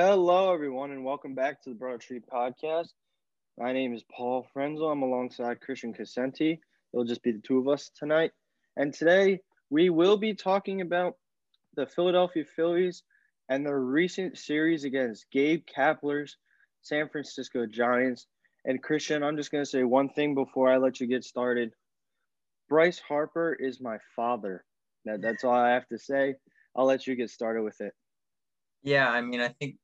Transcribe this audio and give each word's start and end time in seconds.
Hello, 0.00 0.54
everyone, 0.54 0.92
and 0.92 1.04
welcome 1.04 1.34
back 1.34 1.60
to 1.60 1.70
the 1.70 1.74
Broad 1.74 2.00
Tree 2.00 2.20
Podcast. 2.20 2.90
My 3.58 3.72
name 3.72 3.92
is 3.92 4.04
Paul 4.16 4.46
Frenzel. 4.54 4.92
I'm 4.92 5.02
alongside 5.02 5.60
Christion 5.60 5.92
Casenti. 5.92 6.60
It'll 6.92 7.04
just 7.04 7.24
be 7.24 7.32
the 7.32 7.40
two 7.40 7.58
of 7.58 7.66
us 7.66 7.90
tonight. 7.98 8.30
And 8.76 8.94
today 8.94 9.40
we 9.70 9.90
will 9.90 10.16
be 10.16 10.34
talking 10.34 10.82
about 10.82 11.14
the 11.74 11.84
Philadelphia 11.84 12.44
Phillies 12.54 13.02
and 13.48 13.66
their 13.66 13.80
recent 13.80 14.38
series 14.38 14.84
against 14.84 15.28
Gabe 15.32 15.64
Kapler's 15.66 16.36
San 16.82 17.08
Francisco 17.08 17.66
Giants. 17.66 18.28
And 18.64 18.80
Christion, 18.80 19.24
I'm 19.24 19.36
just 19.36 19.50
going 19.50 19.64
to 19.64 19.68
say 19.68 19.82
one 19.82 20.10
thing 20.10 20.36
before 20.36 20.68
I 20.68 20.76
let 20.76 21.00
you 21.00 21.08
get 21.08 21.24
started. 21.24 21.72
Bryce 22.68 23.00
Harper 23.00 23.52
is 23.52 23.80
my 23.80 23.98
father. 24.14 24.64
That, 25.06 25.22
that's 25.22 25.42
all 25.42 25.54
I 25.54 25.70
have 25.70 25.88
to 25.88 25.98
say. 25.98 26.36
I'll 26.76 26.86
let 26.86 27.08
you 27.08 27.16
get 27.16 27.30
started 27.30 27.64
with 27.64 27.80
it. 27.80 27.94
Yeah, 28.84 29.10
I 29.10 29.22
mean, 29.22 29.40
I 29.40 29.48
think 29.48 29.74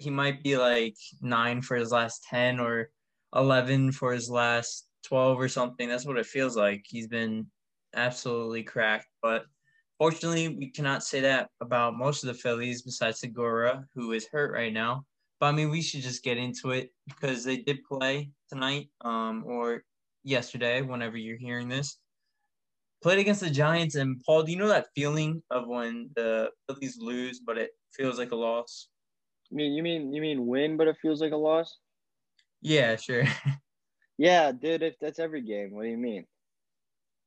he 0.00 0.10
might 0.10 0.42
be 0.42 0.56
like 0.56 0.96
nine 1.20 1.60
for 1.60 1.76
his 1.76 1.92
last 1.92 2.24
10 2.24 2.58
or 2.58 2.90
11 3.34 3.92
for 3.92 4.12
his 4.12 4.30
last 4.30 4.88
12 5.04 5.38
or 5.38 5.48
something. 5.48 5.88
That's 5.88 6.06
what 6.06 6.18
it 6.18 6.26
feels 6.26 6.56
like. 6.56 6.84
He's 6.88 7.06
been 7.06 7.46
absolutely 7.94 8.62
cracked. 8.62 9.08
But 9.22 9.44
fortunately, 9.98 10.48
we 10.48 10.70
cannot 10.70 11.04
say 11.04 11.20
that 11.20 11.50
about 11.60 11.98
most 11.98 12.24
of 12.24 12.28
the 12.28 12.34
Phillies 12.34 12.82
besides 12.82 13.20
Segura, 13.20 13.84
who 13.94 14.12
is 14.12 14.26
hurt 14.26 14.52
right 14.52 14.72
now. 14.72 15.04
But 15.38 15.46
I 15.46 15.52
mean, 15.52 15.70
we 15.70 15.82
should 15.82 16.02
just 16.02 16.24
get 16.24 16.38
into 16.38 16.70
it 16.70 16.90
because 17.06 17.44
they 17.44 17.58
did 17.58 17.84
play 17.84 18.30
tonight 18.48 18.88
um, 19.02 19.44
or 19.46 19.84
yesterday, 20.22 20.82
whenever 20.82 21.16
you're 21.16 21.38
hearing 21.38 21.68
this. 21.68 21.98
Played 23.02 23.20
against 23.20 23.40
the 23.40 23.50
Giants. 23.50 23.94
And 23.94 24.20
Paul, 24.24 24.42
do 24.42 24.52
you 24.52 24.58
know 24.58 24.68
that 24.68 24.88
feeling 24.94 25.42
of 25.50 25.66
when 25.66 26.10
the 26.16 26.50
Phillies 26.68 26.98
lose, 26.98 27.40
but 27.40 27.56
it 27.56 27.70
feels 27.92 28.18
like 28.18 28.32
a 28.32 28.36
loss? 28.36 28.88
I 29.50 29.54
mean, 29.54 29.72
you 29.72 29.82
mean 29.82 30.12
you 30.12 30.20
mean 30.20 30.46
win, 30.46 30.76
but 30.76 30.88
it 30.88 30.96
feels 31.02 31.20
like 31.20 31.32
a 31.32 31.36
loss? 31.36 31.78
Yeah, 32.62 32.96
sure. 32.96 33.24
yeah, 34.18 34.52
dude, 34.52 34.82
if 34.82 34.98
that's 35.00 35.18
every 35.18 35.42
game, 35.42 35.72
what 35.72 35.82
do 35.82 35.88
you 35.88 35.96
mean? 35.96 36.26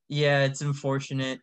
Yeah, 0.08 0.44
it's 0.44 0.62
unfortunate 0.62 1.40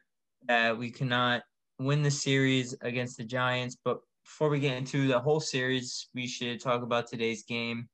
that 0.46 0.76
we 0.78 0.90
cannot 0.90 1.42
win 1.78 2.02
the 2.02 2.10
series 2.10 2.74
against 2.82 3.16
the 3.16 3.24
Giants, 3.24 3.76
but 3.84 4.00
before 4.24 4.48
we 4.48 4.60
get 4.60 4.76
into 4.76 5.08
the 5.08 5.18
whole 5.18 5.40
series, 5.40 6.08
we 6.14 6.26
should 6.26 6.60
talk 6.60 6.82
about 6.82 7.08
today's 7.08 7.42
game. 7.42 7.88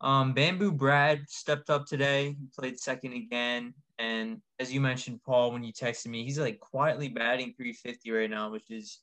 Um, 0.00 0.34
Bamboo 0.34 0.72
Brad 0.72 1.22
stepped 1.28 1.70
up 1.70 1.86
today. 1.86 2.36
He 2.38 2.46
played 2.56 2.78
second 2.78 3.14
again. 3.14 3.72
And 3.98 4.42
as 4.58 4.72
you 4.72 4.80
mentioned, 4.80 5.20
Paul, 5.24 5.52
when 5.52 5.64
you 5.64 5.72
texted 5.72 6.08
me, 6.08 6.24
he's 6.24 6.38
like 6.38 6.60
quietly 6.60 7.08
batting 7.08 7.54
350 7.56 8.10
right 8.10 8.28
now, 8.28 8.50
which 8.50 8.70
is 8.70 9.00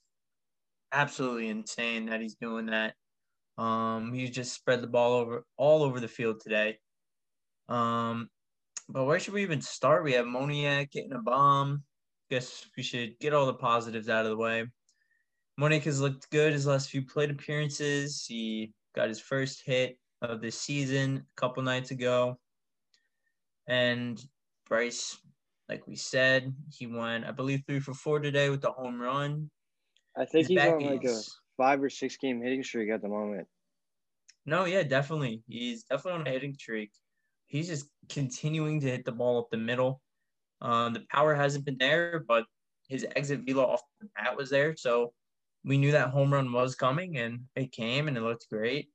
absolutely 0.91 1.47
insane 1.47 2.05
that 2.07 2.21
he's 2.21 2.35
doing 2.35 2.67
that. 2.67 2.93
Um, 3.61 4.11
he 4.11 4.27
just 4.27 4.55
spread 4.55 4.81
the 4.81 4.87
ball 4.87 5.13
over 5.13 5.45
all 5.55 5.83
over 5.83 5.99
the 5.99 6.07
field 6.07 6.39
today. 6.39 6.79
Um, 7.69 8.27
but 8.89 9.05
where 9.05 9.19
should 9.19 9.35
we 9.35 9.43
even 9.43 9.61
start? 9.61 10.03
We 10.03 10.13
have 10.13 10.25
Moniak 10.25 10.89
getting 10.89 11.13
a 11.13 11.19
bomb. 11.19 11.83
Guess 12.31 12.65
we 12.75 12.81
should 12.81 13.19
get 13.19 13.33
all 13.33 13.45
the 13.45 13.53
positives 13.53 14.09
out 14.09 14.25
of 14.25 14.31
the 14.31 14.37
way. 14.37 14.65
Moniak 15.59 15.83
has 15.83 16.01
looked 16.01 16.31
good 16.31 16.53
his 16.53 16.65
last 16.65 16.89
few 16.89 17.05
plate 17.05 17.29
appearances. 17.29 18.25
He 18.27 18.73
got 18.95 19.09
his 19.09 19.19
first 19.19 19.61
hit 19.63 19.99
of 20.23 20.41
the 20.41 20.49
season 20.49 21.17
a 21.17 21.39
couple 21.39 21.61
nights 21.61 21.91
ago. 21.91 22.39
And 23.67 24.19
Bryce, 24.67 25.19
like 25.69 25.85
we 25.85 25.95
said, 25.95 26.51
he 26.73 26.87
went, 26.87 27.25
I 27.25 27.31
believe, 27.31 27.61
three 27.67 27.79
for 27.79 27.93
four 27.93 28.19
today 28.19 28.49
with 28.49 28.61
the 28.61 28.71
home 28.71 28.99
run. 28.99 29.51
I 30.17 30.25
think 30.25 30.47
he's, 30.47 30.59
he's 30.59 30.71
on 30.71 30.83
like 30.83 31.03
a 31.03 31.21
five 31.61 31.83
or 31.83 31.91
six 31.91 32.17
game 32.17 32.41
hitting 32.41 32.63
streak 32.63 32.89
at 32.89 33.03
the 33.03 33.07
moment. 33.07 33.47
No, 34.47 34.65
yeah, 34.65 34.81
definitely. 34.81 35.43
He's 35.47 35.83
definitely 35.83 36.21
on 36.21 36.27
a 36.27 36.31
hitting 36.31 36.55
streak. 36.55 36.91
He's 37.45 37.67
just 37.67 37.85
continuing 38.09 38.79
to 38.79 38.87
hit 38.87 39.05
the 39.05 39.11
ball 39.11 39.37
up 39.37 39.49
the 39.51 39.57
middle. 39.57 40.01
Um, 40.61 40.93
the 40.93 41.05
power 41.11 41.35
hasn't 41.35 41.65
been 41.65 41.77
there, 41.77 42.23
but 42.27 42.45
his 42.87 43.05
exit 43.15 43.41
velo 43.45 43.63
off 43.63 43.83
the 43.99 44.07
bat 44.15 44.35
was 44.35 44.49
there. 44.49 44.75
So 44.75 45.13
we 45.63 45.77
knew 45.77 45.91
that 45.91 46.09
home 46.09 46.33
run 46.33 46.51
was 46.51 46.73
coming 46.73 47.17
and 47.17 47.41
it 47.55 47.71
came 47.71 48.07
and 48.07 48.17
it 48.17 48.21
looked 48.21 48.49
great. 48.49 48.89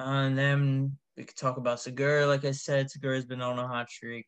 Uh, 0.00 0.26
and 0.26 0.36
then 0.36 0.98
we 1.16 1.22
could 1.22 1.36
talk 1.36 1.58
about 1.58 1.78
Segura. 1.78 2.26
Like 2.26 2.44
I 2.44 2.50
said, 2.50 2.90
Segura's 2.90 3.24
been 3.24 3.40
on 3.40 3.60
a 3.60 3.68
hot 3.68 3.88
streak. 3.88 4.26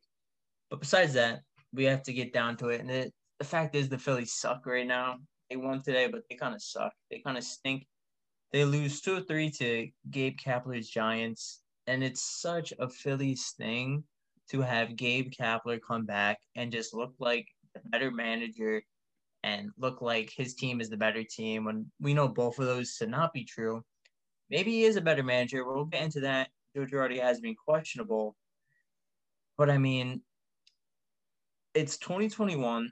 But 0.70 0.78
besides 0.78 1.14
that, 1.14 1.40
we 1.72 1.82
have 1.84 2.04
to 2.04 2.12
get 2.12 2.32
down 2.32 2.56
to 2.58 2.68
it. 2.68 2.80
And 2.80 2.90
it, 2.92 3.12
the 3.40 3.44
fact 3.44 3.74
is, 3.74 3.88
the 3.88 3.98
Phillies 3.98 4.34
suck 4.34 4.66
right 4.66 4.86
now. 4.86 5.16
They 5.54 5.60
won 5.60 5.82
today, 5.82 6.08
but 6.08 6.22
they 6.28 6.34
kind 6.34 6.52
of 6.52 6.60
suck. 6.60 6.92
They 7.12 7.20
kind 7.20 7.38
of 7.38 7.44
stink. 7.44 7.86
They 8.52 8.64
lose 8.64 9.00
2 9.00 9.18
or 9.18 9.20
3 9.20 9.50
to 9.50 9.88
Gabe 10.10 10.36
Kapler's 10.36 10.88
Giants. 10.88 11.60
And 11.86 12.02
it's 12.02 12.40
such 12.40 12.72
a 12.80 12.88
Phillies 12.88 13.54
thing 13.56 14.02
to 14.50 14.62
have 14.62 14.96
Gabe 14.96 15.30
Kapler 15.30 15.78
come 15.86 16.06
back 16.06 16.38
and 16.56 16.72
just 16.72 16.92
look 16.92 17.14
like 17.20 17.46
the 17.72 17.80
better 17.84 18.10
manager 18.10 18.82
and 19.44 19.70
look 19.78 20.02
like 20.02 20.32
his 20.36 20.54
team 20.54 20.80
is 20.80 20.90
the 20.90 20.96
better 20.96 21.22
team 21.22 21.66
when 21.66 21.88
we 22.00 22.14
know 22.14 22.26
both 22.26 22.58
of 22.58 22.66
those 22.66 22.96
to 22.96 23.06
not 23.06 23.32
be 23.32 23.44
true. 23.44 23.84
Maybe 24.50 24.72
he 24.72 24.82
is 24.82 24.96
a 24.96 25.00
better 25.00 25.22
manager. 25.22 25.64
We'll 25.64 25.84
get 25.84 26.02
into 26.02 26.20
that. 26.20 26.48
Joe 26.74 26.84
Girardi 26.84 27.20
has 27.20 27.38
been 27.38 27.54
questionable. 27.54 28.34
But 29.56 29.70
I 29.70 29.78
mean, 29.78 30.22
it's 31.74 31.96
2021 31.98 32.90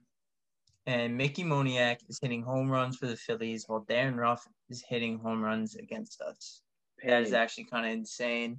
and 0.87 1.16
Mickey 1.16 1.44
Moniak 1.44 1.98
is 2.09 2.19
hitting 2.20 2.43
home 2.43 2.69
runs 2.69 2.97
for 2.97 3.06
the 3.06 3.16
Phillies 3.16 3.65
while 3.66 3.84
Darin 3.88 4.16
Ruf 4.16 4.47
is 4.69 4.84
hitting 4.87 5.19
home 5.19 5.43
runs 5.43 5.76
against 5.76 6.20
us. 6.20 6.62
That 7.04 7.22
is 7.22 7.32
actually 7.32 7.65
kind 7.65 7.87
of 7.87 7.93
insane. 7.93 8.59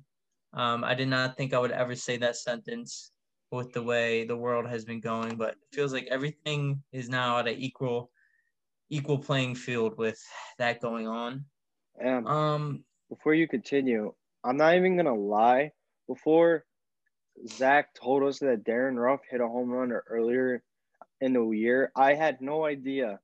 Um, 0.54 0.84
I 0.84 0.94
did 0.94 1.08
not 1.08 1.36
think 1.36 1.54
I 1.54 1.60
would 1.60 1.72
ever 1.72 1.96
say 1.96 2.18
that 2.18 2.36
sentence 2.36 3.12
with 3.52 3.74
the 3.74 3.84
way 3.84 4.26
the 4.26 4.36
world 4.36 4.68
has 4.68 4.86
been 4.86 5.00
going, 5.00 5.36
but 5.36 5.52
it 5.52 5.76
feels 5.76 5.94
like 5.94 6.08
everything 6.10 6.82
is 6.92 7.10
now 7.10 7.40
at 7.40 7.48
an 7.48 7.56
equal 7.58 8.10
equal 8.90 9.18
playing 9.18 9.56
field 9.56 9.98
with 9.98 10.22
that 10.60 10.82
going 10.82 11.08
on. 11.08 11.46
Um, 12.04 12.28
um 12.28 12.84
before 13.10 13.34
you 13.34 13.48
continue, 13.48 14.14
I'm 14.44 14.58
not 14.58 14.76
even 14.76 14.98
gonna 14.98 15.16
lie. 15.16 15.72
Before 16.08 16.66
Zach 17.48 17.94
told 17.96 18.24
us 18.24 18.40
that 18.40 18.64
Darin 18.64 18.98
Ruf 18.98 19.22
hit 19.30 19.42
a 19.42 19.48
home 19.48 19.70
run 19.70 19.92
earlier 19.92 20.64
in 21.24 21.32
the 21.32 21.50
year, 21.52 21.90
I 21.96 22.16
had 22.16 22.42
no 22.42 22.66
idea 22.66 23.18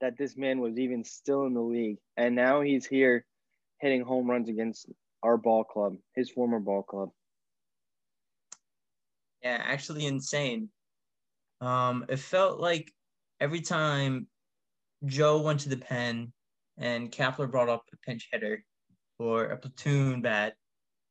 that 0.00 0.16
this 0.16 0.36
man 0.36 0.60
was 0.60 0.78
even 0.78 1.02
still 1.02 1.44
in 1.46 1.54
the 1.54 1.60
league. 1.60 1.98
And 2.16 2.36
now 2.36 2.60
he's 2.60 2.86
here 2.86 3.26
hitting 3.80 4.02
home 4.02 4.30
runs 4.30 4.48
against 4.48 4.86
our 5.24 5.36
ball 5.36 5.64
club, 5.64 5.96
his 6.14 6.30
former 6.30 6.60
ball 6.60 6.84
club. 6.84 7.10
Yeah, 9.42 9.60
actually 9.60 10.06
insane. 10.06 10.68
Um, 11.60 12.04
it 12.08 12.20
felt 12.20 12.60
like 12.60 12.92
every 13.40 13.60
time 13.60 14.28
Joe 15.04 15.42
went 15.42 15.60
to 15.60 15.68
the 15.68 15.76
pen 15.76 16.32
and 16.78 17.10
Kapler 17.10 17.50
brought 17.50 17.68
up 17.68 17.82
a 17.92 17.96
pinch 18.06 18.28
hitter 18.30 18.64
or 19.18 19.46
a 19.46 19.56
platoon 19.56 20.22
bat, 20.22 20.54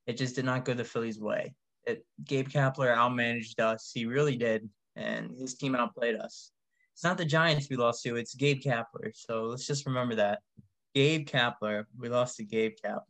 it 0.08 0.16
just 0.16 0.36
did 0.36 0.46
not 0.46 0.64
go 0.64 0.74
the 0.74 0.86
Phillies' 0.86 1.20
way. 1.20 1.54
It, 1.86 2.06
Gabe 2.24 2.48
Kapler 2.48 2.96
outmanaged 2.96 3.60
us. 3.60 3.92
He 3.94 4.06
really 4.06 4.38
did 4.38 4.70
and 4.96 5.32
his 5.38 5.56
team 5.56 5.76
outplayed 5.76 6.16
us. 6.16 6.52
It's 6.94 7.04
not 7.04 7.18
the 7.18 7.26
Giants 7.26 7.70
we 7.70 7.78
lost 7.78 8.04
to, 8.04 8.16
it's 8.16 8.36
Gabe 8.36 8.62
Kapler. 8.62 9.12
So 9.14 9.46
let's 9.46 9.66
just 9.66 9.86
remember 9.86 10.16
that. 10.16 10.40
Gabe 10.94 11.28
Kapler. 11.28 11.86
We 11.98 12.10
lost 12.10 12.38
to 12.38 12.44
Gabe 12.44 12.74
Kapler. 12.84 13.02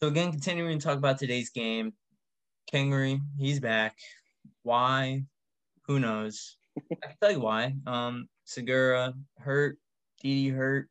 So 0.00 0.08
again, 0.08 0.30
continuing 0.30 0.78
to 0.78 0.84
talk 0.84 0.98
about 0.98 1.18
today's 1.18 1.50
game, 1.50 1.92
Kingery, 2.72 3.20
he's 3.38 3.60
back. 3.60 3.96
Why? 4.62 5.24
Who 5.86 5.98
knows? 5.98 6.56
I 6.76 7.06
can 7.06 7.16
tell 7.20 7.32
you 7.32 7.40
why. 7.40 7.74
Um, 7.86 8.28
Segura 8.44 9.14
hurt, 9.38 9.78
Didi 10.22 10.48
hurt. 10.48 10.88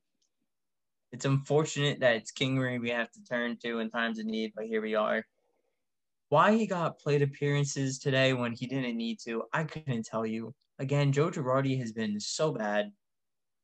It's 1.12 1.26
unfortunate 1.26 2.00
that 2.00 2.16
it's 2.16 2.32
Kingery 2.32 2.82
we 2.82 2.90
have 2.90 3.12
to 3.12 3.24
turn 3.24 3.58
to 3.64 3.80
in 3.80 3.90
times 3.90 4.20
of 4.20 4.26
need, 4.26 4.54
but 4.56 4.66
here 4.66 4.82
we 4.82 4.96
are. 4.96 5.24
Why 6.34 6.56
he 6.56 6.66
got 6.66 6.98
plate 6.98 7.22
appearances 7.22 8.00
today 8.00 8.34
when 8.34 8.54
he 8.54 8.66
didn't 8.66 8.98
need 8.98 9.20
to, 9.20 9.44
I 9.54 9.66
couldn't 9.66 10.08
tell 10.08 10.26
you. 10.26 10.52
Again, 10.80 11.12
Joe 11.12 11.30
Girardi 11.30 11.78
has 11.78 11.92
been 11.92 12.20
so 12.20 12.52
bad. 12.52 12.92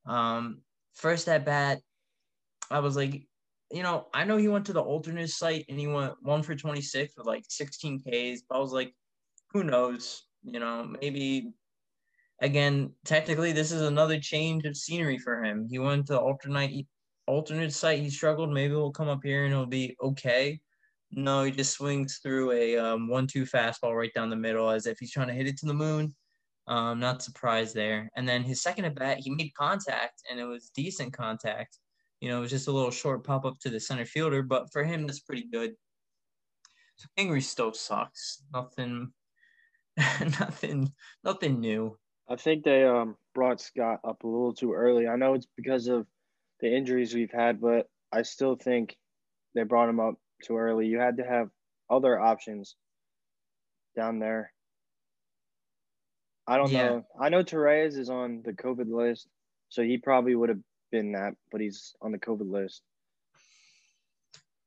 Um, 0.05 0.61
first 0.93 1.27
at 1.29 1.45
bat, 1.45 1.79
I 2.69 2.77
was 2.77 2.95
like, 2.95 3.23
you 3.71 3.81
know, 3.81 4.05
I 4.13 4.23
know 4.23 4.37
he 4.37 4.49
went 4.49 4.67
to 4.67 4.73
the 4.73 4.83
alternate 4.83 5.31
site 5.31 5.65
and 5.67 5.79
he 5.79 5.87
went 5.87 6.13
one 6.21 6.43
for 6.43 6.53
26 6.53 7.15
with 7.17 7.25
like 7.25 7.43
16 7.49 8.01
Ks, 8.01 8.43
but 8.47 8.57
I 8.57 8.59
was 8.59 8.71
like, 8.71 8.93
who 9.51 9.63
knows? 9.63 10.27
You 10.43 10.59
know, 10.59 10.95
maybe 11.01 11.51
again, 12.39 12.93
technically 13.03 13.51
this 13.51 13.71
is 13.71 13.81
another 13.81 14.19
change 14.19 14.65
of 14.65 14.77
scenery 14.77 15.17
for 15.17 15.43
him. 15.43 15.65
He 15.67 15.79
went 15.79 16.05
to 16.05 16.19
alternate 16.19 16.85
alternate 17.25 17.73
site, 17.73 18.03
he 18.03 18.11
struggled. 18.11 18.51
Maybe 18.51 18.75
he'll 18.75 18.91
come 18.91 19.09
up 19.09 19.21
here 19.23 19.45
and 19.45 19.53
it'll 19.53 19.65
be 19.65 19.97
okay. 20.03 20.59
No, 21.11 21.43
he 21.43 21.51
just 21.51 21.73
swings 21.73 22.19
through 22.21 22.51
a 22.51 22.77
um, 22.77 23.07
one-two 23.07 23.45
fastball 23.45 23.97
right 23.97 24.13
down 24.13 24.29
the 24.29 24.35
middle, 24.35 24.69
as 24.69 24.85
if 24.85 24.99
he's 24.99 25.11
trying 25.11 25.27
to 25.27 25.33
hit 25.33 25.47
it 25.47 25.57
to 25.57 25.65
the 25.65 25.73
moon. 25.73 26.15
Um, 26.67 26.99
not 26.99 27.23
surprised 27.23 27.73
there. 27.73 28.09
And 28.15 28.29
then 28.29 28.43
his 28.43 28.61
second 28.61 28.85
at 28.85 28.95
bat, 28.95 29.17
he 29.17 29.31
made 29.31 29.53
contact, 29.55 30.21
and 30.29 30.39
it 30.39 30.45
was 30.45 30.71
decent 30.75 31.13
contact. 31.13 31.79
You 32.21 32.29
know, 32.29 32.37
it 32.37 32.41
was 32.41 32.51
just 32.51 32.67
a 32.67 32.71
little 32.71 32.91
short 32.91 33.23
pop 33.23 33.45
up 33.45 33.57
to 33.61 33.69
the 33.69 33.79
center 33.79 34.05
fielder, 34.05 34.43
but 34.43 34.71
for 34.71 34.83
him, 34.83 35.07
that's 35.07 35.21
pretty 35.21 35.47
good. 35.51 35.71
So 36.97 37.07
Kingery 37.17 37.41
still 37.41 37.73
sucks. 37.73 38.43
Nothing, 38.53 39.11
nothing, 39.97 40.91
nothing 41.23 41.59
new. 41.59 41.97
I 42.29 42.35
think 42.35 42.63
they 42.63 42.83
um 42.85 43.15
brought 43.33 43.61
Scott 43.61 44.01
up 44.03 44.23
a 44.23 44.27
little 44.27 44.53
too 44.53 44.73
early. 44.73 45.07
I 45.07 45.15
know 45.15 45.33
it's 45.33 45.47
because 45.57 45.87
of 45.87 46.05
the 46.59 46.71
injuries 46.71 47.15
we've 47.15 47.31
had, 47.31 47.59
but 47.59 47.87
I 48.11 48.21
still 48.21 48.55
think 48.55 48.95
they 49.55 49.63
brought 49.63 49.89
him 49.89 49.99
up 49.99 50.15
too 50.43 50.57
early. 50.57 50.87
You 50.87 50.99
had 50.99 51.17
to 51.17 51.23
have 51.23 51.49
other 51.89 52.19
options 52.19 52.75
down 53.95 54.19
there. 54.19 54.53
I 56.47 56.57
don't 56.57 56.71
Yeah. 56.71 56.89
know. 56.89 57.07
I 57.19 57.29
know 57.29 57.43
Torres 57.43 57.97
is 57.97 58.09
on 58.09 58.41
the 58.43 58.53
COVID 58.53 58.89
list, 58.89 59.27
so 59.69 59.83
he 59.83 59.97
probably 59.97 60.35
would 60.35 60.49
have 60.49 60.61
been 60.91 61.11
that, 61.11 61.35
but 61.51 61.61
he's 61.61 61.95
on 62.01 62.11
the 62.11 62.19
COVID 62.19 62.49
list. 62.49 62.83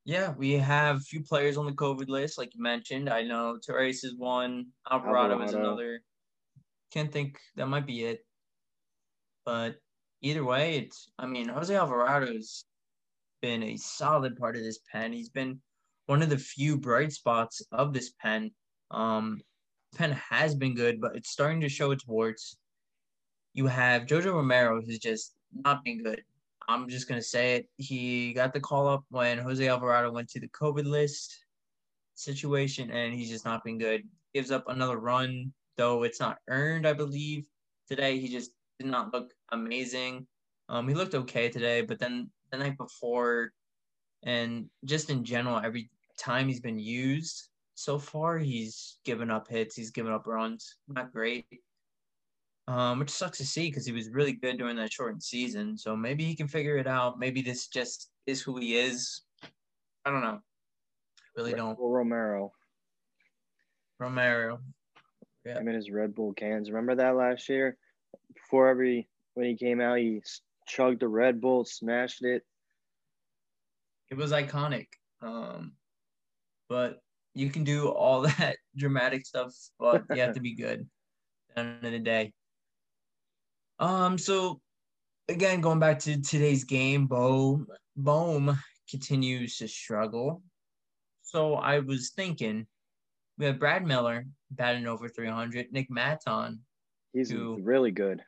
Yeah, 0.05 0.35
we 0.35 0.53
have 0.53 0.97
a 0.97 1.01
few 1.01 1.23
players 1.23 1.57
on 1.57 1.67
the 1.67 1.73
COVID 1.73 2.09
list, 2.09 2.37
like 2.39 2.55
you 2.55 2.63
mentioned. 2.63 3.09
I 3.09 3.23
know 3.23 3.59
Torres 3.59 4.03
is 4.03 4.17
one, 4.17 4.73
Alvarado, 4.91 5.41
is 5.43 5.55
another. 5.55 6.03
Can't 6.91 7.13
think 7.13 7.41
that 7.57 7.67
might 7.67 7.87
be 7.87 8.05
it. 8.05 8.27
But 9.45 9.77
either 10.21 10.45
way, 10.45 10.79
it's 10.79 11.11
I 11.19 11.27
mean, 11.27 11.49
Jose 11.49 11.75
Alvarado's 11.75 12.65
been 13.43 13.63
a 13.63 13.77
solid 13.77 14.37
part 14.37 14.57
of 14.57 14.63
this 14.63 14.79
pen. 14.91 15.13
He's 15.13 15.29
been 15.29 15.61
one 16.07 16.23
of 16.23 16.31
the 16.31 16.39
few 16.39 16.79
bright 16.79 17.13
spots 17.13 17.61
of 17.73 17.93
this 17.93 18.13
pen. 18.21 18.51
Um 18.91 19.43
pen 19.95 20.13
has 20.13 20.55
been 20.55 20.75
good, 20.75 21.01
but 21.01 21.15
it's 21.15 21.31
starting 21.31 21.61
to 21.61 21.69
show 21.69 21.91
its 21.91 22.07
warts. 22.07 22.57
You 23.53 23.67
have 23.67 24.07
Jojo 24.07 24.33
Romero, 24.33 24.81
who's 24.81 24.99
just 24.99 25.35
not 25.53 25.85
been 25.85 26.03
good. 26.03 26.23
I'm 26.69 26.89
just 26.89 27.09
gonna 27.09 27.21
say 27.21 27.57
it. 27.57 27.69
He 27.77 28.33
got 28.33 28.55
the 28.55 28.61
call 28.61 28.89
up 28.89 29.05
when 29.11 29.37
Jose 29.39 29.67
Alvarado 29.67 30.11
went 30.11 30.31
to 30.31 30.41
the 30.41 30.49
COVID 30.49 30.87
list 30.87 31.45
situation, 32.15 32.91
and 32.91 33.13
he's 33.13 33.29
just 33.29 33.45
not 33.45 33.65
been 33.65 33.79
good. 33.79 34.03
Gives 34.33 34.51
up 34.51 34.65
another 34.69 34.99
run, 34.99 35.53
though 35.77 36.05
it's 36.05 36.21
not 36.21 36.39
earned, 36.49 36.87
I 36.87 36.95
believe. 36.95 37.45
Today 37.89 38.19
he 38.19 38.29
just 38.29 38.53
did 38.79 38.89
not 38.89 39.13
look 39.13 39.33
amazing. 39.51 40.27
Um, 40.69 40.89
he 40.89 40.95
looked 40.95 41.15
okay 41.15 41.51
today, 41.51 41.83
but 41.83 41.99
then 41.99 42.31
the 42.53 42.59
night 42.59 42.77
before, 42.77 43.53
and 44.23 44.67
just 44.85 45.11
in 45.11 45.25
general, 45.25 45.61
every 45.65 45.91
time 46.19 46.47
he's 46.47 46.61
been 46.61 46.79
used 46.79 47.49
so 47.75 47.99
far, 47.99 48.39
he's 48.39 48.99
given 49.05 49.31
up 49.31 49.49
hits, 49.49 49.75
he's 49.75 49.91
given 49.91 50.13
up 50.13 50.27
runs. 50.27 50.77
Not 50.89 51.13
great 51.13 51.47
um, 52.69 52.99
which 52.99 53.11
sucks 53.11 53.39
to 53.39 53.47
see 53.47 53.69
because 53.69 53.87
he 53.87 53.93
was 53.93 54.09
really 54.11 54.33
good 54.33 54.59
during 54.59 54.77
that 54.77 54.93
shortened 54.93 55.23
season. 55.23 55.77
So 55.77 55.97
maybe 55.97 56.25
he 56.25 56.35
can 56.35 56.49
figure 56.49 56.77
it 56.77 56.87
out. 56.87 57.19
Maybe 57.19 57.43
this 57.43 57.67
just 57.67 58.11
is 58.27 58.41
who 58.41 58.59
he 58.59 58.77
is. 58.77 59.23
I 60.05 60.11
don't 60.11 60.23
know. 60.23 60.41
Really 61.37 61.55
don't. 61.55 61.79
Romero, 61.81 62.53
Romero. 63.99 64.61
Yeah. 65.45 65.59
him 65.59 65.67
and 65.67 65.77
his 65.77 65.91
Red 65.91 66.15
Bull 66.15 66.33
cans. 66.35 66.71
Remember 66.71 66.95
that 66.95 67.17
last 67.17 67.49
year? 67.49 67.77
Before 68.35 68.69
every 68.69 69.09
when 69.35 69.47
he 69.47 69.57
came 69.57 69.81
out, 69.81 69.99
he 69.99 70.23
chugged 70.67 71.01
the 71.01 71.09
Red 71.09 71.41
Bull, 71.41 71.65
smashed 71.65 72.25
it. 72.25 72.43
It 74.11 74.17
was 74.17 74.33
iconic. 74.33 74.87
Um, 75.21 75.73
but 76.69 77.01
you 77.35 77.51
can 77.51 77.65
do 77.65 77.89
all 77.89 78.23
that 78.39 78.57
dramatic 78.77 79.27
stuff, 79.27 79.55
but 79.79 80.05
you 80.11 80.21
have 80.21 80.35
to 80.35 80.41
be 80.41 80.55
good. 80.55 80.87
At 81.51 81.57
the 81.57 81.61
end 81.61 81.85
of 81.87 81.93
the 81.93 81.99
day. 81.99 82.33
Um. 83.79 84.19
So 84.19 84.61
again, 85.29 85.61
going 85.61 85.79
back 85.81 85.99
to 86.01 86.21
today's 86.21 86.65
game, 86.65 87.07
Bo 87.07 87.65
Bohm 87.97 88.57
continues 88.91 89.57
to 89.59 89.69
struggle. 89.69 90.43
So 91.23 91.55
I 91.55 91.79
was 91.81 92.11
thinking, 92.11 92.67
we 93.39 93.47
have 93.47 93.59
Brad 93.59 93.87
Miller 93.87 94.27
batting 94.51 94.87
over 94.87 95.09
300, 95.09 95.73
Nick 95.73 95.91
Maton, 95.91 96.59
He's 97.13 97.31
Who- 97.31 97.59
really 97.63 97.91
good. 97.91 98.23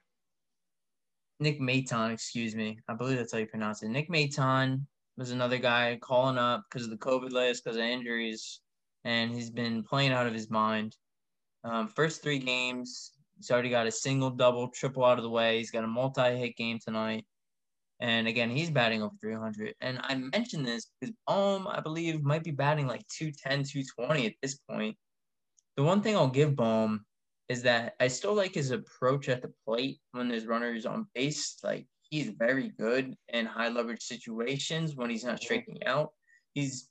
Nick 1.45 1.61
Maton, 1.61 2.11
excuse 2.11 2.55
me. 2.57 2.79
I 2.89 2.95
believe 2.95 3.19
that's 3.19 3.33
how 3.33 3.39
you 3.39 3.47
pronounce 3.47 3.83
it. 3.83 3.91
Nick 3.91 4.09
Maton 4.09 4.87
was 5.19 5.31
another 5.31 5.59
guy 5.59 5.99
calling 6.01 6.39
up 6.39 6.65
because 6.65 6.87
of 6.87 6.91
the 6.91 6.97
COVID 6.97 7.33
list, 7.33 7.63
because 7.63 7.77
of 7.77 7.83
injuries, 7.83 8.61
and 9.05 9.31
he's 9.31 9.51
been 9.51 9.83
playing 9.83 10.13
out 10.13 10.27
of 10.27 10.33
his 10.33 10.49
mind. 10.49 10.97
Um, 11.63 11.87
first 11.89 12.23
three 12.23 12.39
games, 12.39 13.13
he's 13.37 13.51
already 13.51 13.69
got 13.69 13.87
a 13.87 13.93
single, 13.93 14.31
double, 14.31 14.69
triple 14.69 15.05
out 15.05 15.19
of 15.19 15.23
the 15.23 15.29
way. 15.29 15.59
He's 15.59 15.71
got 15.71 15.85
a 15.85 15.87
multi-hit 15.87 16.57
game 16.57 16.79
tonight. 16.83 17.27
And 18.01 18.27
again, 18.27 18.49
he's 18.49 18.71
batting 18.71 19.03
over 19.03 19.15
300. 19.21 19.75
And 19.83 20.01
I 20.03 20.15
mentioned 20.15 20.67
this 20.67 20.87
because 20.99 21.15
Bohm, 21.27 21.69
I 21.69 21.81
believe, 21.81 22.23
might 22.23 22.43
be 22.43 22.53
batting 22.53 22.87
like 22.87 23.07
210, 23.09 23.65
220 23.65 24.27
at 24.27 24.33
this 24.41 24.59
point. 24.67 24.97
The 25.77 25.83
one 25.83 26.01
thing 26.01 26.17
I'll 26.17 26.29
give 26.29 26.57
Bohm 26.57 27.05
is 27.49 27.63
that 27.63 27.95
I 28.01 28.09
still 28.09 28.35
like 28.35 28.55
his 28.55 28.71
approach 28.71 29.29
at 29.29 29.43
the 29.43 29.53
plate 29.67 29.99
when 30.13 30.29
there's 30.29 30.47
runners 30.47 30.87
on 30.87 31.07
base. 31.15 31.59
Like 31.63 31.87
he's 32.03 32.31
very 32.39 32.71
good 32.79 33.15
in 33.29 33.47
high 33.47 33.69
leverage 33.69 34.03
situations 34.03 34.97
when 34.97 35.11
he's 35.11 35.25
not 35.25 35.43
striking 35.43 35.85
out. 35.87 36.13
He's 36.55 36.89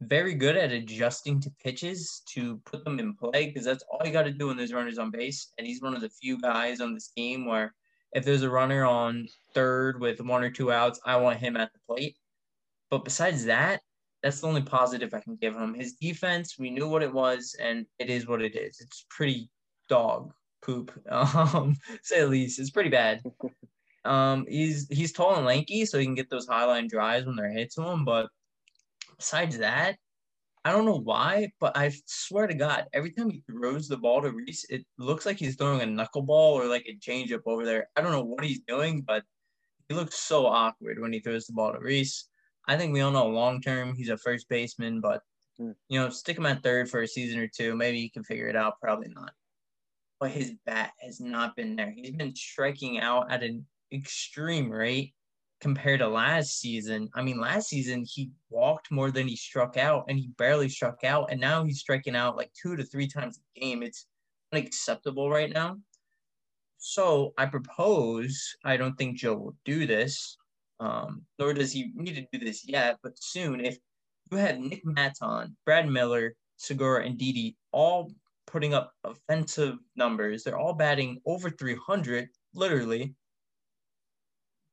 very 0.00 0.34
good 0.34 0.56
at 0.56 0.72
adjusting 0.72 1.40
to 1.42 1.50
pitches 1.62 2.22
to 2.32 2.56
put 2.64 2.84
them 2.84 2.98
in 2.98 3.14
play 3.14 3.46
because 3.46 3.64
that's 3.64 3.84
all 3.90 4.06
you 4.06 4.12
got 4.12 4.22
to 4.22 4.32
do 4.32 4.46
when 4.46 4.56
there's 4.56 4.72
runners 4.72 4.98
on 4.98 5.10
base. 5.10 5.52
And 5.58 5.66
he's 5.66 5.82
one 5.82 5.94
of 5.94 6.00
the 6.00 6.08
few 6.08 6.40
guys 6.40 6.80
on 6.80 6.94
this 6.94 7.08
team 7.08 7.44
where 7.44 7.74
if 8.12 8.24
there's 8.24 8.42
a 8.42 8.50
runner 8.50 8.86
on 8.86 9.26
third 9.54 10.00
with 10.00 10.20
one 10.20 10.42
or 10.42 10.50
two 10.50 10.72
outs, 10.72 11.00
I 11.04 11.16
want 11.16 11.38
him 11.38 11.56
at 11.56 11.70
the 11.72 11.78
plate. 11.86 12.16
But 12.90 13.04
besides 13.04 13.44
that, 13.44 13.80
that's 14.22 14.40
the 14.40 14.48
only 14.48 14.62
positive 14.62 15.14
I 15.14 15.20
can 15.20 15.36
give 15.36 15.54
him. 15.54 15.74
His 15.74 15.94
defense, 15.94 16.58
we 16.58 16.70
knew 16.70 16.88
what 16.88 17.02
it 17.02 17.12
was, 17.12 17.56
and 17.60 17.86
it 17.98 18.10
is 18.10 18.26
what 18.26 18.42
it 18.42 18.56
is. 18.56 18.80
It's 18.80 19.06
pretty 19.10 19.48
dog 19.90 20.32
poop, 20.62 20.90
um, 21.10 21.76
say 22.02 22.20
at 22.20 22.30
least. 22.30 22.58
It's 22.58 22.70
pretty 22.70 22.88
bad. 22.90 23.22
Um, 24.04 24.46
he's 24.48 24.88
he's 24.88 25.12
tall 25.12 25.36
and 25.36 25.44
lanky, 25.44 25.84
so 25.84 25.98
he 25.98 26.06
can 26.06 26.14
get 26.14 26.30
those 26.30 26.46
high 26.46 26.64
line 26.64 26.88
drives 26.88 27.26
when 27.26 27.36
they're 27.36 27.52
hit 27.52 27.72
to 27.72 27.82
him. 27.82 28.06
But 28.06 28.28
besides 29.18 29.58
that, 29.58 29.98
I 30.64 30.72
don't 30.72 30.86
know 30.86 31.00
why, 31.00 31.52
but 31.60 31.76
I 31.76 31.92
swear 32.06 32.46
to 32.46 32.54
God, 32.54 32.86
every 32.94 33.10
time 33.10 33.30
he 33.30 33.42
throws 33.50 33.88
the 33.88 33.98
ball 33.98 34.22
to 34.22 34.30
Rhys, 34.30 34.64
it 34.70 34.86
looks 34.96 35.26
like 35.26 35.38
he's 35.38 35.56
throwing 35.56 35.82
a 35.82 35.84
knuckleball 35.84 36.54
or 36.54 36.66
like 36.66 36.86
a 36.88 36.96
changeup 36.96 37.42
over 37.44 37.66
there. 37.66 37.88
I 37.96 38.00
don't 38.00 38.12
know 38.12 38.24
what 38.24 38.44
he's 38.44 38.60
doing, 38.66 39.02
but 39.02 39.24
he 39.88 39.94
looks 39.94 40.16
so 40.16 40.46
awkward 40.46 41.00
when 41.00 41.12
he 41.12 41.20
throws 41.20 41.46
the 41.46 41.52
ball 41.52 41.72
to 41.72 41.78
Rhys. 41.78 42.28
I 42.68 42.76
think 42.76 42.92
we 42.92 43.00
all 43.00 43.10
know 43.10 43.26
long 43.26 43.60
term 43.60 43.94
he's 43.94 44.10
a 44.10 44.16
first 44.16 44.48
baseman, 44.48 45.00
but 45.00 45.22
Hmm. 45.60 45.72
you 45.90 46.00
know, 46.00 46.08
stick 46.08 46.38
him 46.38 46.46
at 46.46 46.62
third 46.62 46.88
for 46.88 47.02
a 47.02 47.06
season 47.06 47.38
or 47.38 47.46
two. 47.46 47.76
Maybe 47.76 48.00
he 48.00 48.08
can 48.08 48.24
figure 48.24 48.48
it 48.48 48.56
out. 48.56 48.80
Probably 48.80 49.08
not. 49.08 49.32
But 50.20 50.30
his 50.30 50.52
bat 50.66 50.92
has 51.00 51.18
not 51.18 51.56
been 51.56 51.76
there. 51.76 51.90
He's 51.90 52.10
been 52.10 52.36
striking 52.36 53.00
out 53.00 53.32
at 53.32 53.42
an 53.42 53.66
extreme 53.90 54.70
rate 54.70 55.14
compared 55.60 56.00
to 56.00 56.08
last 56.08 56.60
season. 56.60 57.08
I 57.14 57.22
mean, 57.22 57.40
last 57.40 57.68
season 57.68 58.04
he 58.06 58.30
walked 58.50 58.90
more 58.90 59.10
than 59.10 59.26
he 59.26 59.36
struck 59.36 59.76
out, 59.78 60.04
and 60.08 60.18
he 60.18 60.28
barely 60.36 60.68
struck 60.68 61.04
out. 61.04 61.30
And 61.30 61.40
now 61.40 61.64
he's 61.64 61.80
striking 61.80 62.14
out 62.14 62.36
like 62.36 62.52
two 62.52 62.76
to 62.76 62.84
three 62.84 63.08
times 63.08 63.40
a 63.56 63.60
game. 63.60 63.82
It's 63.82 64.06
unacceptable 64.52 65.30
right 65.30 65.50
now. 65.52 65.78
So 66.78 67.34
I 67.36 67.46
propose, 67.46 68.56
I 68.64 68.76
don't 68.76 68.96
think 68.96 69.18
Joe 69.18 69.36
will 69.36 69.56
do 69.64 69.86
this, 69.86 70.38
um, 70.80 71.22
nor 71.38 71.52
does 71.52 71.72
he 71.72 71.92
need 71.94 72.14
to 72.14 72.38
do 72.38 72.44
this 72.44 72.66
yet, 72.66 72.98
but 73.02 73.12
soon, 73.22 73.62
if 73.62 73.76
you 74.30 74.38
had 74.38 74.60
Nick 74.60 74.84
Maton, 74.84 75.54
Brad 75.66 75.88
Miller, 75.88 76.34
Segura, 76.56 77.04
and 77.04 77.18
Didi 77.18 77.56
all 77.70 78.10
putting 78.50 78.74
up 78.74 78.92
offensive 79.04 79.78
numbers, 79.96 80.42
they're 80.42 80.58
all 80.58 80.74
batting 80.74 81.20
over 81.24 81.50
300, 81.50 82.28
literally. 82.54 83.14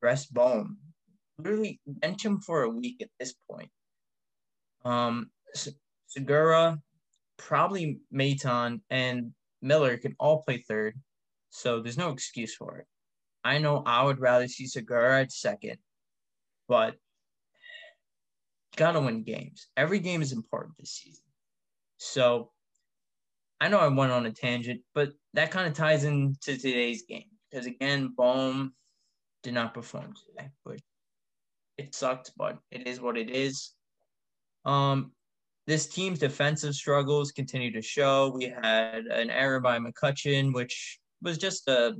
Rest 0.02 0.34
Bohm. 0.34 0.78
Literally 1.38 1.80
bench 1.86 2.26
him 2.26 2.40
for 2.40 2.64
a 2.64 2.70
week 2.70 3.02
at 3.02 3.10
this 3.20 3.34
point. 3.50 3.70
Um, 4.84 5.30
Segura, 6.08 6.80
probably 7.38 8.00
Maton, 8.14 8.82
and 8.90 9.34
Miller 9.62 9.98
can 9.98 10.16
all 10.20 10.42
play 10.42 10.64
third. 10.68 10.96
So 11.50 11.82
there's 11.82 11.98
no 11.98 12.10
excuse 12.10 12.56
for 12.56 12.80
it. 12.80 12.88
I 13.44 13.60
know 13.60 13.84
I 13.86 14.04
would 14.04 14.20
rather 14.20 14.48
see 14.48 14.66
Segura 14.66 15.22
at 15.22 15.32
second, 15.32 15.78
but 16.68 16.96
gotta 18.76 19.00
win 19.00 19.24
games. 19.24 19.68
Every 19.78 20.00
game 20.00 20.22
is 20.22 20.32
important 20.32 20.76
this 20.78 20.92
season. 20.92 21.24
So 21.98 22.52
I 23.60 23.70
know 23.70 23.80
I 23.80 23.88
went 23.88 24.12
on 24.12 24.26
a 24.26 24.32
tangent, 24.32 24.82
but 24.94 25.14
that 25.34 25.52
kind 25.52 25.68
of 25.68 25.74
ties 25.74 26.04
into 26.04 26.58
today's 26.58 27.04
game. 27.04 27.30
Because 27.50 27.66
again, 27.66 28.14
Bohm 28.16 28.74
did 29.44 29.54
not 29.54 29.74
perform 29.74 30.14
today, 30.14 30.50
but 30.66 30.80
it 31.78 31.96
sucked, 31.96 32.32
but 32.38 32.60
it 32.72 32.88
is 32.88 33.00
what 33.00 33.18
it 33.18 33.30
is. 33.30 33.72
Um, 34.66 35.12
this 35.66 35.88
team's 35.88 36.20
defensive 36.20 36.76
struggles 36.76 37.32
continue 37.32 37.72
to 37.72 37.82
show. 37.82 38.32
We 38.34 38.46
had 38.46 39.06
an 39.06 39.30
error 39.30 39.60
by 39.60 39.80
McCutchen, 39.80 40.54
which 40.54 41.00
was 41.22 41.38
just 41.38 41.68
a 41.68 41.96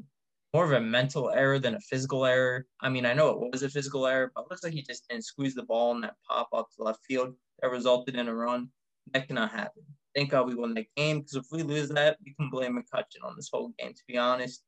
more 0.54 0.66
of 0.66 0.72
a 0.72 0.80
mental 0.80 1.30
error 1.30 1.60
than 1.60 1.76
a 1.76 1.80
physical 1.82 2.26
error. 2.26 2.66
I 2.82 2.90
mean, 2.90 3.06
I 3.06 3.14
know 3.14 3.30
it 3.30 3.52
was 3.52 3.64
a 3.64 3.70
physical 3.70 4.08
error, 4.08 4.32
but 4.34 4.50
looks 4.50 4.64
like 4.64 4.74
he 4.74 4.82
just 4.82 5.08
didn't 5.10 5.26
squeeze 5.26 5.54
the 5.54 5.64
ball 5.64 5.94
in 5.94 6.02
that 6.02 6.16
pop 6.28 6.50
up 6.54 6.68
to 6.76 6.84
left 6.84 7.02
field 7.06 7.36
that 7.62 7.72
resulted 7.72 8.16
in 8.16 8.28
a 8.28 8.34
run. 8.34 8.70
That 9.14 9.28
cannot 9.28 9.52
happen. 9.52 9.84
Thank 10.18 10.32
God 10.32 10.48
we 10.48 10.56
won 10.56 10.74
that 10.74 10.88
game 10.96 11.20
because 11.20 11.36
if 11.36 11.46
we 11.52 11.62
lose 11.62 11.90
that, 11.90 12.18
we 12.26 12.34
can 12.34 12.50
blame 12.50 12.76
McCutchen 12.76 13.24
on 13.24 13.36
this 13.36 13.52
whole 13.54 13.72
game, 13.78 13.94
to 13.94 14.02
be 14.08 14.18
honest. 14.18 14.64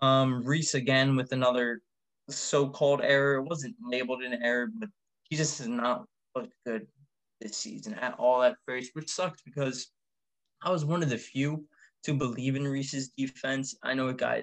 Um, 0.00 0.42
Rhys 0.44 0.74
again 0.74 1.14
with 1.14 1.30
another 1.30 1.80
so-called 2.28 3.02
error. 3.04 3.36
It 3.36 3.44
wasn't 3.44 3.76
labeled 3.80 4.24
an 4.24 4.42
error, 4.42 4.66
but 4.76 4.88
he 5.22 5.36
just 5.36 5.58
has 5.58 5.68
not 5.68 6.06
looked 6.34 6.54
good 6.66 6.88
this 7.40 7.56
season 7.56 7.94
at 7.94 8.18
all 8.18 8.42
at 8.42 8.56
first, 8.66 8.90
which 8.94 9.10
sucks 9.10 9.40
because 9.42 9.92
I 10.60 10.70
was 10.70 10.84
one 10.84 11.04
of 11.04 11.10
the 11.10 11.18
few 11.18 11.64
to 12.02 12.12
believe 12.12 12.56
in 12.56 12.66
Rhys's 12.66 13.10
defense. 13.16 13.76
I 13.84 13.94
know 13.94 14.08
it 14.08 14.16
got 14.16 14.40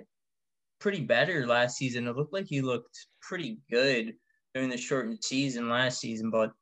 pretty 0.80 1.02
better 1.02 1.46
last 1.46 1.76
season. 1.76 2.08
It 2.08 2.16
looked 2.16 2.32
like 2.32 2.46
he 2.48 2.62
looked 2.62 3.06
pretty 3.22 3.58
good 3.70 4.14
during 4.56 4.70
the 4.70 4.78
shortened 4.78 5.22
season 5.26 5.68
last 5.68 6.00
season, 6.00 6.30
but 6.30 6.54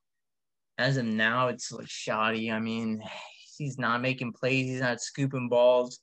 as 0.78 0.98
of 0.98 1.06
now, 1.06 1.48
it's 1.48 1.72
like 1.72 1.90
shoddy. 1.90 2.52
I 2.52 2.60
mean, 2.60 3.02
he's 3.58 3.78
not 3.78 4.02
making 4.02 4.34
plays, 4.34 4.68
he's 4.68 4.82
not 4.82 5.02
scooping 5.02 5.50
balls. 5.50 6.00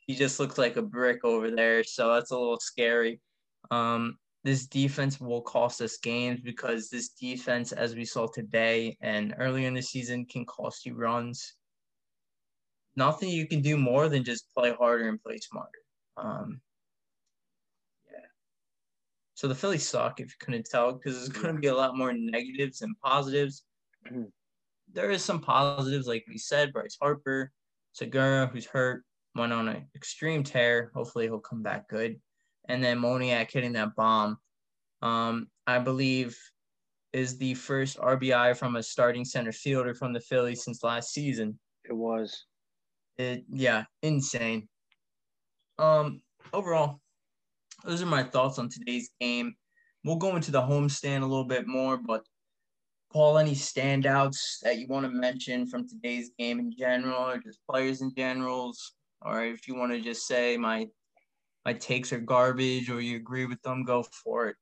He 0.00 0.14
just 0.14 0.40
looks 0.40 0.58
like 0.58 0.76
a 0.76 0.82
brick 0.82 1.24
over 1.24 1.50
there, 1.50 1.84
so 1.84 2.14
that's 2.14 2.30
a 2.30 2.38
little 2.38 2.58
scary. 2.58 3.20
Um, 3.70 4.16
this 4.44 4.66
defense 4.66 5.20
will 5.20 5.42
cost 5.42 5.82
us 5.82 5.98
games 5.98 6.40
because 6.40 6.88
this 6.88 7.10
defense, 7.10 7.72
as 7.72 7.94
we 7.94 8.04
saw 8.04 8.26
today 8.26 8.96
and 9.02 9.34
earlier 9.38 9.68
in 9.68 9.74
the 9.74 9.82
season, 9.82 10.24
can 10.24 10.46
cost 10.46 10.86
you 10.86 10.94
runs. 10.94 11.54
Nothing 12.96 13.28
you 13.28 13.46
can 13.46 13.60
do 13.60 13.76
more 13.76 14.08
than 14.08 14.24
just 14.24 14.52
play 14.54 14.72
harder 14.72 15.08
and 15.08 15.22
play 15.22 15.38
smarter. 15.38 15.78
Um, 16.16 16.60
yeah. 18.10 18.26
So 19.34 19.46
the 19.46 19.54
Phillies 19.54 19.86
suck 19.86 20.20
if 20.20 20.28
you 20.28 20.34
couldn't 20.40 20.66
tell 20.70 20.92
because 20.92 21.16
there's 21.16 21.28
going 21.28 21.54
to 21.54 21.60
be 21.60 21.68
a 21.68 21.74
lot 21.74 21.96
more 21.96 22.12
negatives 22.12 22.78
than 22.78 22.94
positives. 23.04 23.64
There 24.92 25.10
is 25.10 25.24
some 25.24 25.40
positives, 25.40 26.06
like 26.06 26.24
we 26.28 26.38
said, 26.38 26.72
Bryce 26.72 26.96
Harper, 27.00 27.52
Segura, 27.92 28.46
who's 28.46 28.66
hurt, 28.66 29.04
went 29.34 29.52
on 29.52 29.68
an 29.68 29.86
extreme 29.94 30.42
tear. 30.42 30.90
Hopefully 30.94 31.26
he'll 31.26 31.40
come 31.40 31.62
back 31.62 31.88
good 31.88 32.18
and 32.68 32.84
then 32.84 32.98
Moniak 32.98 33.50
hitting 33.50 33.72
that 33.72 33.96
bomb. 33.96 34.38
Um, 35.02 35.48
I 35.66 35.78
believe 35.78 36.38
is 37.12 37.38
the 37.38 37.54
first 37.54 37.98
RBI 37.98 38.56
from 38.56 38.76
a 38.76 38.82
starting 38.82 39.24
center 39.24 39.52
fielder 39.52 39.94
from 39.94 40.12
the 40.12 40.20
Phillies 40.20 40.64
since 40.64 40.82
last 40.82 41.12
season. 41.12 41.58
It 41.84 41.94
was. 41.94 42.44
It 43.16 43.44
yeah, 43.50 43.84
insane. 44.02 44.68
Um, 45.78 46.20
overall, 46.52 47.00
those 47.84 48.02
are 48.02 48.06
my 48.06 48.22
thoughts 48.22 48.58
on 48.58 48.68
today's 48.68 49.10
game. 49.20 49.54
We'll 50.04 50.16
go 50.16 50.36
into 50.36 50.50
the 50.50 50.62
homestand 50.62 51.22
a 51.22 51.26
little 51.26 51.44
bit 51.44 51.66
more, 51.66 51.96
but 51.96 52.22
Paul, 53.12 53.38
any 53.38 53.52
standouts 53.52 54.60
that 54.62 54.78
you 54.78 54.86
want 54.86 55.06
to 55.06 55.10
mention 55.10 55.66
from 55.66 55.88
today's 55.88 56.30
game 56.38 56.58
in 56.58 56.74
general, 56.76 57.30
or 57.30 57.38
just 57.38 57.60
players 57.68 58.02
in 58.02 58.14
generals, 58.14 58.92
or 59.22 59.44
if 59.44 59.66
you 59.66 59.74
want 59.74 59.92
to 59.92 60.00
just 60.00 60.26
say 60.26 60.56
my 60.56 60.88
my 61.64 61.72
takes 61.72 62.12
are 62.12 62.20
garbage 62.20 62.90
or 62.90 63.00
you 63.00 63.16
agree 63.16 63.46
with 63.46 63.60
them, 63.62 63.84
go 63.84 64.02
for 64.02 64.48
it. 64.48 64.56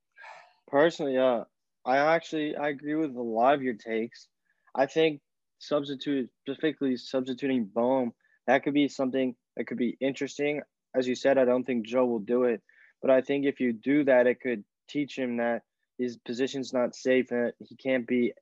Personally, 0.69 1.15
yeah, 1.15 1.45
I 1.85 1.99
actually 1.99 2.57
I 2.57 2.69
agree 2.69 2.95
with 2.95 3.15
a 3.17 3.23
lot 3.23 3.55
of 3.55 3.63
your 3.63 3.75
takes. 3.75 4.29
I 4.75 4.87
think 4.87 5.21
substitute 5.59 6.29
specifically 6.43 6.97
substituting 6.97 7.65
Bohm 7.65 8.13
that 8.47 8.63
could 8.63 8.75
be 8.75 8.89
something 8.89 9.35
that 9.57 9.67
could 9.67 9.79
be 9.79 9.97
interesting. 10.01 10.63
As 10.95 11.07
you 11.07 11.15
said, 11.15 11.39
I 11.39 11.45
don't 11.45 11.65
think 11.65 11.87
Joe 11.87 12.07
will 12.07 12.21
do 12.21 12.45
it, 12.45 12.63
but 13.03 13.11
I 13.11 13.21
think 13.21 13.45
if 13.45 13.61
you 13.61 13.73
do 13.73 14.05
that, 14.05 14.27
it 14.27 14.41
could 14.41 14.65
teach 14.89 15.19
him 15.19 15.39
that 15.39 15.63
his 15.99 16.17
position's 16.19 16.73
not 16.73 16.95
safe 16.95 17.31
and 17.31 17.53
he 17.59 17.77
can't 17.77 18.07
be 18.07 18.33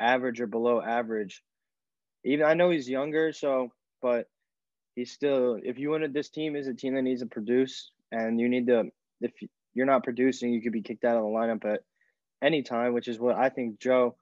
average 0.00 0.40
or 0.40 0.46
below 0.46 0.80
average. 0.80 1.42
Even 2.24 2.46
I 2.46 2.54
know 2.54 2.70
he's 2.70 2.88
younger, 2.88 3.32
so 3.32 3.72
but 4.00 4.28
he's 4.94 5.12
still 5.12 5.58
if 5.62 5.78
you 5.78 5.90
wanted 5.90 6.12
this 6.12 6.28
team 6.28 6.56
is 6.56 6.66
a 6.66 6.74
team 6.74 6.94
that 6.94 7.02
needs 7.02 7.20
to 7.20 7.26
produce 7.26 7.90
and 8.10 8.40
you 8.40 8.48
need 8.48 8.66
to 8.66 8.84
if 9.20 9.32
you're 9.74 9.86
not 9.86 10.04
producing 10.04 10.52
you 10.52 10.60
could 10.60 10.72
be 10.72 10.82
kicked 10.82 11.04
out 11.04 11.16
of 11.16 11.22
the 11.22 11.28
lineup 11.28 11.64
at 11.64 11.80
any 12.42 12.62
time 12.62 12.92
which 12.92 13.08
is 13.08 13.18
what 13.18 13.36
i 13.36 13.48
think 13.48 13.78
joe 13.80 14.14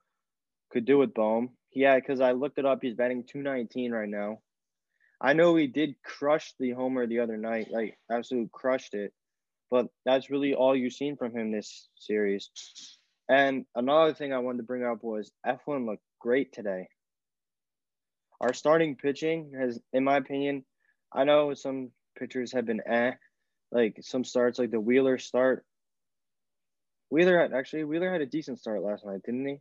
could 0.71 0.85
do 0.85 0.97
with 0.97 1.13
bohm 1.13 1.49
yeah 1.73 1.95
because 1.95 2.21
i 2.21 2.31
looked 2.31 2.57
it 2.57 2.65
up 2.65 2.79
he's 2.81 2.93
batting 2.93 3.23
219 3.23 3.91
right 3.91 4.09
now. 4.09 4.39
I 5.23 5.33
know 5.33 5.55
he 5.55 5.67
did 5.67 6.01
crush 6.03 6.53
the 6.59 6.71
homer 6.71 7.05
the 7.05 7.19
other 7.19 7.37
night 7.37 7.67
like 7.69 7.97
absolutely 8.11 8.49
crushed 8.51 8.93
it 8.95 9.13
but 9.71 9.87
that's 10.05 10.29
really 10.29 10.53
all 10.53 10.75
you've 10.75 10.93
seen 10.93 11.17
from 11.17 11.35
him 11.35 11.51
this 11.51 11.89
series 11.95 12.49
and 13.29 13.65
another 13.75 14.13
thing 14.13 14.33
i 14.33 14.37
wanted 14.37 14.57
to 14.57 14.63
bring 14.63 14.83
up 14.85 14.99
was 15.01 15.31
eflin 15.47 15.87
looked 15.87 16.03
great 16.19 16.53
today 16.53 16.87
our 18.41 18.53
starting 18.53 18.95
pitching 18.95 19.51
has, 19.57 19.79
in 19.93 20.03
my 20.03 20.17
opinion, 20.17 20.65
I 21.13 21.23
know 21.25 21.53
some 21.53 21.91
pitchers 22.17 22.51
have 22.53 22.65
been 22.65 22.81
eh, 22.87 23.11
like 23.71 23.97
some 24.01 24.23
starts, 24.23 24.57
like 24.57 24.71
the 24.71 24.79
Wheeler 24.79 25.19
start. 25.19 25.63
Wheeler 27.11 27.39
had 27.39 27.53
actually 27.53 27.83
Wheeler 27.83 28.11
had 28.11 28.21
a 28.21 28.25
decent 28.25 28.59
start 28.59 28.81
last 28.81 29.05
night, 29.05 29.21
didn't 29.23 29.45
he? 29.45 29.57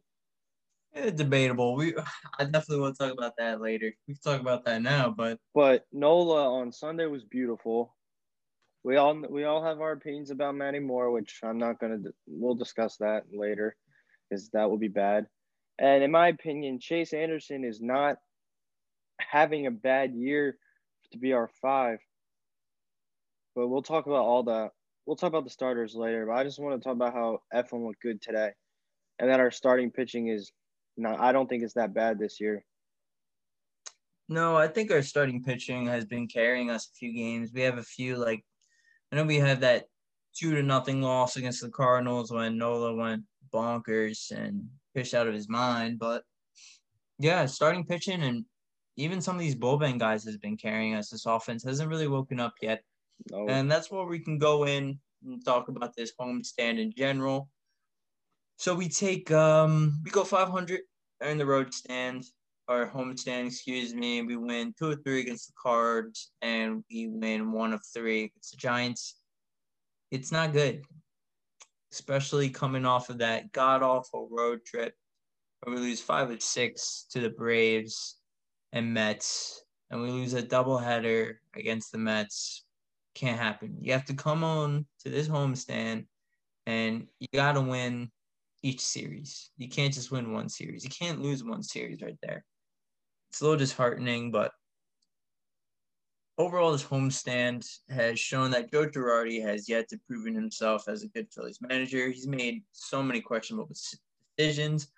Yeah, 0.95 1.11
debatable. 1.11 1.77
We 1.77 1.95
I 2.39 2.45
definitely 2.45 2.81
want 2.81 2.97
to 2.97 3.05
talk 3.05 3.13
about 3.13 3.35
that 3.37 3.61
later. 3.61 3.93
We 4.09 4.15
can 4.15 4.23
talk 4.23 4.41
about 4.41 4.65
that 4.65 4.81
now, 4.81 5.11
but 5.11 5.39
but 5.55 5.85
Nola 5.93 6.51
on 6.61 6.73
Sunday 6.73 7.05
was 7.05 7.25
beautiful. 7.25 7.95
We 8.83 8.97
all 8.97 9.15
we 9.29 9.45
all 9.45 9.63
have 9.63 9.81
our 9.81 9.93
opinions 9.93 10.31
about 10.31 10.55
Matty 10.55 10.79
Moore, 10.79 11.11
which 11.11 11.41
I'm 11.43 11.59
not 11.59 11.79
gonna. 11.79 11.99
We'll 12.27 12.55
discuss 12.55 12.97
that 12.99 13.25
later, 13.33 13.77
because 14.29 14.49
that 14.51 14.71
will 14.71 14.79
be 14.79 14.89
bad. 14.89 15.27
And 15.79 16.03
in 16.03 16.11
my 16.11 16.29
opinion, 16.29 16.79
Chase 16.81 17.13
Anderson 17.13 17.65
is 17.65 17.81
not 17.81 18.17
having 19.19 19.67
a 19.67 19.71
bad 19.71 20.15
year 20.15 20.57
to 21.13 21.19
be 21.19 21.33
our 21.33 21.51
five. 21.61 21.99
But 23.55 23.69
we'll 23.69 23.83
talk 23.83 24.07
about 24.07 24.25
all 24.25 24.45
that. 24.45 24.71
We'll 25.05 25.17
talk 25.17 25.29
about 25.29 25.45
the 25.45 25.51
starters 25.51 25.95
later. 25.95 26.25
But 26.27 26.37
I 26.37 26.45
just 26.45 26.59
want 26.59 26.81
to 26.81 26.85
talk 26.85 26.95
about 26.95 27.13
how 27.13 27.41
Eflin 27.53 27.87
looked 27.87 28.03
good 28.03 28.23
today, 28.23 28.51
and 29.19 29.29
that 29.29 29.41
our 29.41 29.51
starting 29.51 29.91
pitching 29.91 30.29
is 30.29 30.53
not. 30.97 31.21
I 31.21 31.33
don't 31.33 31.49
think 31.49 31.63
it's 31.65 31.75
that 31.75 31.93
bad 31.93 32.19
this 32.19 32.41
year. 32.41 32.65
No, 34.29 34.57
I 34.57 34.69
think 34.69 34.91
our 34.91 35.03
starting 35.03 35.43
pitching 35.43 35.87
has 35.87 36.05
been 36.07 36.29
carrying 36.29 36.71
us 36.71 36.87
a 36.87 36.97
few 36.97 37.13
games. 37.13 37.51
We 37.53 37.63
have 37.63 37.79
a 37.79 37.83
few 37.83 38.17
like 38.17 38.45
I 39.11 39.17
know 39.17 39.25
we 39.25 39.37
have 39.37 39.61
that 39.61 39.87
two 40.35 40.55
to 40.55 40.63
nothing 40.63 41.03
loss 41.03 41.37
against 41.37 41.63
the 41.63 41.71
Cardinals 41.71 42.31
when 42.31 42.59
Nola 42.59 42.95
went 42.95 43.25
bonkers 43.53 44.31
and 44.31 44.69
pitched 44.95 45.15
out 45.15 45.27
of 45.27 45.35
his 45.35 45.49
mind. 45.49 45.99
But 45.99 46.23
yeah, 47.19 47.47
starting 47.47 47.85
pitching 47.85 48.23
and 48.23 48.45
even 48.97 49.21
some 49.21 49.37
of 49.37 49.41
these 49.41 49.57
bullpen 49.57 49.99
guys 49.99 50.25
has 50.25 50.37
been 50.37 50.57
carrying 50.57 50.95
us. 50.95 51.11
This 51.11 51.27
offense 51.27 51.65
hasn't 51.65 51.89
really 51.89 52.09
woken 52.09 52.39
up 52.39 52.55
yet. 52.61 52.83
No. 53.31 53.47
And 53.49 53.71
that's 53.71 53.91
where 53.91 54.07
we 54.07 54.19
can 54.19 54.39
go 54.39 54.65
in 54.65 54.99
and 55.25 55.45
talk 55.45 55.69
about 55.69 55.95
this 55.97 56.13
homestand 56.19 56.79
in 56.79 56.93
general. 56.97 57.49
So 58.57 58.75
we 58.75 58.89
take 58.89 59.31
um 59.31 60.01
we 60.05 60.11
go 60.11 60.25
500 60.25 60.81
in 61.23 61.39
the 61.39 61.47
road 61.47 61.73
stand 61.75 62.25
or 62.71 62.87
homestand, 62.87 63.47
excuse 63.47 63.93
me. 63.95 64.23
We 64.23 64.37
win 64.37 64.73
two 64.79 64.91
or 64.91 64.95
three 64.95 65.21
against 65.21 65.49
the 65.49 65.55
Cards, 65.61 66.31
and 66.41 66.85
we 66.89 67.09
win 67.09 67.51
one 67.51 67.73
of 67.73 67.83
three 67.93 68.25
against 68.25 68.53
the 68.53 68.59
Giants. 68.59 69.17
It's 70.13 70.31
not 70.31 70.53
good, 70.53 70.85
especially 71.93 72.49
coming 72.49 72.87
off 72.87 73.11
of 73.11 73.19
that 73.19 73.51
god 73.51 73.83
awful 73.83 74.29
road 74.31 74.65
trip 74.65 74.95
where 75.61 75.75
we 75.75 75.83
lose 75.83 76.01
five 76.01 76.31
of 76.31 76.43
six 76.43 77.07
to 77.11 77.21
the 77.21 77.31
Braves 77.31 78.19
and 78.73 78.95
Mets, 78.95 79.65
and 79.91 80.01
we 80.01 80.11
lose 80.11 80.35
a 80.35 80.43
doubleheader 80.43 81.35
against 81.57 81.91
the 81.91 81.99
Mets, 81.99 82.65
can't 83.17 83.39
happen. 83.39 83.79
You 83.81 83.93
have 83.93 84.05
to 84.07 84.15
come 84.15 84.45
on 84.45 84.87
to 85.01 85.11
this 85.11 85.29
homestand, 85.29 86.07
and 86.67 87.09
you 87.19 87.27
got 87.35 87.55
to 87.55 87.61
win 87.61 88.11
each 88.63 88.81
series. 88.81 89.51
You 89.59 89.69
can't 89.69 89.93
just 89.93 90.13
win 90.13 90.33
one 90.33 90.49
series. 90.49 90.85
You 90.85 90.91
can't 90.91 91.21
lose 91.21 91.43
one 91.43 91.65
series 91.65 92.01
right 92.01 92.19
there. 92.23 92.45
It's 93.31 93.41
a 93.41 93.45
little 93.45 93.59
disheartening, 93.59 94.33
but 94.33 94.53
overall, 96.37 96.73
this 96.73 96.85
homestand 96.85 97.65
has 97.89 98.19
shown 98.19 98.51
that 98.51 98.73
Joe 98.73 98.87
Girardi 98.87 99.41
has 99.43 99.69
yet 99.69 99.89
to 99.91 99.99
proven 100.09 100.35
himself 100.35 100.89
as 100.89 101.03
a 101.03 101.09
good 101.09 101.29
Phillies 101.33 101.61
manager. 101.61 102.09
He's 102.09 102.27
made 102.27 102.65
so 102.73 103.03
many 103.03 103.21
questionable 103.21 103.71
decisions. 104.37 104.89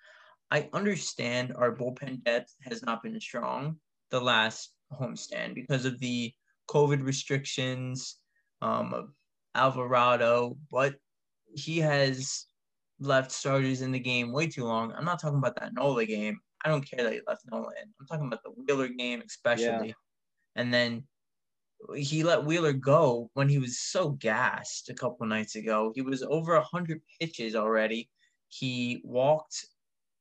I 0.49 0.69
understand 0.73 1.53
our 1.55 1.75
bullpen 1.75 2.23
depth 2.23 2.55
has 2.61 2.81
not 2.83 3.03
been 3.03 3.19
strong 3.19 3.77
the 4.09 4.21
last 4.21 4.73
homestand 4.91 5.55
because 5.55 5.85
of 5.85 5.99
the 5.99 6.33
COVID 6.69 7.03
restrictions 7.03 8.17
um, 8.61 8.93
of 8.93 9.09
Alvarado, 9.53 10.57
but 10.71 10.95
he 11.53 11.79
has 11.79 12.45
left 12.99 13.31
starters 13.31 13.81
in 13.81 13.91
the 13.91 13.99
game 13.99 14.31
way 14.31 14.47
too 14.47 14.63
long. 14.63 14.91
I'm 14.93 15.05
not 15.05 15.19
talking 15.19 15.37
about 15.37 15.59
that 15.59 15.73
Nola 15.73 16.05
game. 16.05 16.39
I 16.63 16.69
don't 16.69 16.85
care 16.85 17.03
that 17.03 17.13
he 17.13 17.21
left 17.27 17.43
Nolan 17.51 17.73
in. 17.81 17.89
I'm 17.99 18.07
talking 18.07 18.27
about 18.27 18.43
the 18.43 18.51
Wheeler 18.51 18.87
game, 18.87 19.21
especially. 19.25 19.87
Yeah. 19.87 19.93
And 20.55 20.73
then 20.73 21.03
he 21.95 22.23
let 22.23 22.45
Wheeler 22.45 22.73
go 22.73 23.29
when 23.33 23.49
he 23.49 23.59
was 23.59 23.79
so 23.79 24.11
gassed 24.11 24.89
a 24.89 24.93
couple 24.93 25.25
nights 25.27 25.55
ago. 25.55 25.91
He 25.95 26.01
was 26.01 26.23
over 26.23 26.53
100 26.53 27.01
pitches 27.19 27.55
already. 27.55 28.09
He 28.47 29.01
walked 29.03 29.65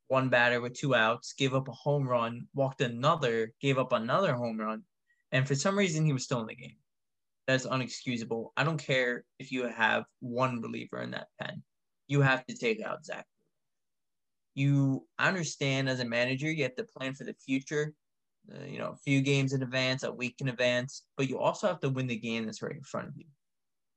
one 0.08 0.28
batter 0.28 0.60
with 0.60 0.74
two 0.74 0.94
outs, 0.94 1.32
gave 1.32 1.54
up 1.54 1.68
a 1.68 1.72
home 1.72 2.06
run, 2.06 2.46
walked 2.54 2.80
another, 2.80 3.52
gave 3.60 3.78
up 3.78 3.92
another 3.92 4.34
home 4.34 4.58
run, 4.58 4.82
and 5.30 5.48
for 5.48 5.54
some 5.54 5.76
reason 5.76 6.04
he 6.04 6.12
was 6.12 6.24
still 6.24 6.40
in 6.40 6.46
the 6.46 6.54
game. 6.54 6.76
That's 7.46 7.66
unexcusable. 7.66 8.50
I 8.56 8.64
don't 8.64 8.78
care 8.78 9.24
if 9.38 9.50
you 9.50 9.66
have 9.66 10.04
one 10.20 10.60
reliever 10.60 11.00
in 11.00 11.12
that 11.12 11.28
pen. 11.40 11.62
You 12.08 12.20
have 12.20 12.44
to 12.46 12.54
take 12.54 12.82
out 12.82 13.04
Zach. 13.04 13.26
You 14.54 15.06
understand 15.18 15.88
as 15.88 16.00
a 16.00 16.04
manager, 16.04 16.50
you 16.50 16.62
have 16.64 16.76
to 16.76 16.84
plan 16.84 17.14
for 17.14 17.24
the 17.24 17.34
future 17.34 17.94
uh, 18.50 18.64
you 18.64 18.78
know, 18.78 18.90
a 18.90 18.96
few 18.96 19.20
games 19.20 19.52
in 19.52 19.62
advance, 19.62 20.02
a 20.02 20.12
week 20.12 20.36
in 20.40 20.48
advance, 20.48 21.04
but 21.16 21.28
you 21.28 21.38
also 21.38 21.66
have 21.66 21.80
to 21.80 21.88
win 21.88 22.06
the 22.06 22.16
game 22.16 22.44
that's 22.44 22.62
right 22.62 22.74
in 22.74 22.82
front 22.82 23.08
of 23.08 23.16
you. 23.16 23.24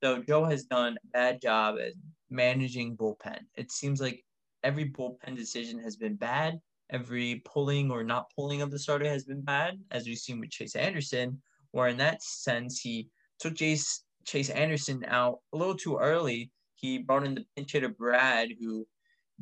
So 0.02 0.22
Joe 0.22 0.44
has 0.44 0.64
done 0.64 0.96
a 1.02 1.08
bad 1.08 1.40
job 1.40 1.76
at 1.80 1.92
managing 2.30 2.96
bullpen. 2.96 3.40
It 3.56 3.72
seems 3.72 4.00
like 4.00 4.24
every 4.62 4.90
bullpen 4.90 5.36
decision 5.36 5.78
has 5.80 5.96
been 5.96 6.14
bad. 6.14 6.60
Every 6.90 7.42
pulling 7.44 7.90
or 7.90 8.04
not 8.04 8.30
pulling 8.36 8.62
of 8.62 8.70
the 8.70 8.78
starter 8.78 9.06
has 9.06 9.24
been 9.24 9.40
bad, 9.40 9.80
as 9.90 10.06
we've 10.06 10.18
seen 10.18 10.38
with 10.38 10.50
Chase 10.50 10.76
Anderson, 10.76 11.40
where 11.72 11.88
in 11.88 11.96
that 11.96 12.22
sense 12.22 12.78
he 12.78 13.08
took 13.40 13.56
Chase 13.56 14.04
Chase 14.24 14.50
Anderson 14.50 15.04
out 15.08 15.40
a 15.52 15.56
little 15.56 15.74
too 15.74 15.96
early. 15.96 16.52
He 16.76 16.98
brought 16.98 17.24
in 17.24 17.34
the 17.34 17.44
pinch 17.56 17.72
hitter 17.72 17.88
Brad, 17.88 18.50
who 18.60 18.86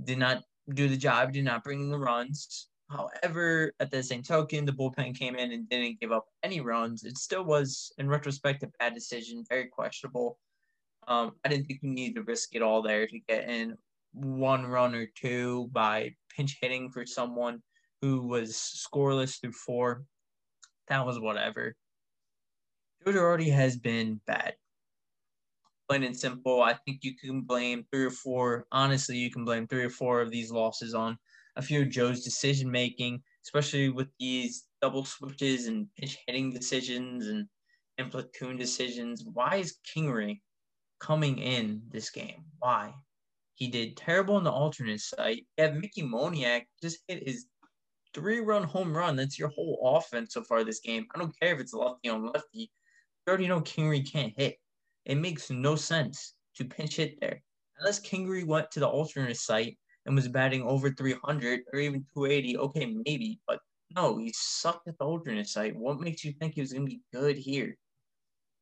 did 0.03 0.19
not 0.19 0.43
do 0.73 0.89
the 0.89 0.97
job, 0.97 1.33
did 1.33 1.45
not 1.45 1.65
bring 1.65 1.81
in 1.81 1.91
the 1.91 1.99
runs. 1.99 2.69
However, 2.91 3.73
at 3.81 3.91
the 3.91 4.03
same 4.03 4.23
token, 4.23 4.65
the 4.65 4.73
bullpen 4.73 5.19
came 5.19 5.37
in 5.37 5.53
and 5.53 5.69
didn't 5.69 6.01
give 6.01 6.13
up 6.13 6.27
any 6.43 6.61
runs. 6.61 7.05
It 7.05 7.19
still 7.19 7.45
was, 7.45 7.93
in 7.99 8.09
retrospect, 8.09 8.63
a 8.63 8.71
bad 8.79 8.95
decision, 8.95 9.45
very 9.49 9.67
questionable. 9.67 10.39
Um, 11.09 11.33
I 11.45 11.49
didn't 11.49 11.67
think 11.67 11.81
we 11.83 11.91
needed 11.91 12.17
to 12.17 12.23
risk 12.23 12.55
it 12.55 12.63
all 12.63 12.83
there 12.83 13.07
to 13.07 13.19
get 13.29 13.49
in 13.49 13.77
one 14.13 14.67
run 14.67 14.95
or 14.95 15.07
two 15.07 15.69
by 15.73 16.15
pinch 16.35 16.59
hitting 16.61 16.91
for 16.91 17.05
someone 17.05 17.63
who 18.01 18.27
was 18.27 18.53
scoreless 18.53 19.41
through 19.41 19.53
four. 19.53 20.05
That 20.89 21.05
was 21.05 21.19
whatever. 21.19 21.75
Joe 23.05 23.13
Girardi 23.13 23.53
has 23.53 23.77
been 23.77 24.21
bad. 24.27 24.55
Plain 25.89 26.05
and 26.05 26.17
simple. 26.17 26.63
I 26.63 26.75
think 26.85 27.01
you 27.03 27.15
can 27.17 27.43
blame 27.43 27.85
three 27.93 28.05
or 28.05 28.11
four. 28.11 28.67
Honestly, 28.73 29.19
you 29.19 29.31
can 29.31 29.45
blame 29.45 29.67
three 29.67 29.85
or 29.85 29.91
four 29.91 30.21
of 30.21 30.31
these 30.31 30.51
losses 30.51 30.95
on 30.95 31.19
a 31.57 31.63
few 31.63 31.83
of 31.83 31.91
Joe's 31.91 32.25
decision 32.25 32.71
making, 32.71 33.23
especially 33.45 33.91
with 33.91 34.09
these 34.19 34.65
double 34.81 35.05
switches 35.05 35.67
and 35.67 35.87
pitch 35.97 36.19
hitting 36.27 36.51
decisions 36.51 37.29
and, 37.29 37.47
and 37.99 38.11
platoon 38.11 38.57
decisions. 38.57 39.25
Why 39.33 39.57
is 39.57 39.77
Kingery 39.95 40.41
coming 41.01 41.39
in 41.39 41.83
this 41.91 42.11
game? 42.11 42.45
Why? 42.59 42.95
He 43.55 43.69
did 43.69 43.97
terrible 43.97 44.39
in 44.39 44.45
the 44.45 44.51
alternate 44.51 45.01
site. 45.01 45.47
You 45.59 45.65
have 45.65 45.75
Mickey 45.75 46.03
Moniak 46.03 46.63
just 46.83 46.99
hit 47.07 47.27
his 47.27 47.47
three 48.15 48.41
run 48.41 48.65
home 48.65 48.97
run. 48.97 49.17
That's 49.17 49.39
your 49.39 49.49
whole 49.49 49.97
offense 49.97 50.35
so 50.35 50.43
far 50.43 50.65
this 50.65 50.81
game. 50.81 51.07
I 51.15 51.19
don't 51.19 51.39
care 51.39 51.55
if 51.55 51.61
it's 51.61 51.75
lefty 51.75 52.09
on 52.09 52.27
lefty. 52.27 52.71
You 53.27 53.29
already 53.29 53.49
know 53.49 53.61
Kingery 53.61 54.11
can't 54.11 54.33
hit. 54.37 54.57
It 55.07 55.17
makes 55.17 55.51
no 55.51 55.77
sense 55.77 56.35
to 56.57 56.65
pinch 56.65 56.97
hit 56.97 57.21
there. 57.21 57.43
Unless 57.79 58.01
Kingery 58.01 58.47
went 58.47 58.71
to 58.73 58.81
the 58.81 58.89
alternate 58.89 59.37
site 59.37 59.79
and 60.07 60.15
was 60.15 60.29
batting 60.29 60.63
over 60.63 60.91
300 60.91 61.61
or 61.73 61.79
even 61.79 62.05
280, 62.15 62.59
okay, 62.59 62.87
maybe, 62.87 63.41
but 63.47 63.59
no, 63.95 64.17
he 64.19 64.33
sucked 64.35 64.89
at 64.89 64.99
the 64.99 65.05
alternate 65.05 65.49
site. 65.49 65.77
What 65.77 66.01
makes 66.01 66.25
you 66.25 66.33
think 66.33 66.55
he 66.55 66.61
was 66.61 66.73
going 66.73 66.87
to 66.87 66.91
be 66.91 67.03
good 67.13 67.37
here? 67.37 67.77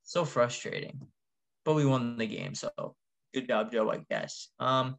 So 0.05 0.25
frustrating. 0.25 1.01
But 1.65 1.75
we 1.75 1.87
won 1.87 2.17
the 2.17 2.27
game, 2.27 2.55
so 2.55 2.71
good 3.33 3.49
job, 3.49 3.71
Joe, 3.73 3.91
I 3.91 4.05
guess. 4.11 4.49
Um, 4.59 4.97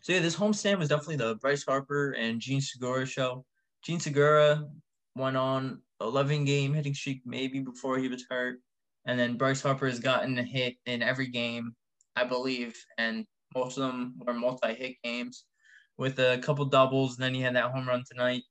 so 0.00 0.12
yeah, 0.12 0.20
this 0.20 0.36
homestand 0.36 0.78
was 0.78 0.88
definitely 0.88 1.16
the 1.16 1.36
Bryce 1.36 1.64
Harper 1.64 2.12
and 2.12 2.40
Jean 2.40 2.60
Segura 2.60 3.06
show. 3.06 3.44
Jean 3.82 3.98
Segura 3.98 4.64
went 5.14 5.36
on 5.36 5.80
11 6.00 6.44
game 6.44 6.74
hitting 6.74 6.94
streak 6.94 7.22
maybe 7.24 7.60
before 7.60 7.98
he 7.98 8.08
was 8.08 8.24
hurt, 8.28 8.60
and 9.06 9.18
then 9.18 9.36
Bryce 9.36 9.62
Harper 9.62 9.86
has 9.86 10.00
gotten 10.00 10.38
a 10.38 10.42
hit 10.42 10.76
in 10.84 11.02
every 11.02 11.28
game, 11.28 11.74
I 12.16 12.24
believe, 12.24 12.76
and 12.98 13.24
most 13.54 13.78
of 13.78 13.84
them 13.84 14.14
were 14.18 14.34
multi-hit 14.34 14.96
games 15.02 15.44
with 15.96 16.18
a 16.18 16.38
couple 16.42 16.64
doubles. 16.66 17.16
And 17.16 17.24
then 17.24 17.34
he 17.34 17.40
had 17.40 17.56
that 17.56 17.70
home 17.70 17.88
run 17.88 18.02
tonight. 18.10 18.42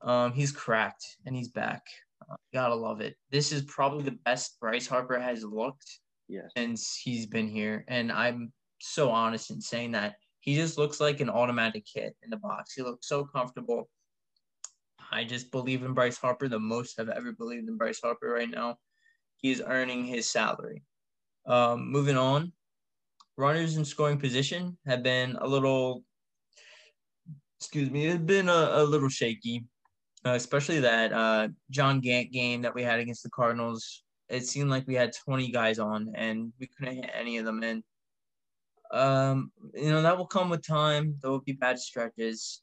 Um, 0.00 0.32
he's 0.32 0.52
cracked 0.52 1.04
and 1.26 1.34
he's 1.34 1.48
back. 1.48 1.82
Uh, 2.30 2.36
gotta 2.54 2.74
love 2.74 3.00
it. 3.00 3.16
This 3.30 3.52
is 3.52 3.62
probably 3.62 4.04
the 4.04 4.18
best 4.24 4.58
Bryce 4.60 4.86
Harper 4.86 5.18
has 5.18 5.44
looked 5.44 5.98
yes. 6.28 6.50
since 6.56 6.96
he's 6.96 7.26
been 7.26 7.48
here. 7.48 7.84
And 7.88 8.12
I'm 8.12 8.52
so 8.80 9.10
honest 9.10 9.50
in 9.50 9.60
saying 9.60 9.92
that 9.92 10.14
he 10.40 10.54
just 10.54 10.78
looks 10.78 11.00
like 11.00 11.20
an 11.20 11.28
automatic 11.28 11.84
hit 11.92 12.16
in 12.22 12.30
the 12.30 12.36
box. 12.36 12.74
He 12.74 12.82
looks 12.82 13.08
so 13.08 13.24
comfortable. 13.24 13.88
I 15.10 15.24
just 15.24 15.50
believe 15.50 15.82
in 15.82 15.94
Bryce 15.94 16.18
Harper 16.18 16.48
the 16.48 16.60
most 16.60 17.00
I've 17.00 17.08
ever 17.08 17.32
believed 17.32 17.68
in 17.68 17.76
Bryce 17.76 18.00
Harper 18.00 18.28
right 18.28 18.48
now. 18.48 18.76
He's 19.38 19.62
earning 19.62 20.04
his 20.04 20.30
salary. 20.30 20.82
Um, 21.46 21.90
moving 21.90 22.16
on, 22.16 22.52
runners 23.36 23.76
in 23.76 23.84
scoring 23.84 24.18
position 24.18 24.76
have 24.86 25.02
been 25.02 25.36
a 25.40 25.46
little, 25.46 26.04
excuse 27.60 27.90
me, 27.90 28.06
it's 28.06 28.22
been 28.22 28.48
a, 28.48 28.70
a 28.72 28.84
little 28.84 29.08
shaky, 29.08 29.64
uh, 30.26 30.32
especially 30.32 30.80
that 30.80 31.12
uh, 31.12 31.48
John 31.70 32.00
Gant 32.00 32.32
game 32.32 32.62
that 32.62 32.74
we 32.74 32.82
had 32.82 32.98
against 32.98 33.22
the 33.22 33.30
Cardinals. 33.30 34.02
It 34.28 34.46
seemed 34.46 34.70
like 34.70 34.86
we 34.86 34.94
had 34.94 35.14
20 35.24 35.50
guys 35.50 35.78
on 35.78 36.12
and 36.14 36.52
we 36.58 36.66
couldn't 36.66 36.96
hit 36.96 37.10
any 37.14 37.38
of 37.38 37.46
them 37.46 37.62
in. 37.62 37.82
Um, 38.90 39.52
you 39.74 39.90
know, 39.90 40.02
that 40.02 40.18
will 40.18 40.26
come 40.26 40.50
with 40.50 40.66
time. 40.66 41.16
There 41.22 41.30
will 41.30 41.40
be 41.40 41.52
bad 41.52 41.78
stretches. 41.78 42.62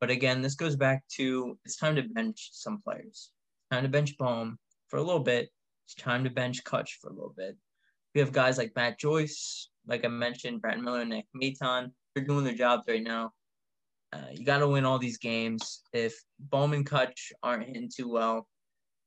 But 0.00 0.10
again, 0.10 0.42
this 0.42 0.54
goes 0.54 0.76
back 0.76 1.04
to 1.16 1.58
it's 1.64 1.76
time 1.76 1.96
to 1.96 2.02
bench 2.02 2.50
some 2.52 2.82
players. 2.82 3.30
Time 3.70 3.82
to 3.82 3.88
bench 3.88 4.16
Bohm 4.18 4.58
for 4.88 4.98
a 4.98 5.02
little 5.02 5.20
bit. 5.20 5.48
It's 5.86 5.94
time 5.94 6.24
to 6.24 6.30
bench 6.30 6.64
Kutch 6.64 6.98
for 7.00 7.10
a 7.10 7.12
little 7.12 7.34
bit. 7.36 7.56
We 8.12 8.20
have 8.20 8.32
guys 8.32 8.58
like 8.58 8.74
Matt 8.74 8.98
Joyce, 8.98 9.70
like 9.86 10.04
I 10.04 10.08
mentioned, 10.08 10.60
Brad 10.60 10.80
Miller, 10.80 11.04
Nick 11.04 11.26
Maton, 11.34 11.92
they're 12.14 12.24
doing 12.24 12.44
their 12.44 12.54
jobs 12.54 12.84
right 12.88 13.02
now. 13.02 13.32
Uh, 14.12 14.30
you 14.32 14.44
got 14.44 14.58
to 14.58 14.68
win 14.68 14.84
all 14.84 14.98
these 14.98 15.18
games. 15.18 15.82
If 15.92 16.14
Bowman 16.40 16.84
Kutch 16.84 17.32
aren't 17.42 17.66
hitting 17.66 17.90
too 17.94 18.08
well, 18.08 18.48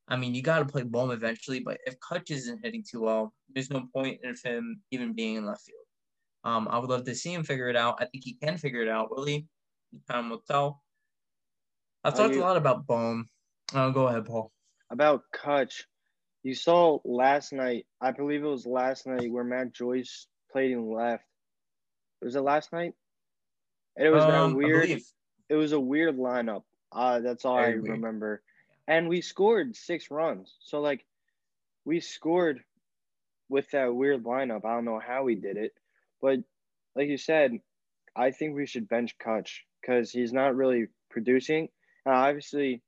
I 0.08 0.16
mean, 0.16 0.34
you 0.34 0.42
got 0.42 0.60
to 0.60 0.66
play 0.66 0.84
Bowman 0.84 1.18
eventually. 1.18 1.60
But 1.60 1.80
if 1.86 1.96
Kutch 2.00 2.32
isn't 2.32 2.64
hitting 2.64 2.84
too 2.90 3.02
well, 3.02 3.34
there's 3.54 3.70
no 3.70 3.88
point 3.94 4.20
in 4.24 4.36
him 4.44 4.82
even 4.92 5.14
being 5.14 5.36
in 5.36 5.46
left 5.46 5.64
field. 5.64 5.80
Um, 6.44 6.68
I 6.70 6.78
would 6.78 6.90
love 6.90 7.04
to 7.06 7.16
see 7.16 7.34
him 7.34 7.44
figure 7.44 7.68
it 7.68 7.76
out. 7.76 7.98
I 8.00 8.06
think 8.06 8.24
he 8.24 8.36
can 8.36 8.58
figure 8.58 8.82
it 8.82 8.88
out. 8.90 9.10
Will 9.12 9.26
he? 9.26 9.48
Time 10.10 10.30
will 10.30 10.44
tell. 10.48 10.82
I've 12.04 12.16
talked 12.16 12.36
you, 12.36 12.42
a 12.42 12.44
lot 12.44 12.56
about 12.56 12.88
Bohm. 12.88 13.26
Oh, 13.74 13.92
go 13.92 14.08
ahead, 14.08 14.26
Paul. 14.26 14.52
About 14.92 15.24
Kutch, 15.36 15.82
you 16.44 16.56
saw 16.56 17.00
last 17.04 17.54
night. 17.54 17.86
I 18.00 18.12
believe 18.12 18.44
it 18.44 18.48
was 18.48 18.66
last 18.66 19.06
night 19.08 19.32
where 19.32 19.44
Matt 19.44 19.74
Joyce 19.74 20.28
played 20.52 20.72
in 20.72 20.92
left. 20.92 21.24
Was 22.22 22.36
it 22.36 22.42
last 22.42 22.72
night? 22.72 22.94
And 23.96 24.08
it 24.08 24.12
was 24.12 24.24
um, 24.24 24.52
that 24.52 24.58
weird. 24.58 25.02
It 25.50 25.56
was 25.56 25.72
a 25.72 25.80
weird 25.80 26.18
lineup. 26.18 26.64
Uh, 26.92 27.20
that's 27.20 27.46
all 27.46 27.58
Very 27.58 27.74
I 27.74 27.76
weird. 27.76 27.90
remember. 27.90 28.42
And 28.88 29.10
we 29.10 29.22
scored 29.22 29.76
six 29.76 30.10
runs. 30.10 30.56
So 30.62 30.80
like, 30.80 31.06
we 31.86 32.00
scored 32.00 32.62
with 33.50 33.70
that 33.72 33.94
weird 33.94 34.24
lineup. 34.24 34.66
I 34.66 34.76
don't 34.76 34.86
know 34.86 35.00
how 35.00 35.24
we 35.24 35.36
did 35.36 35.58
it, 35.58 35.74
but 36.22 36.40
like 36.96 37.08
you 37.08 37.18
said, 37.18 37.60
I 38.16 38.32
think 38.32 38.56
we 38.56 38.66
should 38.66 38.90
bench 38.90 39.16
Kutch 39.24 39.60
because 39.82 40.12
he's 40.12 40.34
not 40.34 40.56
really 40.56 40.88
producing. 41.10 41.70
Obviously, 42.06 42.82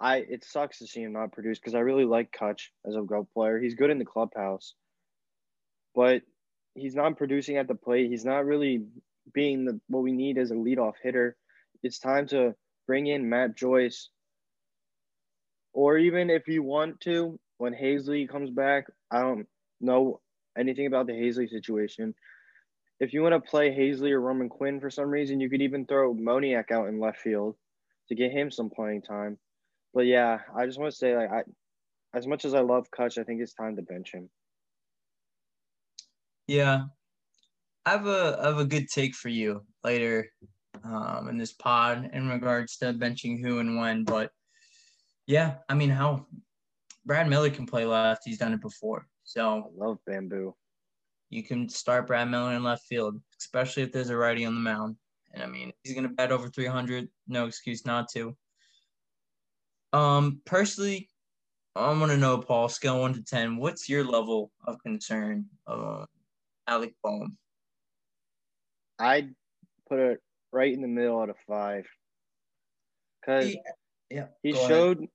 I 0.00 0.18
it 0.18 0.44
sucks 0.44 0.78
to 0.78 0.86
see 0.86 1.02
him 1.02 1.12
not 1.12 1.32
produce 1.32 1.58
because 1.58 1.74
I 1.74 1.80
really 1.80 2.06
like 2.06 2.32
Kutch 2.32 2.68
as 2.86 2.96
a 2.96 3.02
golf 3.02 3.28
player. 3.34 3.60
He's 3.60 3.74
good 3.74 3.90
in 3.90 3.98
the 3.98 4.04
clubhouse, 4.04 4.74
but 5.94 6.22
he's 6.74 6.94
not 6.94 7.18
producing 7.18 7.58
at 7.58 7.68
the 7.68 7.74
plate. 7.74 8.10
He's 8.10 8.24
not 8.24 8.46
really 8.46 8.86
being 9.34 9.64
the 9.66 9.80
what 9.88 10.02
we 10.02 10.12
need 10.12 10.38
as 10.38 10.50
a 10.50 10.54
leadoff 10.54 10.94
hitter. 11.02 11.36
It's 11.82 11.98
time 11.98 12.26
to 12.28 12.54
bring 12.86 13.06
in 13.06 13.28
Matt 13.28 13.56
Joyce. 13.56 14.08
Or 15.72 15.98
even 15.98 16.30
if 16.30 16.48
you 16.48 16.62
want 16.62 17.00
to, 17.02 17.38
when 17.58 17.74
Haseley 17.74 18.28
comes 18.28 18.50
back, 18.50 18.86
I 19.10 19.20
don't 19.20 19.46
know 19.80 20.20
anything 20.58 20.86
about 20.86 21.06
the 21.06 21.12
Haseley 21.12 21.48
situation. 21.48 22.14
If 22.98 23.12
you 23.12 23.22
want 23.22 23.32
to 23.34 23.50
play 23.50 23.70
Haseley 23.70 24.10
or 24.10 24.20
Roman 24.20 24.48
Quinn 24.48 24.80
for 24.80 24.90
some 24.90 25.08
reason, 25.08 25.40
you 25.40 25.48
could 25.48 25.62
even 25.62 25.86
throw 25.86 26.12
Moniak 26.12 26.70
out 26.70 26.88
in 26.88 26.98
left 26.98 27.18
field 27.18 27.54
to 28.08 28.14
get 28.14 28.32
him 28.32 28.50
some 28.50 28.68
playing 28.68 29.02
time. 29.02 29.38
But 29.92 30.06
yeah, 30.06 30.38
I 30.56 30.66
just 30.66 30.78
want 30.78 30.92
to 30.92 30.96
say 30.96 31.16
like 31.16 31.30
I 31.30 31.42
as 32.14 32.26
much 32.26 32.44
as 32.44 32.54
I 32.54 32.60
love 32.60 32.90
Kutch, 32.90 33.18
I 33.18 33.24
think 33.24 33.40
it's 33.40 33.54
time 33.54 33.76
to 33.76 33.82
bench 33.82 34.12
him. 34.12 34.28
Yeah, 36.46 36.84
I 37.86 37.90
have 37.90 38.06
a 38.06 38.38
I 38.42 38.46
have 38.48 38.58
a 38.58 38.64
good 38.64 38.88
take 38.88 39.14
for 39.14 39.28
you 39.28 39.64
later 39.84 40.30
um, 40.84 41.28
in 41.28 41.38
this 41.38 41.52
pod 41.52 42.10
in 42.12 42.28
regards 42.28 42.76
to 42.78 42.86
benching 42.92 43.40
who 43.40 43.58
and 43.58 43.78
when. 43.78 44.04
But 44.04 44.30
yeah, 45.26 45.56
I 45.68 45.74
mean, 45.74 45.90
how 45.90 46.26
Brad 47.04 47.28
Miller 47.28 47.50
can 47.50 47.66
play 47.66 47.84
left. 47.84 48.22
He's 48.24 48.38
done 48.38 48.52
it 48.52 48.60
before. 48.60 49.06
So 49.24 49.70
I 49.80 49.84
love 49.84 49.98
bamboo. 50.06 50.54
you 51.30 51.42
can 51.44 51.68
start 51.68 52.06
Brad 52.06 52.28
Miller 52.28 52.54
in 52.54 52.64
left 52.64 52.84
field, 52.86 53.20
especially 53.38 53.84
if 53.84 53.92
there's 53.92 54.10
a 54.10 54.16
righty 54.16 54.44
on 54.44 54.54
the 54.54 54.60
mound. 54.60 54.96
And 55.32 55.42
I 55.42 55.46
mean, 55.46 55.72
he's 55.84 55.94
gonna 55.94 56.08
bat 56.08 56.32
over 56.32 56.48
300. 56.48 57.08
No 57.28 57.46
excuse 57.46 57.86
not 57.86 58.08
to. 58.14 58.36
Um, 59.92 60.40
personally, 60.44 61.08
I 61.74 61.88
want 61.98 62.10
to 62.12 62.16
know, 62.16 62.38
Paul, 62.38 62.68
scale 62.68 63.00
one 63.00 63.14
to 63.14 63.22
ten. 63.22 63.56
What's 63.56 63.88
your 63.88 64.04
level 64.04 64.50
of 64.66 64.82
concern 64.82 65.46
of 65.66 66.02
uh, 66.02 66.06
Alec 66.66 66.94
Bohm? 67.02 67.36
I'd 68.98 69.34
put 69.88 69.98
it 69.98 70.20
right 70.52 70.72
in 70.72 70.82
the 70.82 70.88
middle 70.88 71.20
out 71.20 71.30
of 71.30 71.36
five. 71.46 71.86
Cause 73.24 73.44
He- 73.46 73.60
Yeah, 74.10 74.26
he 74.42 74.52
go 74.52 74.58
ahead. 74.58 74.68
showed 74.68 75.06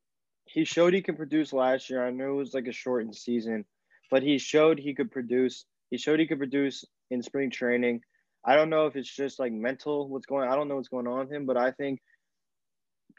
he 0.46 0.64
showed 0.64 0.94
he 0.94 1.02
could 1.02 1.18
produce 1.18 1.52
last 1.54 1.90
year. 1.90 2.06
I 2.06 2.12
know 2.12 2.32
it 2.32 2.36
was 2.36 2.54
like 2.54 2.68
a 2.68 2.72
shortened 2.72 3.16
season, 3.16 3.66
but 4.10 4.24
he 4.24 4.38
showed 4.38 4.80
he 4.80 4.94
could 4.94 5.12
produce. 5.12 5.66
He 5.92 5.98
showed 5.98 6.20
he 6.20 6.28
could 6.28 6.38
produce 6.38 6.86
in 7.12 7.22
spring 7.22 7.50
training. 7.52 8.02
I 8.46 8.56
don't 8.56 8.70
know 8.70 8.86
if 8.86 8.96
it's 8.96 9.14
just 9.14 9.40
like 9.40 9.52
mental 9.52 10.08
what's 10.08 10.26
going 10.28 10.48
I 10.48 10.56
don't 10.56 10.68
know 10.68 10.76
what's 10.76 10.88
going 10.88 11.08
on 11.08 11.20
with 11.20 11.32
him, 11.32 11.46
but 11.46 11.58
I 11.58 11.72
think 11.72 12.00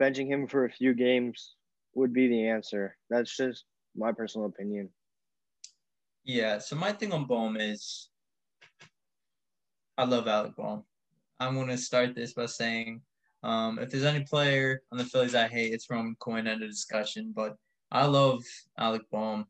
benching 0.00 0.26
him 0.26 0.46
for 0.46 0.64
a 0.64 0.70
few 0.70 0.94
games 0.94 1.54
would 1.94 2.12
be 2.12 2.28
the 2.28 2.48
answer. 2.48 2.96
That's 3.10 3.36
just 3.36 3.64
my 3.96 4.12
personal 4.12 4.46
opinion. 4.46 4.90
Yeah, 6.24 6.58
so 6.58 6.76
my 6.76 6.92
thing 6.92 7.12
on 7.12 7.24
Bohm 7.24 7.56
is 7.56 8.08
I 9.96 10.04
love 10.04 10.28
Alec 10.28 10.56
Bohm. 10.56 10.84
I'm 11.40 11.54
going 11.54 11.68
to 11.68 11.78
start 11.78 12.14
this 12.14 12.32
by 12.32 12.46
saying 12.46 13.00
um, 13.42 13.78
if 13.78 13.90
there's 13.90 14.04
any 14.04 14.24
player 14.24 14.82
on 14.92 14.98
the 14.98 15.04
Phillies 15.04 15.34
I 15.34 15.48
hate, 15.48 15.72
it's 15.72 15.88
Roman 15.88 16.16
Quinn, 16.18 16.46
end 16.46 16.62
of 16.62 16.68
discussion. 16.68 17.32
But 17.34 17.56
I 17.92 18.06
love 18.06 18.42
Alec 18.78 19.02
Bohm. 19.10 19.46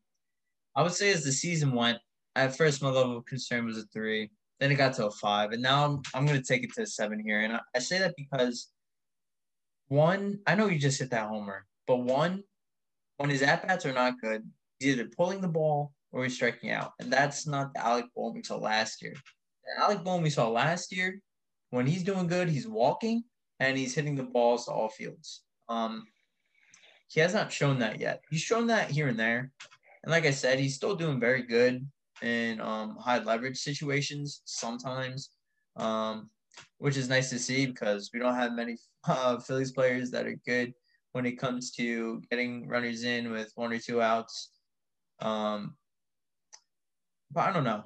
I 0.75 0.83
would 0.83 0.93
say 0.93 1.11
as 1.11 1.23
the 1.23 1.31
season 1.31 1.71
went, 1.73 1.97
at 2.35 2.55
first 2.55 2.83
my 2.83 2.89
level 2.89 3.17
of 3.17 3.25
concern 3.25 3.65
was 3.65 3.77
a 3.77 3.83
three. 3.93 4.29
Then 4.59 4.71
it 4.71 4.75
got 4.75 4.93
to 4.95 5.07
a 5.07 5.11
five. 5.11 5.51
And 5.51 5.61
now 5.61 5.85
I'm, 5.85 6.01
I'm 6.13 6.25
going 6.25 6.39
to 6.39 6.47
take 6.47 6.63
it 6.63 6.73
to 6.75 6.83
a 6.83 6.85
seven 6.85 7.19
here. 7.19 7.41
And 7.41 7.53
I, 7.53 7.59
I 7.75 7.79
say 7.79 7.99
that 7.99 8.13
because 8.15 8.69
one, 9.87 10.39
I 10.45 10.55
know 10.55 10.67
you 10.67 10.79
just 10.79 10.99
hit 10.99 11.11
that 11.11 11.27
homer, 11.27 11.65
but 11.87 11.97
one, 11.97 12.43
when 13.17 13.29
his 13.29 13.41
at 13.41 13.67
bats 13.67 13.85
are 13.85 13.93
not 13.93 14.21
good, 14.21 14.43
he's 14.79 14.93
either 14.93 15.09
pulling 15.15 15.41
the 15.41 15.47
ball 15.47 15.93
or 16.11 16.23
he's 16.23 16.35
striking 16.35 16.71
out. 16.71 16.93
And 16.99 17.11
that's 17.11 17.47
not 17.47 17.73
the 17.73 17.85
Alec 17.85 18.05
Bohm 18.15 18.33
we 18.33 18.43
saw 18.43 18.57
last 18.57 19.01
year. 19.01 19.13
The 19.13 19.83
Alec 19.83 20.03
Bohm 20.03 20.21
we 20.21 20.29
saw 20.29 20.49
last 20.49 20.95
year, 20.95 21.19
when 21.69 21.85
he's 21.85 22.03
doing 22.03 22.27
good, 22.27 22.49
he's 22.49 22.67
walking 22.67 23.23
and 23.59 23.77
he's 23.77 23.95
hitting 23.95 24.15
the 24.15 24.23
balls 24.23 24.65
to 24.65 24.71
all 24.71 24.89
fields. 24.89 25.43
Um, 25.67 26.05
he 27.09 27.19
has 27.19 27.33
not 27.33 27.51
shown 27.51 27.79
that 27.79 27.99
yet. 27.99 28.21
He's 28.29 28.41
shown 28.41 28.67
that 28.67 28.91
here 28.91 29.07
and 29.07 29.19
there. 29.19 29.51
And 30.03 30.11
like 30.11 30.25
I 30.25 30.31
said, 30.31 30.59
he's 30.59 30.75
still 30.75 30.95
doing 30.95 31.19
very 31.19 31.43
good 31.43 31.85
in 32.21 32.59
um, 32.61 32.97
high 32.97 33.19
leverage 33.19 33.57
situations 33.57 34.41
sometimes, 34.45 35.31
um, 35.75 36.29
which 36.77 36.97
is 36.97 37.09
nice 37.09 37.29
to 37.29 37.39
see 37.39 37.65
because 37.65 38.11
we 38.13 38.19
don't 38.19 38.35
have 38.35 38.53
many 38.53 38.77
uh, 39.07 39.39
Phillies 39.39 39.71
players 39.71 40.11
that 40.11 40.25
are 40.25 40.39
good 40.45 40.73
when 41.13 41.25
it 41.25 41.39
comes 41.39 41.71
to 41.71 42.21
getting 42.29 42.67
runners 42.67 43.03
in 43.03 43.31
with 43.31 43.51
one 43.55 43.73
or 43.73 43.79
two 43.79 44.01
outs. 44.01 44.51
Um, 45.19 45.75
but 47.31 47.49
I 47.49 47.53
don't 47.53 47.63
know. 47.63 47.85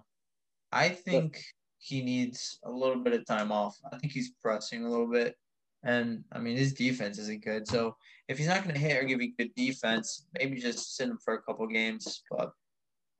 I 0.72 0.90
think 0.90 1.42
he 1.78 2.02
needs 2.02 2.60
a 2.64 2.72
little 2.72 3.02
bit 3.04 3.14
of 3.14 3.26
time 3.26 3.52
off. 3.52 3.78
I 3.92 3.98
think 3.98 4.14
he's 4.14 4.34
pressing 4.42 4.86
a 4.86 4.90
little 4.90 5.08
bit. 5.08 5.36
And 5.84 6.24
I 6.32 6.40
mean, 6.40 6.58
his 6.58 6.74
defense 6.74 7.18
isn't 7.18 7.44
good. 7.44 7.68
So 7.68 7.96
if 8.28 8.38
he's 8.38 8.48
not 8.48 8.64
going 8.64 8.76
to 8.76 8.80
hit 8.80 9.02
or 9.02 9.06
give 9.06 9.22
you 9.22 9.34
good 9.36 9.54
defense, 9.56 10.28
maybe 10.38 10.60
just 10.60 10.96
sit 10.96 11.10
him 11.10 11.18
for 11.24 11.34
a 11.34 11.42
couple 11.42 11.66
games. 11.68 12.22
But 12.30 12.52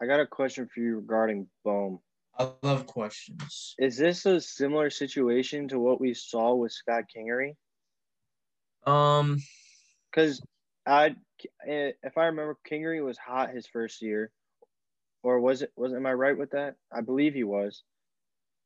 I 0.02 0.06
got 0.06 0.20
a 0.20 0.28
question 0.28 0.68
for 0.74 0.80
you 0.80 0.98
regarding 0.98 1.48
Bohm. 1.66 2.00
I 2.40 2.50
love 2.64 2.88
questions. 2.88 3.76
Is 3.78 3.98
this 3.98 4.26
a 4.26 4.40
similar 4.42 4.90
situation 4.90 5.68
to 5.70 5.80
what 5.80 6.00
we 6.02 6.14
saw 6.14 6.54
with 6.56 6.72
Scott 6.72 7.04
Kingery? 7.16 7.56
Um, 8.86 9.38
Because 10.12 10.42
I, 10.86 11.16
if 11.66 12.18
I 12.18 12.26
remember, 12.26 12.58
Kingery 12.70 13.04
was 13.04 13.18
hot 13.18 13.52
his 13.54 13.68
first 13.68 14.02
year, 14.02 14.32
or 15.24 15.40
was 15.40 15.62
it? 15.62 15.72
Was 15.76 15.94
am 15.94 16.06
I 16.06 16.14
right 16.14 16.38
with 16.38 16.52
that? 16.52 16.76
I 16.92 17.02
believe 17.02 17.34
he 17.34 17.44
was. 17.44 17.84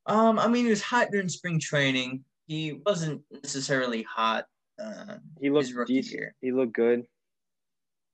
um, 0.05 0.39
I 0.39 0.47
mean, 0.47 0.65
he 0.65 0.69
was 0.69 0.81
hot 0.81 1.09
during 1.11 1.27
spring 1.29 1.59
training. 1.59 2.23
He 2.47 2.79
wasn't 2.85 3.23
necessarily 3.31 4.03
hot. 4.03 4.45
Uh, 4.81 5.17
He 5.41 5.49
looked 5.49 5.71
rookie 5.73 5.95
decent. 5.95 6.19
year. 6.19 6.35
He 6.41 6.51
looked 6.51 6.73
good. 6.73 7.03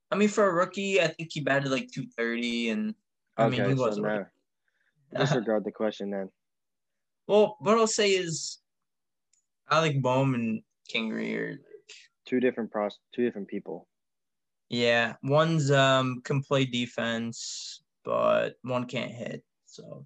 I 0.09 0.15
mean, 0.15 0.29
for 0.29 0.47
a 0.47 0.53
rookie, 0.53 1.01
I 1.01 1.07
think 1.07 1.29
he 1.31 1.41
batted 1.41 1.71
like 1.71 1.89
230, 1.91 2.69
and 2.69 2.95
I 3.37 3.47
mean, 3.49 3.63
he 3.65 3.75
so 3.75 3.83
was. 3.83 3.97
a 3.97 4.01
now, 4.01 4.07
rookie. 4.17 4.29
Disregard 5.15 5.63
the 5.65 5.71
question 5.71 6.11
then. 6.11 6.29
well, 7.27 7.57
what 7.59 7.77
I'll 7.77 7.87
say 7.87 8.11
is, 8.11 8.59
Alec 9.69 10.01
Bohm 10.01 10.35
and 10.35 10.61
Kingery 10.93 11.37
are 11.37 11.59
Two 12.25 12.39
different 12.39 12.71
pros, 12.71 12.99
two 13.13 13.25
different 13.25 13.47
people. 13.47 13.87
Yeah, 14.69 15.15
one's 15.23 15.71
um 15.71 16.21
can 16.23 16.41
play 16.41 16.65
defense, 16.65 17.83
but 18.05 18.55
one 18.61 18.85
can't 18.85 19.11
hit. 19.11 19.43
So, 19.65 20.05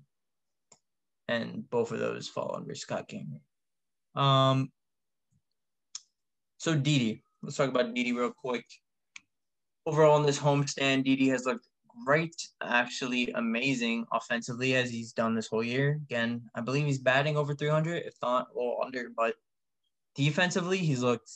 and 1.28 1.70
both 1.70 1.92
of 1.92 2.00
those 2.00 2.28
fall 2.28 2.56
under 2.56 2.74
Scott 2.74 3.08
King. 3.08 3.40
Um. 4.16 4.72
So 6.58 6.74
Didi, 6.74 7.22
let's 7.44 7.58
talk 7.58 7.70
about 7.70 7.94
Didi 7.94 8.14
real 8.14 8.32
quick. 8.32 8.66
Overall, 9.86 10.18
in 10.18 10.26
this 10.26 10.40
homestand, 10.40 11.04
Didi 11.04 11.30
has 11.30 11.46
looked 11.46 11.68
great, 12.06 12.36
actually 12.62 13.32
amazing 13.32 14.06
offensively 14.12 14.76
as 14.76 14.90
he's 14.90 15.14
done 15.14 15.36
this 15.36 15.48
whole 15.48 15.64
year. 15.64 16.00
Again, 16.04 16.42
I 16.56 16.62
believe 16.62 16.86
he's 16.86 17.00
batting 17.00 17.38
over 17.38 17.54
300, 17.54 18.04
if 18.06 18.16
not 18.22 18.48
a 18.54 18.58
little 18.58 18.80
under, 18.84 19.10
but 19.16 19.36
defensively, 20.16 20.78
he's 20.78 21.02
looked 21.02 21.32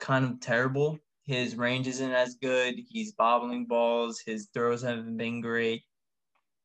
kind 0.00 0.24
of 0.24 0.40
terrible. 0.40 0.98
His 1.24 1.56
range 1.56 1.86
isn't 1.86 2.12
as 2.12 2.34
good. 2.34 2.74
He's 2.88 3.12
bobbling 3.12 3.66
balls. 3.66 4.20
His 4.24 4.48
throws 4.52 4.82
haven't 4.82 5.16
been 5.16 5.40
great. 5.40 5.82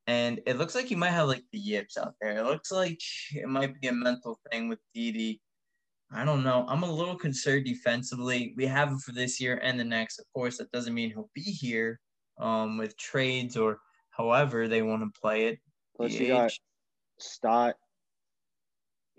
And 0.07 0.39
it 0.47 0.57
looks 0.57 0.73
like 0.73 0.85
he 0.85 0.95
might 0.95 1.11
have 1.11 1.27
like 1.27 1.43
the 1.51 1.59
yips 1.59 1.97
out 1.97 2.15
there. 2.21 2.37
It 2.37 2.45
looks 2.45 2.71
like 2.71 2.99
it 3.33 3.47
might 3.47 3.79
be 3.79 3.87
a 3.87 3.93
mental 3.93 4.39
thing 4.49 4.69
with 4.69 4.79
Didi. 4.93 5.41
I 6.11 6.23
don't 6.23 6.43
know. 6.43 6.65
I'm 6.69 6.83
a 6.83 6.91
little 6.91 7.17
concerned 7.17 7.65
defensively. 7.65 8.53
We 8.55 8.65
have 8.65 8.87
him 8.87 8.99
for 8.99 9.11
this 9.11 9.41
year 9.41 9.59
and 9.61 9.77
the 9.77 9.83
next. 9.83 10.19
Of 10.19 10.25
course, 10.33 10.57
that 10.57 10.71
doesn't 10.71 10.93
mean 10.93 11.09
he'll 11.09 11.29
be 11.35 11.41
here 11.41 11.99
um, 12.39 12.77
with 12.77 12.97
trades 12.97 13.57
or 13.57 13.79
however 14.11 14.67
they 14.67 14.81
want 14.81 15.01
to 15.01 15.19
play 15.19 15.45
it. 15.45 15.59
Plus, 15.95 16.13
you 16.13 16.27
got 16.27 16.51
DH. 16.51 16.59
Stott 17.19 17.75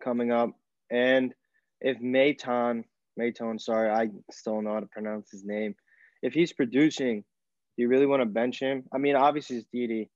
coming 0.03 0.31
up, 0.31 0.51
and 0.91 1.35
if 1.81 1.99
Maton, 2.01 2.85
Maton, 3.19 3.61
sorry, 3.61 3.91
I 3.91 4.09
still 4.31 4.55
don't 4.55 4.65
know 4.65 4.75
how 4.75 4.81
to 4.81 4.87
pronounce 4.87 5.31
his 5.31 5.45
name. 5.45 5.75
If 6.23 6.33
he's 6.33 6.53
producing, 6.53 7.25
do 7.77 7.83
you 7.83 7.89
really 7.89 8.07
want 8.07 8.23
to 8.23 8.27
bench 8.27 8.61
him? 8.61 8.85
I 8.93 8.99
mean, 8.99 9.17
obviously 9.17 9.57
it's 9.57 9.67
Didi. 9.73 10.11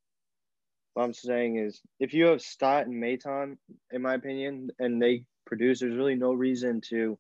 What 0.94 1.04
I'm 1.04 1.14
saying 1.14 1.58
is, 1.58 1.80
if 2.00 2.12
you 2.12 2.26
have 2.26 2.42
Stott 2.42 2.86
and 2.86 3.02
Maton, 3.02 3.56
in 3.92 4.02
my 4.02 4.14
opinion, 4.14 4.70
and 4.78 5.00
they 5.00 5.24
produce, 5.46 5.80
there's 5.80 5.96
really 5.96 6.16
no 6.16 6.32
reason 6.32 6.80
to 6.90 7.18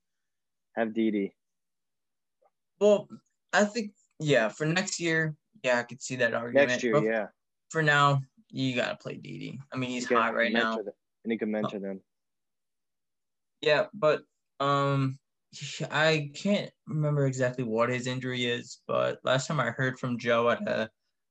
have 0.76 0.94
Didi. 0.94 1.34
Well, 2.80 3.08
I 3.52 3.64
think 3.64 3.92
yeah, 4.18 4.48
for 4.48 4.66
next 4.66 5.00
year, 5.00 5.36
yeah, 5.62 5.78
I 5.78 5.82
could 5.82 6.02
see 6.02 6.16
that 6.16 6.34
argument. 6.34 6.70
Next 6.70 6.82
year, 6.82 6.94
But 6.94 7.04
yeah, 7.04 7.26
For 7.70 7.82
now, 7.82 8.22
you 8.50 8.74
gotta 8.74 8.96
play 8.96 9.16
Didi. 9.16 9.58
I 9.72 9.76
mean, 9.76 9.90
he's 9.90 10.06
hot 10.08 10.34
right 10.34 10.52
now. 10.52 10.76
them, 10.76 10.92
and 11.24 11.32
he 11.32 11.38
can 11.38 11.50
mentor 11.50 11.78
them. 11.78 12.00
Yeah, 13.60 13.86
but 13.94 14.22
um, 14.60 15.18
I 15.90 16.30
can't 16.34 16.70
remember 16.86 17.26
exactly 17.26 17.64
what 17.64 17.90
his 17.90 18.06
injury 18.06 18.44
is. 18.44 18.80
But 18.86 19.20
last 19.24 19.46
time 19.46 19.60
I 19.60 19.70
heard 19.70 19.98
from 19.98 20.18
Joe 20.18 20.50
at 20.50 20.62
a 20.68 20.90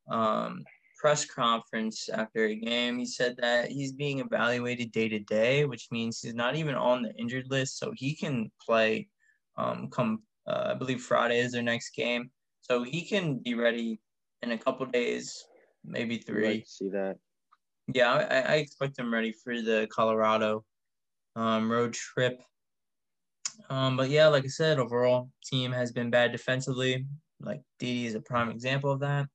um 0.10 0.64
press 0.98 1.26
conference 1.26 2.10
after 2.10 2.46
a 2.46 2.56
game, 2.56 3.00
he 3.00 3.06
said 3.06 3.36
that 3.40 3.70
he's 3.70 3.92
being 3.92 4.20
evaluated 4.20 4.92
day 4.92 5.10
to 5.10 5.20
day, 5.20 5.66
which 5.66 5.88
means 5.92 6.22
he's 6.22 6.36
not 6.36 6.56
even 6.56 6.76
on 6.76 7.02
the 7.02 7.14
injured 7.16 7.50
list, 7.50 7.78
so 7.78 7.92
he 7.96 8.16
can 8.16 8.52
play. 8.66 9.08
Um, 9.58 9.90
come 9.92 10.24
uh, 10.48 10.72
I 10.72 10.74
believe 10.76 11.02
Friday 11.02 11.40
is 11.40 11.52
their 11.52 11.62
next 11.62 11.92
game, 11.92 12.32
so 12.62 12.84
he 12.84 13.02
can 13.04 13.40
be 13.40 13.54
ready 13.54 14.00
in 14.44 14.52
a 14.52 14.58
couple 14.58 14.86
days, 14.88 15.46
maybe 15.86 16.18
three. 16.18 16.48
like 16.48 16.64
see 16.68 16.90
that. 16.90 17.18
Yeah, 17.94 18.12
I, 18.14 18.54
I 18.54 18.56
expect 18.56 18.98
him 18.98 19.14
ready 19.14 19.32
for 19.32 19.62
the 19.62 19.88
Colorado 19.92 20.64
um, 21.36 21.72
road 21.72 21.94
trip. 21.94 22.42
Um, 23.70 23.98
but 23.98 24.10
yeah, 24.10 24.28
like 24.28 24.46
I 24.46 24.50
said, 24.50 24.80
overall 24.80 25.30
team 25.46 25.72
has 25.72 25.92
been 25.92 26.10
bad 26.10 26.32
defensively. 26.32 27.06
Like 27.40 27.62
Didi 27.80 28.06
is 28.06 28.16
a 28.16 28.22
prime 28.22 28.50
example 28.50 28.92
of 28.92 29.00
that. 29.02 29.28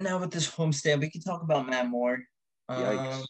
Now 0.00 0.18
with 0.18 0.30
this 0.30 0.50
homestand, 0.50 1.00
we 1.00 1.10
can 1.10 1.22
talk 1.22 1.42
about 1.42 1.68
Matt 1.68 1.88
Moore. 1.88 2.22
Yikes. 2.70 3.20
Um, 3.20 3.24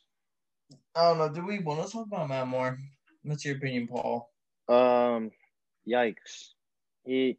I 0.95 1.03
don't 1.03 1.19
know. 1.19 1.29
Do 1.29 1.47
we 1.47 1.59
want 1.61 1.87
to 1.87 1.93
talk 1.93 2.07
about 2.07 2.29
Matt 2.29 2.49
Moore? 2.49 2.79
What's 3.23 3.45
your 3.45 3.57
opinion, 3.57 3.87
Paul? 3.87 4.31
Um, 4.69 5.31
yikes. 5.89 6.51
He 7.05 7.39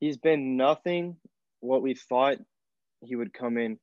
he's 0.00 0.16
been 0.16 0.56
nothing 0.56 1.16
what 1.60 1.82
we 1.82 1.94
thought 1.94 2.38
he 3.02 3.16
would 3.16 3.32
come 3.32 3.56
in. 3.56 3.78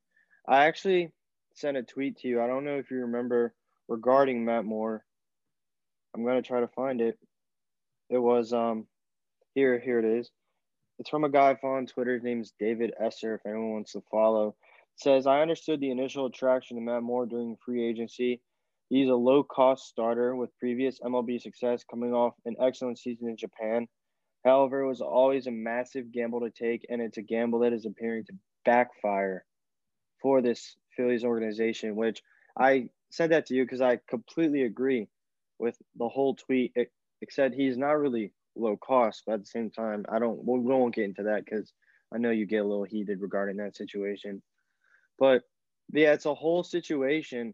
I 0.48 0.66
actually 0.66 1.12
sent 1.56 1.78
a 1.78 1.84
tweet 1.84 2.18
to 2.18 2.28
you. 2.28 2.42
I 2.42 2.48
don't 2.48 2.66
know 2.66 2.78
if 2.78 2.92
you 2.92 2.98
remember 2.98 3.54
regarding 3.88 4.46
Matt 4.46 4.66
Moore. 4.66 5.04
I'm 6.16 6.26
gonna 6.26 6.42
try 6.42 6.60
to 6.60 6.68
find 6.68 7.02
it. 7.02 7.18
It 8.10 8.20
was 8.20 8.54
um 8.54 8.88
here 9.56 9.80
here 9.80 10.00
it 10.00 10.06
is. 10.06 10.30
It's 11.00 11.10
from 11.10 11.24
a 11.24 11.30
guy 11.30 11.56
on 11.64 11.86
Twitter. 11.86 12.14
His 12.14 12.24
name's 12.24 12.54
David 12.60 12.92
Esser. 13.00 13.36
If 13.36 13.42
anyone 13.46 13.74
wants 13.74 13.94
to 13.94 14.02
follow, 14.10 14.50
it 14.50 15.02
says 15.02 15.28
I 15.28 15.42
understood 15.42 15.80
the 15.80 15.92
initial 15.92 16.26
attraction 16.26 16.78
to 16.78 16.82
Matt 16.82 17.04
Moore 17.04 17.26
during 17.26 17.56
free 17.64 17.88
agency. 17.88 18.42
He's 18.90 19.10
a 19.10 19.16
low 19.16 19.44
cost 19.44 19.88
starter 19.88 20.36
with 20.36 20.58
previous 20.60 21.00
MLB 21.02 21.42
success, 21.42 21.84
coming 21.84 22.14
off 22.14 22.34
an 22.46 22.56
excellent 22.62 22.98
season 22.98 23.28
in 23.30 23.36
Japan. 23.36 23.88
However, 24.48 24.82
it 24.82 24.88
was 24.88 25.02
always 25.02 25.46
a 25.46 25.52
massive 25.52 26.12
gamble 26.12 26.40
to 26.40 26.50
take, 26.50 26.86
and 26.90 27.02
it's 27.02 27.18
a 27.18 27.22
gamble 27.22 27.60
that 27.60 27.74
is 27.74 27.86
appearing 27.86 28.24
to 28.26 28.34
backfire 28.64 29.44
for 30.22 30.42
this 30.42 30.78
Phillies 30.96 31.26
organization, 31.26 31.98
which 31.98 32.24
I 32.58 32.90
said 33.10 33.32
that 33.32 33.48
to 33.48 33.56
you 33.56 33.66
because 33.66 33.82
I 33.82 34.00
completely 34.08 34.64
agree 34.64 35.10
with 35.60 35.78
the 35.98 36.08
whole 36.08 36.36
tweet, 36.36 36.74
except 37.22 37.56
he's 37.56 37.78
not 37.78 38.00
really 38.00 38.32
low 38.56 38.78
cost, 38.78 39.24
but 39.26 39.34
at 39.34 39.40
the 39.42 39.48
same 39.48 39.70
time, 39.70 40.06
I 40.08 40.18
don't, 40.18 40.42
we 40.46 40.60
won't 40.60 40.96
get 40.96 41.04
into 41.04 41.24
that 41.24 41.44
because 41.44 41.74
I 42.14 42.18
know 42.18 42.32
you 42.32 42.46
get 42.46 42.64
a 42.64 42.68
little 42.68 42.86
heated 42.86 43.20
regarding 43.20 43.58
that 43.58 43.76
situation. 43.76 44.42
But 45.20 45.44
yeah, 45.92 46.14
it's 46.14 46.26
a 46.26 46.34
whole 46.34 46.64
situation 46.64 47.54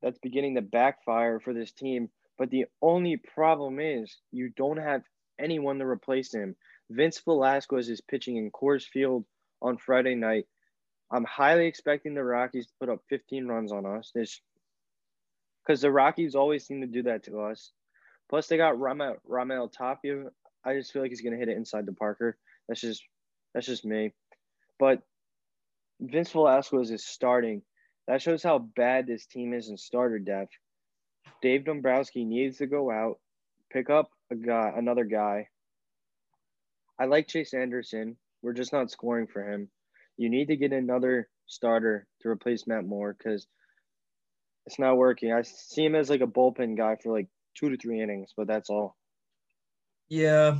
that's 0.00 0.18
beginning 0.18 0.54
to 0.54 0.62
backfire 0.62 1.40
for 1.40 1.52
this 1.52 1.72
team. 1.72 2.08
But 2.38 2.50
the 2.50 2.66
only 2.80 3.16
problem 3.16 3.80
is 3.80 4.16
you 4.30 4.50
don't 4.56 4.78
have 4.78 5.02
anyone 5.40 5.78
to 5.78 5.86
replace 5.86 6.32
him. 6.32 6.56
Vince 6.90 7.20
Velasquez 7.20 7.88
is 7.88 8.00
pitching 8.00 8.36
in 8.36 8.50
Coors 8.50 8.84
Field 8.84 9.24
on 9.62 9.76
Friday 9.76 10.14
night. 10.14 10.46
I'm 11.10 11.24
highly 11.24 11.66
expecting 11.66 12.14
the 12.14 12.24
Rockies 12.24 12.66
to 12.66 12.72
put 12.78 12.88
up 12.88 13.02
15 13.08 13.46
runs 13.46 13.72
on 13.72 13.86
us. 13.86 14.10
This 14.14 14.40
because 15.66 15.80
the 15.80 15.90
Rockies 15.90 16.34
always 16.34 16.66
seem 16.66 16.80
to 16.80 16.86
do 16.86 17.02
that 17.04 17.24
to 17.24 17.40
us. 17.40 17.72
Plus, 18.28 18.46
they 18.46 18.56
got 18.56 18.76
Raimel, 18.76 19.16
Raimel 19.28 19.70
Tapia. 19.72 20.26
I 20.64 20.74
just 20.74 20.92
feel 20.92 21.02
like 21.02 21.10
he's 21.10 21.20
gonna 21.20 21.36
hit 21.36 21.48
it 21.48 21.56
inside 21.56 21.86
the 21.86 21.92
Parker. 21.92 22.36
That's 22.68 22.80
just 22.80 23.02
that's 23.54 23.66
just 23.66 23.84
me. 23.84 24.12
But 24.78 25.02
Vince 26.00 26.30
Velasquez 26.30 26.90
is 26.90 27.04
starting. 27.04 27.62
That 28.06 28.22
shows 28.22 28.42
how 28.42 28.58
bad 28.58 29.06
this 29.06 29.26
team 29.26 29.52
is 29.52 29.68
in 29.68 29.76
starter 29.76 30.18
depth. 30.18 30.52
Dave 31.42 31.64
Dombrowski 31.64 32.24
needs 32.24 32.58
to 32.58 32.66
go 32.66 32.90
out, 32.90 33.18
pick 33.70 33.90
up 33.90 34.10
a 34.30 34.36
guy, 34.36 34.72
another 34.76 35.04
guy. 35.04 35.48
I 36.98 37.06
like 37.06 37.28
Chase 37.28 37.54
Anderson. 37.54 38.16
We're 38.42 38.52
just 38.52 38.72
not 38.72 38.90
scoring 38.90 39.26
for 39.26 39.42
him. 39.42 39.70
You 40.16 40.28
need 40.28 40.48
to 40.48 40.56
get 40.56 40.72
another 40.72 41.28
starter 41.46 42.06
to 42.22 42.28
replace 42.28 42.66
Matt 42.66 42.84
Moore 42.84 43.16
because 43.16 43.46
it's 44.66 44.78
not 44.78 44.96
working. 44.96 45.32
I 45.32 45.42
see 45.42 45.84
him 45.84 45.94
as 45.94 46.10
like 46.10 46.20
a 46.20 46.26
bullpen 46.26 46.76
guy 46.76 46.96
for 47.02 47.12
like 47.12 47.28
two 47.56 47.70
to 47.70 47.76
three 47.76 48.00
innings, 48.00 48.32
but 48.36 48.46
that's 48.46 48.70
all. 48.70 48.96
Yeah. 50.08 50.58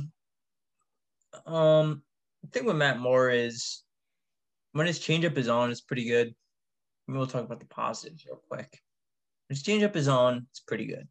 Um, 1.45 2.03
the 2.41 2.49
thing 2.49 2.65
with 2.65 2.75
Matt 2.75 2.99
Moore 2.99 3.29
is 3.29 3.83
when 4.73 4.87
his 4.87 4.99
changeup 4.99 5.37
is 5.37 5.47
on, 5.47 5.71
it's 5.71 5.81
pretty 5.81 6.05
good. 6.05 6.33
we'll 7.07 7.27
talk 7.27 7.45
about 7.45 7.59
the 7.59 7.67
positives 7.67 8.25
real 8.25 8.41
quick. 8.49 8.79
His 9.49 9.63
changeup 9.63 9.95
is 9.95 10.07
on, 10.07 10.47
it's 10.49 10.61
pretty 10.61 10.85
good. 10.85 11.07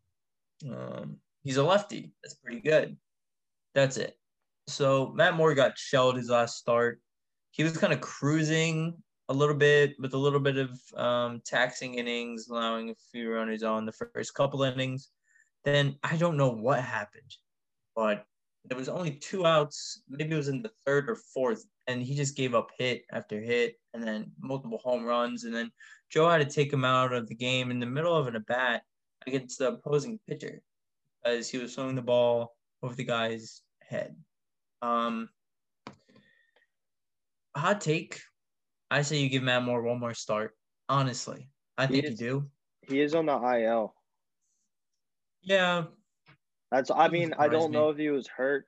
Um, 0.68 1.18
he's 1.42 1.56
a 1.56 1.62
lefty. 1.62 2.12
That's 2.22 2.34
pretty 2.34 2.60
good. 2.60 2.96
That's 3.74 3.96
it. 3.96 4.16
So 4.66 5.12
Matt 5.14 5.34
Moore 5.34 5.54
got 5.54 5.78
shelled 5.78 6.16
his 6.16 6.30
last 6.30 6.56
start. 6.56 7.00
He 7.50 7.64
was 7.64 7.76
kind 7.76 7.92
of 7.92 8.00
cruising 8.00 8.94
a 9.28 9.34
little 9.34 9.54
bit 9.54 9.94
with 9.98 10.14
a 10.14 10.18
little 10.18 10.40
bit 10.40 10.56
of 10.56 10.70
um, 10.96 11.40
taxing 11.44 11.94
innings, 11.94 12.48
allowing 12.48 12.90
a 12.90 12.94
few 13.12 13.32
runners 13.32 13.62
on 13.62 13.86
the 13.86 13.92
first 13.92 14.34
couple 14.34 14.62
innings. 14.62 15.10
Then 15.64 15.96
I 16.02 16.16
don't 16.16 16.36
know 16.36 16.50
what 16.50 16.80
happened, 16.82 17.34
but 17.94 18.24
there 18.64 18.78
was 18.78 18.88
only 18.88 19.12
two 19.12 19.46
outs. 19.46 20.02
Maybe 20.08 20.34
it 20.34 20.36
was 20.36 20.48
in 20.48 20.62
the 20.62 20.70
third 20.86 21.10
or 21.10 21.16
fourth, 21.16 21.64
and 21.86 22.02
he 22.02 22.14
just 22.14 22.36
gave 22.36 22.54
up 22.54 22.70
hit 22.78 23.02
after 23.12 23.40
hit, 23.40 23.74
and 23.94 24.02
then 24.02 24.32
multiple 24.40 24.80
home 24.82 25.04
runs, 25.04 25.44
and 25.44 25.54
then 25.54 25.70
Joe 26.10 26.28
had 26.28 26.38
to 26.38 26.54
take 26.54 26.72
him 26.72 26.84
out 26.84 27.12
of 27.12 27.28
the 27.28 27.34
game 27.34 27.70
in 27.70 27.80
the 27.80 27.86
middle 27.86 28.14
of 28.14 28.26
an 28.26 28.36
at 28.36 28.46
bat 28.46 28.82
against 29.26 29.58
the 29.58 29.68
opposing 29.68 30.18
pitcher 30.28 30.62
as 31.24 31.50
he 31.50 31.58
was 31.58 31.74
throwing 31.74 31.96
the 31.96 32.02
ball 32.02 32.56
over 32.82 32.94
the 32.94 33.04
guy's 33.04 33.62
head. 33.82 34.16
Um, 34.82 35.28
hot 37.56 37.80
take. 37.80 38.20
I 38.90 39.02
say 39.02 39.18
you 39.18 39.28
give 39.28 39.42
Matt 39.42 39.62
Moore 39.62 39.82
one 39.82 40.00
more 40.00 40.14
start. 40.14 40.56
Honestly, 40.88 41.48
I 41.78 41.86
he 41.86 41.94
think 41.94 42.04
is, 42.04 42.20
you 42.20 42.26
do. 42.26 42.50
He 42.88 43.00
is 43.00 43.14
on 43.14 43.26
the 43.26 43.36
IL. 43.36 43.94
Yeah. 45.42 45.84
That's. 46.70 46.90
I 46.90 47.08
mean, 47.08 47.34
I 47.38 47.48
don't 47.48 47.70
me. 47.70 47.76
know 47.76 47.90
if 47.90 47.98
he 47.98 48.10
was 48.10 48.26
hurt. 48.26 48.66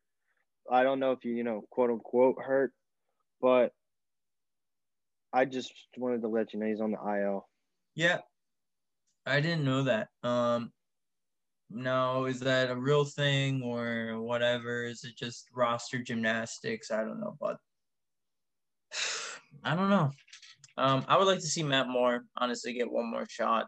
I 0.71 0.85
don't 0.85 1.01
know 1.01 1.13
if 1.13 1.25
you, 1.25 1.35
you 1.35 1.43
know, 1.43 1.65
quote 1.71 1.91
unquote 1.91 2.37
hurt, 2.41 2.73
but 3.41 3.73
I 5.33 5.45
just 5.45 5.73
wanted 5.97 6.23
to 6.23 6.29
let 6.29 6.53
you 6.53 6.61
know 6.61 6.67
he's 6.67 6.81
on 6.81 6.93
the 6.93 6.99
IL. 6.99 7.49
Yeah, 7.95 8.19
I 9.27 9.41
didn't 9.41 9.65
know 9.65 9.85
that. 9.85 10.09
Um, 10.23 10.73
no, 11.75 12.27
is 12.27 12.41
that 12.41 12.71
a 12.71 12.77
real 12.77 13.05
thing 13.05 13.63
or 13.63 14.21
whatever? 14.21 14.85
Is 14.85 15.05
it 15.05 15.17
just 15.17 15.49
roster 15.55 15.99
gymnastics? 15.99 16.91
I 16.91 17.03
don't 17.03 17.21
know, 17.21 17.37
but 17.41 17.57
I 19.65 19.75
don't 19.75 19.91
know. 19.91 20.11
Um, 20.77 21.05
I 21.09 21.19
would 21.19 21.27
like 21.27 21.41
to 21.41 21.47
see 21.47 21.63
Matt 21.63 21.89
Moore 21.89 22.25
honestly 22.37 22.73
get 22.73 22.91
one 22.91 23.11
more 23.11 23.27
shot. 23.29 23.67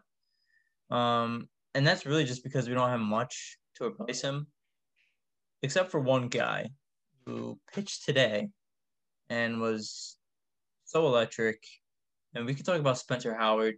Um, 0.89 1.47
and 1.73 1.85
that's 1.85 2.05
really 2.05 2.25
just 2.25 2.43
because 2.43 2.67
we 2.67 2.73
don't 2.73 2.89
have 2.89 2.99
much 2.99 3.57
to 3.75 3.85
replace 3.85 4.21
him, 4.21 4.47
except 5.61 5.91
for 5.91 5.99
one 5.99 6.27
guy 6.29 6.69
who 7.25 7.59
pitched 7.73 8.05
today 8.05 8.49
and 9.29 9.59
was 9.59 10.17
so 10.85 11.05
electric. 11.05 11.63
And 12.33 12.45
we 12.45 12.55
could 12.55 12.65
talk 12.65 12.79
about 12.79 12.97
Spencer 12.97 13.35
Howard 13.35 13.75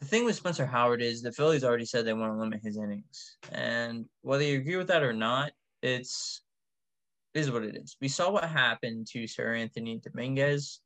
the 0.00 0.06
thing 0.06 0.24
with 0.24 0.36
Spencer 0.36 0.66
Howard 0.66 1.02
is 1.02 1.22
the 1.22 1.32
Phillies 1.32 1.64
already 1.64 1.84
said 1.84 2.04
they 2.04 2.12
want 2.12 2.32
to 2.32 2.38
limit 2.38 2.60
his 2.62 2.76
innings, 2.76 3.36
and 3.52 4.06
whether 4.22 4.44
you 4.44 4.58
agree 4.58 4.76
with 4.76 4.88
that 4.88 5.02
or 5.02 5.12
not, 5.12 5.52
it's 5.82 6.42
is 7.34 7.50
what 7.50 7.62
it 7.62 7.76
is. 7.76 7.96
We 8.00 8.08
saw 8.08 8.30
what 8.30 8.44
happened 8.44 9.06
to 9.12 9.24
Seranthony 9.24 10.02
Dominguez, 10.02 10.80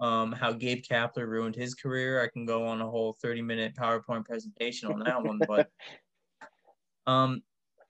um, 0.00 0.32
how 0.32 0.52
Gabe 0.52 0.82
Kapler 0.82 1.26
ruined 1.26 1.56
his 1.56 1.74
career. 1.74 2.22
I 2.22 2.28
can 2.28 2.46
go 2.46 2.66
on 2.66 2.80
a 2.80 2.88
whole 2.88 3.16
thirty 3.20 3.42
minute 3.42 3.74
PowerPoint 3.74 4.24
presentation 4.24 4.90
on 4.90 5.00
that 5.00 5.22
one, 5.22 5.40
but 5.46 5.68
um, 7.06 7.42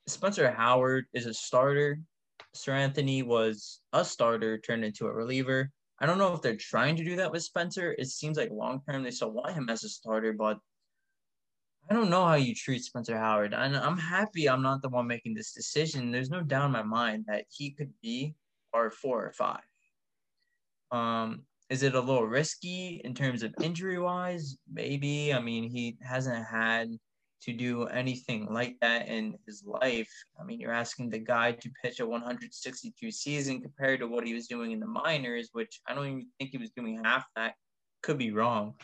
Spencer 0.07 0.51
Howard 0.51 1.07
is 1.13 1.27
a 1.27 1.35
starter. 1.35 1.99
Sir 2.53 2.73
Anthony 2.73 3.23
was 3.23 3.81
a 3.93 4.05
starter 4.05 4.59
turned 4.59 4.85
into 4.85 5.07
a 5.07 5.13
reliever. 5.13 5.73
I 6.01 6.07
don't 6.07 6.19
know 6.19 6.35
if 6.35 6.43
they're 6.43 6.57
trying 6.57 6.97
to 6.97 7.05
do 7.05 7.17
that 7.17 7.31
with 7.31 7.43
Spencer. 7.43 7.95
It 7.99 8.09
seems 8.09 8.37
like 8.37 8.51
long 8.51 8.83
term 8.89 9.03
they 9.03 9.11
still 9.11 9.31
want 9.31 9.55
him 9.55 9.69
as 9.69 9.85
a 9.85 9.89
starter, 9.89 10.33
but 10.33 10.59
I 11.89 11.95
don't 11.95 12.11
know 12.11 12.25
how 12.25 12.35
you 12.35 12.55
treat 12.55 12.83
Spencer 12.83 13.17
Howard. 13.17 13.55
And 13.55 13.77
I'm 13.77 13.99
happy 13.99 14.49
I'm 14.49 14.63
not 14.63 14.83
the 14.83 14.89
one 14.89 15.07
making 15.07 15.35
this 15.35 15.53
decision. 15.53 16.11
There's 16.11 16.31
no 16.31 16.41
doubt 16.41 16.67
in 16.67 16.73
my 16.73 16.83
mind 16.83 17.27
that 17.29 17.45
he 17.49 17.71
could 17.71 17.93
be 18.03 18.35
our 18.73 18.91
four 18.91 19.25
or 19.25 19.33
five. 19.33 19.63
Um, 20.91 21.43
is 21.71 21.83
it 21.83 21.95
a 21.95 22.01
little 22.01 22.27
risky 22.27 23.01
in 23.05 23.15
terms 23.15 23.43
of 23.43 23.55
injury 23.63 23.99
wise? 23.99 24.57
Maybe. 24.73 25.33
I 25.33 25.41
mean, 25.41 25.71
he 25.71 25.97
hasn't 26.03 26.45
had 26.47 26.89
to 27.45 27.53
do 27.53 27.85
anything 27.85 28.47
like 28.51 28.77
that 28.81 29.07
in 29.07 29.37
his 29.47 29.63
life. 29.67 30.11
I 30.41 30.45
mean, 30.45 30.59
you're 30.61 30.73
asking 30.73 31.11
the 31.11 31.19
guy 31.19 31.53
to 31.53 31.71
pitch 31.83 32.01
a 32.01 32.07
162 32.07 33.11
season 33.11 33.61
compared 33.61 34.01
to 34.01 34.07
what 34.07 34.27
he 34.27 34.33
was 34.33 34.47
doing 34.47 34.73
in 34.73 34.81
the 34.81 34.87
minors, 34.87 35.51
which 35.53 35.83
I 35.87 35.95
don't 35.95 36.07
even 36.07 36.27
think 36.39 36.53
he 36.53 36.59
was 36.59 36.71
doing 36.71 37.05
half 37.05 37.27
that. 37.37 37.53
Could 38.03 38.17
be 38.19 38.33
wrong, 38.33 38.75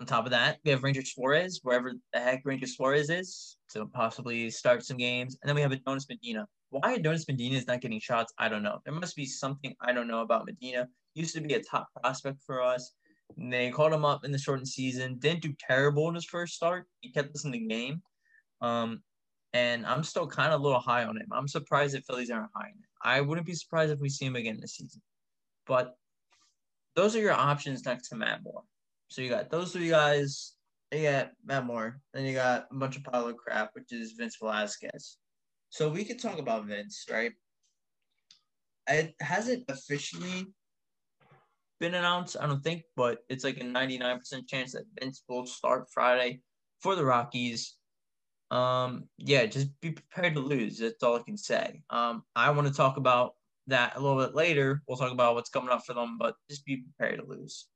on 0.00 0.06
top 0.06 0.24
of 0.24 0.32
that, 0.32 0.58
we 0.64 0.70
have 0.72 0.82
Ranger 0.82 1.02
Suarez, 1.04 1.60
wherever 1.62 1.92
the 2.12 2.18
heck 2.18 2.42
Ranger 2.44 2.66
Suarez 2.66 3.08
is, 3.08 3.56
to 3.70 3.86
possibly 3.86 4.50
start 4.50 4.84
some 4.84 4.96
games. 4.96 5.38
And 5.40 5.48
then 5.48 5.54
we 5.54 5.62
have 5.62 5.70
Adonis 5.70 6.08
Medina. 6.08 6.46
Why 6.70 6.94
Adonis 6.94 7.28
Medina 7.28 7.56
is 7.56 7.66
not 7.66 7.80
getting 7.80 8.00
shots, 8.00 8.32
I 8.38 8.48
don't 8.48 8.62
know. 8.62 8.80
There 8.84 8.94
must 8.94 9.14
be 9.14 9.26
something 9.26 9.74
I 9.80 9.92
don't 9.92 10.08
know 10.08 10.22
about 10.22 10.46
Medina. 10.46 10.88
Used 11.14 11.34
to 11.34 11.40
be 11.40 11.54
a 11.54 11.62
top 11.62 11.88
prospect 12.00 12.38
for 12.44 12.62
us. 12.62 12.94
And 13.36 13.52
they 13.52 13.70
called 13.70 13.92
him 13.92 14.04
up 14.04 14.24
in 14.24 14.32
the 14.32 14.38
shortened 14.38 14.68
season. 14.68 15.18
Didn't 15.18 15.42
do 15.42 15.54
terrible 15.58 16.08
in 16.08 16.14
his 16.14 16.24
first 16.24 16.54
start. 16.54 16.86
He 17.00 17.12
kept 17.12 17.34
us 17.34 17.44
in 17.44 17.52
the 17.52 17.66
game. 17.66 18.02
Um, 18.60 19.02
and 19.52 19.86
I'm 19.86 20.02
still 20.02 20.26
kind 20.26 20.52
of 20.52 20.60
a 20.60 20.64
little 20.64 20.80
high 20.80 21.04
on 21.04 21.16
him. 21.16 21.28
I'm 21.30 21.48
surprised 21.48 21.94
that 21.94 22.06
Phillies 22.06 22.30
aren't 22.30 22.50
high 22.54 22.68
on 22.68 22.70
him. 22.70 22.88
I 23.02 23.20
wouldn't 23.20 23.46
be 23.46 23.54
surprised 23.54 23.92
if 23.92 24.00
we 24.00 24.08
see 24.08 24.24
him 24.24 24.36
again 24.36 24.58
this 24.60 24.76
season. 24.76 25.02
But 25.66 25.94
those 26.94 27.16
are 27.16 27.20
your 27.20 27.32
options 27.32 27.84
next 27.84 28.08
to 28.08 28.16
Matt 28.16 28.42
Moore. 28.42 28.62
So 29.08 29.22
you 29.22 29.28
got 29.28 29.50
those 29.50 29.72
three 29.72 29.88
guys. 29.88 30.54
You 30.90 31.02
got 31.02 31.30
Matt 31.44 31.66
Moore. 31.66 32.00
Then 32.12 32.24
you 32.24 32.34
got 32.34 32.66
a 32.70 32.74
bunch 32.74 32.96
of 32.96 33.04
pile 33.04 33.26
of 33.26 33.36
crap, 33.36 33.70
which 33.74 33.92
is 33.92 34.12
Vince 34.12 34.36
Velasquez. 34.40 35.16
So 35.70 35.88
we 35.88 36.04
could 36.04 36.20
talk 36.20 36.38
about 36.38 36.66
Vince, 36.66 37.06
right? 37.10 37.32
It 38.88 39.14
hasn't 39.20 39.64
officially 39.68 40.46
been 41.80 41.94
announced, 41.94 42.36
I 42.40 42.46
don't 42.46 42.62
think, 42.62 42.82
but 42.94 43.18
it's 43.28 43.42
like 43.42 43.58
a 43.58 43.64
99% 43.64 44.48
chance 44.48 44.72
that 44.72 44.84
Vince 45.00 45.22
will 45.28 45.46
start 45.46 45.88
Friday 45.92 46.40
for 46.80 46.94
the 46.94 47.04
Rockies. 47.04 47.74
Um, 48.50 49.04
yeah, 49.16 49.46
just 49.46 49.68
be 49.80 49.92
prepared 49.92 50.34
to 50.34 50.40
lose. 50.40 50.78
That's 50.78 51.02
all 51.02 51.16
I 51.16 51.22
can 51.22 51.36
say. 51.38 51.82
Um, 51.90 52.22
I 52.36 52.50
want 52.50 52.68
to 52.68 52.74
talk 52.74 52.98
about 52.98 53.32
that 53.66 53.96
a 53.96 54.00
little 54.00 54.24
bit 54.24 54.34
later. 54.34 54.82
We'll 54.86 54.96
talk 54.96 55.12
about 55.12 55.34
what's 55.34 55.50
coming 55.50 55.70
up 55.70 55.84
for 55.86 55.94
them, 55.94 56.16
but 56.18 56.34
just 56.50 56.64
be 56.64 56.84
prepared 56.98 57.20
to 57.20 57.26
lose. 57.26 57.66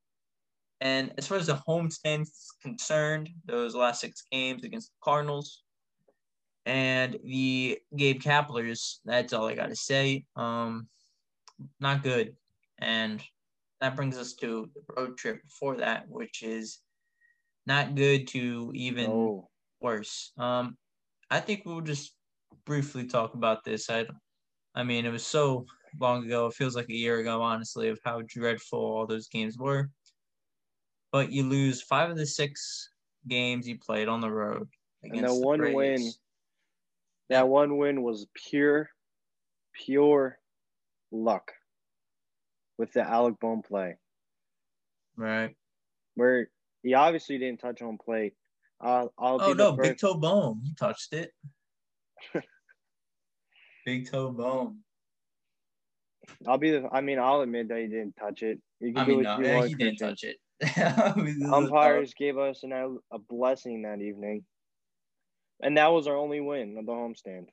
And 0.81 1.13
as 1.17 1.27
far 1.27 1.39
as 1.39 1.47
the 1.47 1.61
homestand 1.67 2.23
is 2.23 2.53
concerned, 2.63 3.31
those 3.47 3.75
last 3.75 4.01
six 4.01 4.25
games 4.31 4.65
against 4.65 4.89
the 4.89 4.99
Cardinals 5.03 5.63
and 6.67 7.19
the 7.25 7.79
Gabe 7.97 8.21
Kaplers, 8.21 8.97
that's 9.05 9.33
all 9.33 9.47
I 9.47 9.55
got 9.55 9.71
to 9.71 9.77
say. 9.77 10.25
Um, 10.35 10.89
not 11.81 12.03
good. 12.03 12.37
And 12.79 13.23
that 13.81 13.97
brings 13.97 14.19
us 14.19 14.35
to 14.35 14.69
the 14.75 14.95
road 14.95 15.17
trip 15.17 15.43
before 15.43 15.77
that, 15.77 16.09
which 16.09 16.43
is 16.43 16.81
not 17.67 17.95
good 17.95 18.27
to 18.29 18.71
even 18.75 19.05
no. 19.05 19.49
worse. 19.81 20.33
Um, 20.37 20.77
I 21.31 21.41
think 21.41 21.63
we'll 21.65 21.81
just 21.81 22.13
briefly 22.65 23.07
talk 23.07 23.35
about 23.35 23.65
this. 23.65 23.89
I, 23.89 24.07
I 24.75 24.83
mean, 24.83 25.07
it 25.07 25.11
was 25.11 25.25
so 25.25 25.67
long 26.01 26.25
ago. 26.25 26.47
It 26.47 26.55
feels 26.55 26.77
like 26.77 26.89
a 26.89 26.95
year 26.95 27.19
ago, 27.19 27.43
honestly, 27.43 27.89
of 27.89 27.99
how 28.05 28.23
dreadful 28.27 28.79
all 28.79 29.07
those 29.07 29.29
games 29.29 29.59
were. 29.59 29.91
But 31.13 31.33
you 31.33 31.45
lose 31.45 31.83
five 31.83 32.11
of 32.11 32.17
the 32.17 32.27
six 32.27 32.91
games 33.29 33.67
you 33.67 33.79
played 33.79 34.09
on 34.09 34.21
the 34.21 34.31
road. 34.31 34.69
And 35.03 35.25
that 35.25 35.35
one 35.35 35.59
Braves. 35.59 35.75
win, 35.75 36.13
that 37.31 37.49
one 37.49 37.77
win 37.77 38.03
was 38.03 38.27
pure, 38.35 38.91
pure 39.73 40.39
luck 41.13 41.53
with 42.79 42.93
the 42.93 43.03
Alec 43.03 43.39
Bohm 43.41 43.63
play. 43.63 43.97
Right. 45.17 45.57
Where 46.15 46.49
he 46.83 46.95
obviously 46.95 47.39
didn't 47.39 47.61
touch 47.61 47.81
home 47.81 47.99
plate. 48.03 48.35
Uh, 48.81 49.07
I'll 49.19 49.39
oh 49.41 49.53
no, 49.55 49.73
Big 49.73 49.99
Toe 49.99 50.15
Bone. 50.15 50.61
he 50.63 50.75
touched 50.75 51.13
it. 51.15 51.31
Big 53.87 54.11
Toe 54.11 54.31
Bohm. 54.31 54.83
I'll 56.47 56.59
be 56.59 56.71
the. 56.71 56.89
I 56.93 57.01
mean, 57.01 57.19
I'll 57.19 57.41
admit 57.41 57.69
that 57.69 57.79
he 57.79 57.87
didn't 57.87 58.17
touch 58.17 58.43
it. 58.43 58.61
I 58.97 59.05
mean, 59.05 59.23
no, 59.23 59.41
yeah, 59.41 59.67
he 59.67 59.75
didn't 59.75 59.99
touch 59.99 60.25
it. 60.25 60.37
Umpires 61.53 62.15
gave 62.15 62.39
us 62.39 62.63
an, 62.63 62.73
a 62.73 63.19
blessing 63.19 63.83
that 63.83 64.01
evening, 64.01 64.45
and 65.63 65.77
that 65.77 65.93
was 65.93 66.07
our 66.07 66.17
only 66.17 66.41
win 66.41 66.77
of 66.79 66.87
the 66.87 66.93
homestand. 66.93 67.47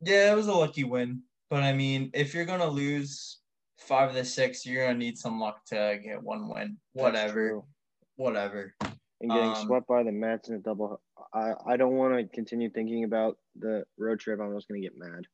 Yeah, 0.00 0.32
it 0.32 0.36
was 0.36 0.46
a 0.46 0.52
lucky 0.52 0.84
win, 0.84 1.22
but 1.50 1.62
I 1.62 1.72
mean, 1.72 2.10
if 2.14 2.34
you're 2.34 2.44
gonna 2.44 2.68
lose 2.68 3.38
five 3.76 4.10
of 4.10 4.14
the 4.14 4.24
six, 4.24 4.64
you're 4.64 4.86
gonna 4.86 4.98
need 4.98 5.18
some 5.18 5.40
luck 5.40 5.64
to 5.66 5.98
get 6.02 6.22
one 6.22 6.48
win. 6.48 6.78
Whatever, 6.92 7.60
whatever. 8.16 8.74
And 9.20 9.30
getting 9.30 9.50
um, 9.50 9.66
swept 9.66 9.86
by 9.86 10.02
the 10.02 10.12
Mets 10.12 10.48
in 10.48 10.56
a 10.56 10.58
double. 10.58 11.00
I 11.34 11.52
I 11.66 11.76
don't 11.76 11.96
want 11.96 12.14
to 12.14 12.34
continue 12.34 12.70
thinking 12.70 13.04
about 13.04 13.36
the 13.58 13.84
road 13.98 14.20
trip. 14.20 14.40
I'm 14.40 14.54
just 14.54 14.68
gonna 14.68 14.80
get 14.80 14.96
mad. 14.96 15.26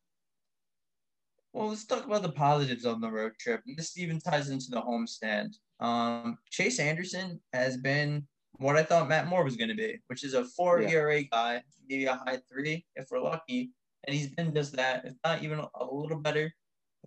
Well, 1.56 1.68
let's 1.68 1.86
talk 1.86 2.04
about 2.04 2.20
the 2.20 2.32
positives 2.32 2.84
on 2.84 3.00
the 3.00 3.10
road 3.10 3.32
trip. 3.40 3.62
This 3.78 3.96
even 3.96 4.20
ties 4.20 4.50
into 4.50 4.66
the 4.68 4.82
homestand. 4.82 5.54
Um, 5.80 6.36
Chase 6.50 6.78
Anderson 6.78 7.40
has 7.54 7.78
been 7.78 8.26
what 8.58 8.76
I 8.76 8.82
thought 8.82 9.08
Matt 9.08 9.26
Moore 9.26 9.42
was 9.42 9.56
going 9.56 9.70
to 9.70 9.74
be, 9.74 9.96
which 10.08 10.22
is 10.22 10.34
a 10.34 10.44
four 10.44 10.82
yeah. 10.82 10.90
ERA 10.90 11.22
guy, 11.22 11.62
maybe 11.88 12.04
a 12.04 12.14
high 12.14 12.40
three 12.52 12.84
if 12.94 13.06
we're 13.10 13.20
lucky. 13.20 13.70
And 14.06 14.14
he's 14.14 14.34
been 14.34 14.54
just 14.54 14.76
that, 14.76 15.06
if 15.06 15.14
not 15.24 15.42
even 15.42 15.60
a 15.60 15.84
little 15.90 16.18
better. 16.18 16.52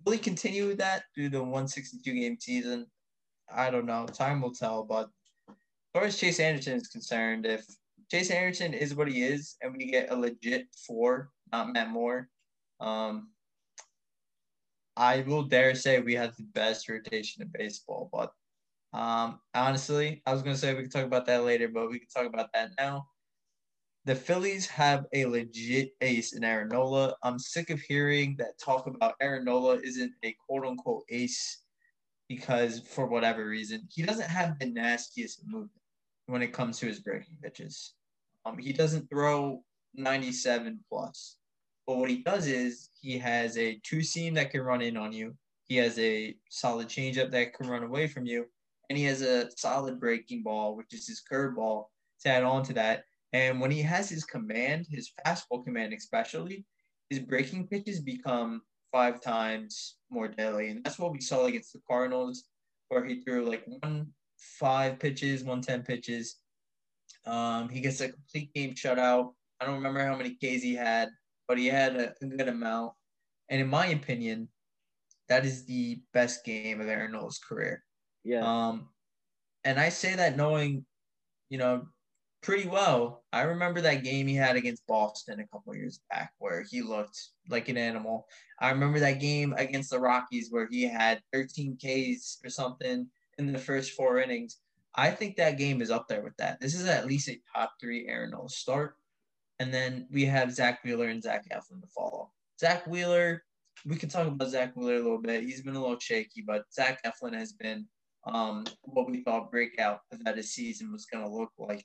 Will 0.04 0.14
he 0.14 0.18
continue 0.18 0.66
with 0.66 0.78
that 0.78 1.04
through 1.14 1.28
the 1.28 1.38
162 1.38 2.12
game 2.12 2.36
season? 2.40 2.86
I 3.54 3.70
don't 3.70 3.86
know. 3.86 4.04
Time 4.06 4.42
will 4.42 4.52
tell. 4.52 4.82
But 4.82 5.10
as 5.48 5.54
far 5.94 6.02
as 6.02 6.18
Chase 6.18 6.40
Anderson 6.40 6.74
is 6.74 6.88
concerned, 6.88 7.46
if 7.46 7.64
Chase 8.10 8.32
Anderson 8.32 8.74
is 8.74 8.96
what 8.96 9.06
he 9.06 9.22
is 9.22 9.54
and 9.62 9.76
we 9.76 9.92
get 9.92 10.10
a 10.10 10.16
legit 10.16 10.66
four, 10.88 11.30
not 11.52 11.72
Matt 11.72 11.90
Moore, 11.90 12.28
um, 12.80 13.28
I 15.00 15.22
will 15.22 15.44
dare 15.44 15.74
say 15.74 15.98
we 15.98 16.14
have 16.16 16.36
the 16.36 16.42
best 16.42 16.86
rotation 16.86 17.40
in 17.40 17.48
baseball. 17.54 18.10
But 18.12 18.32
um, 18.92 19.40
honestly, 19.54 20.20
I 20.26 20.32
was 20.34 20.42
going 20.42 20.54
to 20.54 20.60
say 20.60 20.74
we 20.74 20.82
could 20.82 20.92
talk 20.92 21.06
about 21.06 21.24
that 21.24 21.42
later, 21.42 21.68
but 21.68 21.88
we 21.88 22.00
can 22.00 22.08
talk 22.08 22.26
about 22.26 22.52
that 22.52 22.72
now. 22.76 23.06
The 24.04 24.14
Phillies 24.14 24.66
have 24.66 25.06
a 25.14 25.24
legit 25.24 25.92
ace 26.02 26.34
in 26.34 26.44
Aaron 26.44 26.68
Nola. 26.68 27.16
I'm 27.22 27.38
sick 27.38 27.70
of 27.70 27.80
hearing 27.80 28.36
that 28.38 28.58
talk 28.62 28.86
about 28.86 29.14
Aaron 29.22 29.46
Nola 29.46 29.78
isn't 29.82 30.12
a 30.22 30.36
quote 30.46 30.66
unquote 30.66 31.04
ace 31.08 31.62
because 32.28 32.80
for 32.80 33.06
whatever 33.06 33.46
reason, 33.46 33.88
he 33.90 34.02
doesn't 34.02 34.28
have 34.28 34.58
the 34.58 34.66
nastiest 34.66 35.46
movement 35.46 35.70
when 36.26 36.42
it 36.42 36.52
comes 36.52 36.78
to 36.78 36.86
his 36.86 37.00
breaking 37.00 37.38
pitches. 37.42 37.94
Um, 38.44 38.58
he 38.58 38.74
doesn't 38.74 39.08
throw 39.08 39.64
97 39.94 40.80
plus. 40.90 41.38
But 41.86 41.96
what 41.96 42.10
he 42.10 42.22
does 42.22 42.46
is 42.46 42.88
he 43.00 43.18
has 43.18 43.56
a 43.56 43.80
two 43.82 44.02
seam 44.02 44.34
that 44.34 44.50
can 44.50 44.62
run 44.62 44.82
in 44.82 44.96
on 44.96 45.12
you. 45.12 45.34
He 45.64 45.76
has 45.76 45.98
a 45.98 46.34
solid 46.50 46.88
changeup 46.88 47.30
that 47.30 47.54
can 47.54 47.68
run 47.68 47.82
away 47.82 48.06
from 48.06 48.26
you, 48.26 48.46
and 48.88 48.98
he 48.98 49.04
has 49.04 49.22
a 49.22 49.50
solid 49.56 50.00
breaking 50.00 50.42
ball, 50.42 50.76
which 50.76 50.92
is 50.92 51.06
his 51.06 51.22
curveball, 51.30 51.84
to 52.22 52.28
add 52.28 52.42
on 52.42 52.62
to 52.64 52.72
that. 52.74 53.04
And 53.32 53.60
when 53.60 53.70
he 53.70 53.82
has 53.82 54.08
his 54.08 54.24
command, 54.24 54.86
his 54.90 55.12
fastball 55.24 55.64
command 55.64 55.92
especially, 55.92 56.64
his 57.08 57.20
breaking 57.20 57.68
pitches 57.68 58.00
become 58.00 58.62
five 58.90 59.20
times 59.20 59.96
more 60.10 60.26
deadly. 60.26 60.70
And 60.70 60.84
that's 60.84 60.98
what 60.98 61.12
we 61.12 61.20
saw 61.20 61.46
against 61.46 61.72
the 61.72 61.80
Cardinals, 61.88 62.44
where 62.88 63.04
he 63.04 63.20
threw 63.20 63.48
like 63.48 63.64
one 63.80 64.08
five 64.58 64.98
pitches, 64.98 65.44
one 65.44 65.60
ten 65.60 65.82
pitches. 65.82 66.36
Um, 67.26 67.68
he 67.68 67.80
gets 67.80 68.00
a 68.00 68.08
complete 68.08 68.52
game 68.54 68.74
shutout. 68.74 69.32
I 69.60 69.66
don't 69.66 69.76
remember 69.76 70.04
how 70.04 70.16
many 70.16 70.30
Ks 70.34 70.62
he 70.62 70.74
had, 70.74 71.10
but 71.50 71.58
he 71.58 71.66
had 71.66 71.96
a, 71.96 72.14
a 72.22 72.26
good 72.26 72.46
amount. 72.46 72.92
And 73.48 73.60
in 73.60 73.66
my 73.66 73.86
opinion, 73.86 74.46
that 75.28 75.44
is 75.44 75.64
the 75.64 76.00
best 76.14 76.44
game 76.44 76.80
of 76.80 76.86
Aaron 76.86 77.10
Nola's 77.10 77.40
career. 77.40 77.82
Yeah. 78.22 78.46
Um, 78.46 78.90
and 79.64 79.76
I 79.80 79.88
say 79.88 80.14
that 80.14 80.36
knowing, 80.36 80.86
you 81.48 81.58
know, 81.58 81.88
pretty 82.40 82.68
well. 82.68 83.24
I 83.32 83.42
remember 83.42 83.80
that 83.80 84.04
game 84.04 84.28
he 84.28 84.36
had 84.36 84.54
against 84.54 84.86
Boston 84.86 85.40
a 85.40 85.46
couple 85.48 85.74
years 85.74 85.98
back 86.08 86.30
where 86.38 86.64
he 86.70 86.82
looked 86.82 87.20
like 87.48 87.68
an 87.68 87.76
animal. 87.76 88.28
I 88.60 88.70
remember 88.70 89.00
that 89.00 89.18
game 89.18 89.52
against 89.58 89.90
the 89.90 89.98
Rockies 89.98 90.52
where 90.52 90.68
he 90.70 90.84
had 90.84 91.20
13 91.32 91.78
Ks 91.78 92.38
or 92.44 92.48
something 92.48 93.08
in 93.38 93.52
the 93.52 93.58
first 93.58 93.94
four 93.94 94.20
innings. 94.20 94.58
I 94.94 95.10
think 95.10 95.34
that 95.36 95.58
game 95.58 95.82
is 95.82 95.90
up 95.90 96.06
there 96.06 96.22
with 96.22 96.36
that. 96.36 96.60
This 96.60 96.76
is 96.76 96.86
at 96.86 97.08
least 97.08 97.28
a 97.28 97.40
top 97.52 97.72
three 97.80 98.06
Aaron 98.06 98.30
Nola 98.30 98.48
start. 98.48 98.94
And 99.60 99.72
then 99.72 100.08
we 100.10 100.24
have 100.24 100.52
Zach 100.52 100.82
Wheeler 100.82 101.08
and 101.08 101.22
Zach 101.22 101.44
Eflin 101.52 101.82
to 101.82 101.86
follow. 101.94 102.32
Zach 102.58 102.86
Wheeler, 102.86 103.44
we 103.84 103.96
can 103.96 104.08
talk 104.08 104.26
about 104.26 104.48
Zach 104.48 104.74
Wheeler 104.74 104.94
a 104.94 105.02
little 105.02 105.20
bit. 105.20 105.44
He's 105.44 105.60
been 105.60 105.76
a 105.76 105.80
little 105.80 105.98
shaky, 105.98 106.42
but 106.44 106.64
Zach 106.72 107.00
Eflin 107.04 107.34
has 107.34 107.52
been 107.52 107.86
um, 108.26 108.64
what 108.82 109.08
we 109.08 109.22
thought 109.22 109.50
breakout 109.50 110.00
that 110.24 110.38
his 110.38 110.54
season 110.54 110.90
was 110.90 111.04
going 111.04 111.24
to 111.24 111.30
look 111.30 111.52
like 111.58 111.84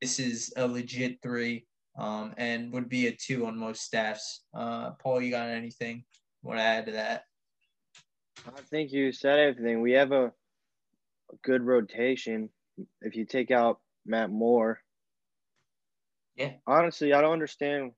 this 0.00 0.20
is 0.20 0.52
a 0.56 0.66
legit 0.66 1.18
three 1.20 1.66
um, 1.98 2.32
and 2.36 2.72
would 2.72 2.88
be 2.88 3.08
a 3.08 3.12
two 3.12 3.46
on 3.46 3.58
most 3.58 3.82
staffs. 3.82 4.44
Uh, 4.54 4.90
Paul, 5.02 5.20
you 5.20 5.32
got 5.32 5.48
anything 5.48 6.04
you 6.42 6.48
want 6.48 6.60
to 6.60 6.64
add 6.64 6.86
to 6.86 6.92
that? 6.92 7.24
I 8.46 8.60
think 8.70 8.92
you 8.92 9.10
said 9.10 9.38
everything. 9.38 9.80
We 9.80 9.92
have 9.92 10.12
a, 10.12 10.26
a 10.26 11.36
good 11.42 11.62
rotation. 11.62 12.50
If 13.00 13.16
you 13.16 13.24
take 13.24 13.50
out 13.50 13.80
Matt 14.04 14.30
Moore, 14.30 14.80
yeah. 16.36 16.52
Honestly, 16.66 17.12
I 17.12 17.20
don't 17.20 17.32
understand. 17.32 17.92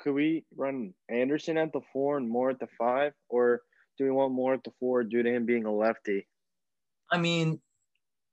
Could 0.00 0.12
we 0.12 0.44
run 0.56 0.92
Anderson 1.08 1.56
at 1.56 1.72
the 1.72 1.80
four 1.92 2.16
and 2.16 2.28
Moore 2.28 2.50
at 2.50 2.60
the 2.60 2.68
five, 2.78 3.12
or 3.28 3.62
do 3.96 4.04
we 4.04 4.10
want 4.10 4.34
Moore 4.34 4.54
at 4.54 4.64
the 4.64 4.72
four 4.80 5.04
due 5.04 5.22
to 5.22 5.30
him 5.30 5.46
being 5.46 5.64
a 5.64 5.72
lefty? 5.72 6.26
I 7.10 7.18
mean, 7.18 7.60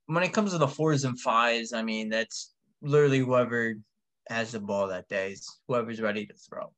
when 0.06 0.22
it 0.22 0.32
comes 0.32 0.52
to 0.52 0.58
the 0.58 0.68
fours 0.68 1.04
and 1.04 1.18
fives, 1.18 1.72
I 1.72 1.82
mean 1.82 2.08
that's 2.08 2.52
literally 2.82 3.20
whoever 3.20 3.74
has 4.28 4.52
the 4.52 4.60
ball 4.60 4.88
that 4.88 5.08
day, 5.08 5.36
whoever's 5.68 6.00
ready 6.00 6.26
to 6.26 6.34
throw. 6.34 6.72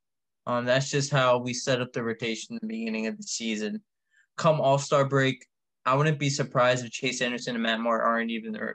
Um, 0.47 0.65
that's 0.65 0.91
just 0.91 1.11
how 1.11 1.39
we 1.39 1.53
set 1.53 1.81
up 1.81 1.91
the 1.91 2.03
rotation 2.03 2.55
in 2.55 2.59
the 2.61 2.67
beginning 2.67 3.07
of 3.07 3.17
the 3.17 3.23
season. 3.23 3.81
Come 4.37 4.61
All 4.61 4.77
Star 4.77 5.05
break, 5.05 5.45
I 5.85 5.95
wouldn't 5.95 6.19
be 6.19 6.29
surprised 6.29 6.85
if 6.85 6.91
Chase 6.91 7.21
Anderson 7.21 7.55
and 7.55 7.63
Matt 7.63 7.79
Moore 7.79 8.01
aren't 8.01 8.31
even 8.31 8.51
the 8.51 8.73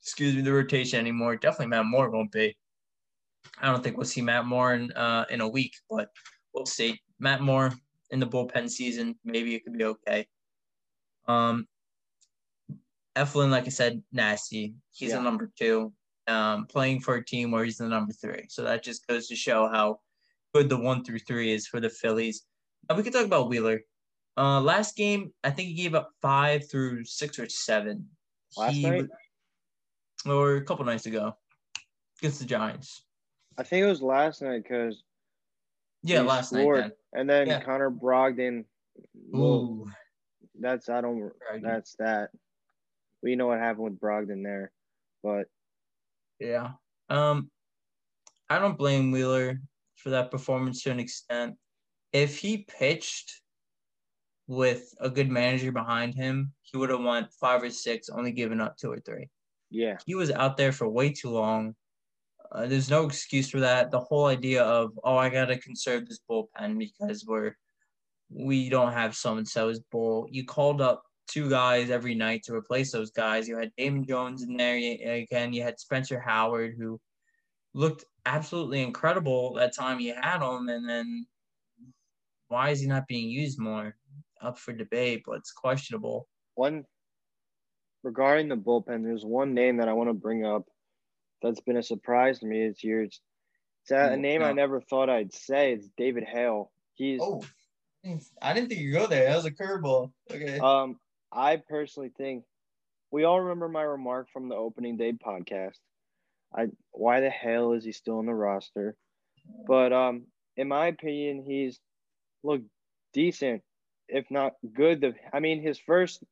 excuse 0.00 0.34
me 0.34 0.42
the 0.42 0.52
rotation 0.52 0.98
anymore. 0.98 1.36
Definitely 1.36 1.68
Matt 1.68 1.86
Moore 1.86 2.10
won't 2.10 2.32
be. 2.32 2.56
I 3.60 3.70
don't 3.70 3.82
think 3.82 3.96
we'll 3.96 4.06
see 4.06 4.22
Matt 4.22 4.44
Moore 4.46 4.74
in 4.74 4.90
uh, 4.92 5.24
in 5.30 5.40
a 5.40 5.48
week, 5.48 5.74
but 5.90 6.10
we'll 6.54 6.66
see. 6.66 7.00
Matt 7.18 7.40
Moore 7.40 7.72
in 8.10 8.20
the 8.20 8.26
bullpen 8.26 8.68
season, 8.68 9.16
maybe 9.24 9.54
it 9.54 9.64
could 9.64 9.76
be 9.78 9.84
okay. 9.84 10.26
Um, 11.28 11.66
Eflin, 13.16 13.50
like 13.50 13.66
I 13.66 13.70
said, 13.70 14.02
nasty. 14.12 14.74
He's 14.90 15.10
Yeah. 15.10 15.20
a 15.20 15.22
number 15.22 15.52
two, 15.58 15.92
um, 16.26 16.66
playing 16.66 17.00
for 17.00 17.14
a 17.16 17.24
team 17.24 17.50
where 17.50 17.64
he's 17.64 17.78
the 17.78 17.88
number 17.88 18.12
three. 18.12 18.46
So 18.48 18.64
that 18.64 18.82
just 18.82 19.06
goes 19.06 19.28
to 19.28 19.36
show 19.36 19.68
how 19.68 20.00
good 20.54 20.68
the 20.68 20.76
one 20.76 21.04
through 21.04 21.20
three 21.20 21.52
is 21.52 21.66
for 21.66 21.78
the 21.80 21.90
Phillies. 21.90 22.44
Now 22.88 22.96
we 22.96 23.02
could 23.02 23.12
talk 23.12 23.26
about 23.26 23.48
Wheeler. 23.48 23.82
Uh, 24.36 24.60
last 24.60 24.96
game, 24.96 25.32
I 25.44 25.50
think 25.50 25.68
he 25.68 25.74
gave 25.74 25.94
up 25.94 26.10
five 26.20 26.68
through 26.70 27.04
six 27.04 27.38
or 27.38 27.48
seven. 27.48 28.08
Last 28.56 28.72
He 28.72 28.82
night? 28.82 29.08
or 30.26 30.56
a 30.56 30.64
couple 30.64 30.84
nights 30.84 31.06
ago 31.06 31.36
against 32.18 32.40
the 32.40 32.46
Giants. 32.46 33.04
I 33.58 33.62
think 33.62 33.84
it 33.84 33.88
was 33.88 34.02
last 34.02 34.42
night 34.42 34.62
because 34.62 35.02
Yeah, 36.02 36.22
last 36.22 36.50
scored, 36.50 36.80
night. 36.84 36.92
and 37.12 37.28
then 37.28 37.46
Yeah. 37.46 37.62
Connor 37.62 37.90
Brogdon. 37.90 38.64
Ooh, 39.34 39.90
that's 40.58 40.88
I 40.88 41.00
don't. 41.00 41.18
Brogdon. 41.20 41.62
That's 41.62 41.94
that. 41.96 42.30
We 43.22 43.36
know 43.36 43.48
what 43.48 43.58
happened 43.58 43.84
with 43.84 44.00
Brogdon 44.00 44.42
there, 44.42 44.72
but 45.22 45.48
Yeah. 46.38 46.72
Um, 47.08 47.50
I 48.48 48.58
don't 48.58 48.76
blame 48.78 49.10
Wheeler 49.12 49.60
for 49.96 50.10
that 50.10 50.30
performance 50.30 50.82
to 50.82 50.90
an 50.90 50.98
extent. 51.00 51.56
If 52.12 52.38
he 52.38 52.58
pitched 52.64 53.40
with 54.48 54.92
a 54.98 55.08
good 55.08 55.30
manager 55.30 55.72
behind 55.72 56.14
him, 56.14 56.52
he 56.62 56.76
would 56.76 56.90
have 56.90 57.00
won 57.02 57.28
five 57.40 57.62
or 57.62 57.70
six, 57.70 58.08
only 58.08 58.32
given 58.32 58.60
up 58.60 58.76
two 58.76 58.90
or 58.90 58.98
three. 58.98 59.28
yeah, 59.70 59.98
He 60.04 60.14
was 60.14 60.30
out 60.30 60.56
there 60.56 60.72
for 60.72 60.88
way 60.88 61.12
too 61.12 61.30
long. 61.30 61.74
Uh, 62.54 62.66
there's 62.66 62.90
no 62.90 63.04
excuse 63.06 63.48
for 63.48 63.60
that. 63.60 63.90
The 63.90 64.00
whole 64.00 64.26
idea 64.26 64.62
of 64.62 64.92
oh, 65.04 65.16
I 65.16 65.30
gotta 65.30 65.58
conserve 65.58 66.06
this 66.06 66.20
bullpen 66.30 66.78
because 66.78 67.24
we're 67.26 67.56
we 68.30 68.68
don't 68.68 68.92
have 68.92 69.16
someone 69.16 69.46
so 69.46 69.68
so's 69.68 69.80
bull. 69.90 70.26
You 70.30 70.44
called 70.44 70.80
up 70.80 71.02
two 71.28 71.48
guys 71.48 71.90
every 71.90 72.14
night 72.14 72.42
to 72.44 72.54
replace 72.54 72.92
those 72.92 73.10
guys. 73.10 73.48
You 73.48 73.56
had 73.56 73.72
Damon 73.78 74.06
Jones 74.06 74.42
in 74.42 74.56
there 74.56 74.76
again. 74.76 75.52
You 75.52 75.62
had 75.62 75.80
Spencer 75.80 76.20
Howard 76.20 76.74
who 76.78 77.00
looked 77.74 78.04
absolutely 78.26 78.82
incredible 78.82 79.54
that 79.54 79.74
time 79.74 80.00
you 80.00 80.14
had 80.14 80.42
him, 80.42 80.68
and 80.68 80.88
then 80.88 81.26
why 82.48 82.70
is 82.70 82.80
he 82.80 82.86
not 82.86 83.08
being 83.08 83.30
used 83.30 83.58
more? 83.58 83.96
Up 84.42 84.58
for 84.58 84.72
debate, 84.72 85.22
but 85.24 85.36
it's 85.36 85.52
questionable. 85.52 86.28
one 86.54 86.84
regarding 88.02 88.48
the 88.48 88.56
bullpen, 88.56 89.04
there's 89.04 89.24
one 89.24 89.54
name 89.54 89.78
that 89.78 89.88
I 89.88 89.92
want 89.92 90.10
to 90.10 90.14
bring 90.14 90.44
up 90.44 90.64
that's 91.42 91.60
been 91.60 91.76
a 91.76 91.82
surprise 91.82 92.38
to 92.38 92.46
me 92.46 92.68
this 92.68 92.82
year. 92.84 93.02
It's, 93.02 93.20
it's 93.82 93.90
a, 93.90 94.12
Ooh, 94.12 94.16
name 94.16 94.42
I 94.42 94.52
never 94.52 94.80
thought 94.80 95.10
I'd 95.10 95.34
say. 95.34 95.72
It's 95.72 95.88
David 95.96 96.24
Hale. 96.24 96.70
He's 96.94 97.20
Oh, 97.22 97.42
I 98.40 98.52
didn't 98.52 98.68
think 98.68 98.80
you 98.80 98.92
go 98.92 99.06
there. 99.06 99.28
That 99.28 99.36
was 99.36 99.44
a 99.44 99.50
curveball. 99.50 100.12
Okay. 100.30 100.58
um 100.58 100.96
I 101.32 101.56
personally 101.56 102.10
think 102.16 102.44
we 103.10 103.24
all 103.24 103.40
remember 103.40 103.68
my 103.68 103.82
remark 103.82 104.28
from 104.32 104.48
the 104.48 104.54
opening 104.54 104.96
day 104.96 105.12
podcast. 105.12 105.78
I 106.54 106.68
why 106.90 107.20
the 107.20 107.30
hell 107.30 107.72
is 107.72 107.84
he 107.84 107.92
still 107.92 108.18
on 108.18 108.26
the 108.26 108.34
roster? 108.34 108.96
But 109.66 109.92
um 109.92 110.26
in 110.56 110.68
my 110.68 110.88
opinion, 110.88 111.44
he's 111.46 111.80
looked 112.42 112.66
decent, 113.12 113.62
if 114.08 114.30
not 114.30 114.52
good. 114.74 115.00
The 115.00 115.14
I 115.32 115.40
mean 115.40 115.62
his 115.62 115.78
first 115.78 116.22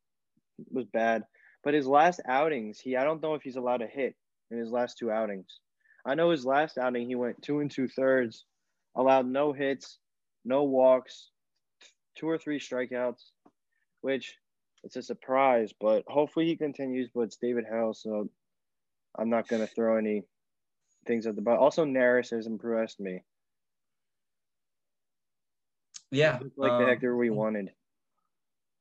was 0.70 0.86
bad, 0.86 1.24
but 1.64 1.74
his 1.74 1.86
last 1.86 2.20
outings, 2.26 2.78
he 2.78 2.96
I 2.96 3.04
don't 3.04 3.22
know 3.22 3.34
if 3.34 3.42
he's 3.42 3.56
allowed 3.56 3.78
to 3.78 3.86
hit 3.86 4.14
in 4.50 4.58
his 4.58 4.70
last 4.70 4.98
two 4.98 5.10
outings. 5.10 5.60
I 6.04 6.14
know 6.14 6.30
his 6.30 6.44
last 6.44 6.78
outing 6.78 7.06
he 7.06 7.14
went 7.14 7.42
two 7.42 7.60
and 7.60 7.70
two 7.70 7.88
thirds, 7.88 8.44
allowed 8.96 9.26
no 9.26 9.52
hits, 9.52 9.98
no 10.44 10.64
walks, 10.64 11.30
two 12.16 12.28
or 12.28 12.38
three 12.38 12.58
strikeouts, 12.58 13.22
which 14.00 14.34
it's 14.82 14.96
a 14.96 15.02
surprise, 15.02 15.72
but 15.78 16.04
hopefully 16.08 16.46
he 16.46 16.56
continues. 16.56 17.10
But 17.14 17.22
it's 17.22 17.36
David 17.36 17.64
Hale, 17.70 17.92
so 17.94 18.28
I'm 19.18 19.30
not 19.30 19.48
gonna 19.48 19.66
throw 19.66 19.98
any 19.98 20.22
things 21.06 21.26
at 21.26 21.36
the 21.36 21.42
but 21.42 21.58
also 21.58 21.84
Neris 21.84 22.30
has 22.30 22.46
impressed 22.46 23.00
me. 23.00 23.22
yeah. 26.10 26.38
Like 26.56 26.72
the 26.72 26.84
um, 26.84 26.86
Hector 26.86 27.16
we 27.16 27.30
wanted. 27.30 27.70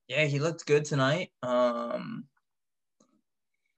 Yeah, 0.07 0.26
he 0.26 0.39
looked 0.39 0.65
good 0.65 0.86
tonight. 0.86 1.32
Um, 1.43 2.26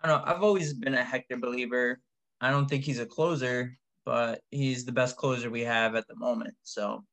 I 0.04 0.08
don't 0.08 0.26
know. 0.26 0.32
I've 0.32 0.43
always 0.43 0.74
been 0.74 0.95
a 0.95 1.04
Hector 1.04 1.38
believer. 1.38 1.99
I 2.39 2.49
don't 2.49 2.68
think 2.68 2.84
he's 2.84 2.99
a 2.99 3.06
closer, 3.06 3.78
but 4.06 4.41
he's 4.49 4.86
the 4.86 4.91
best 4.91 5.16
closer 5.16 5.49
we 5.49 5.62
have 5.62 5.95
at 5.95 6.08
the 6.08 6.16
moment. 6.16 6.56
So, 6.64 7.04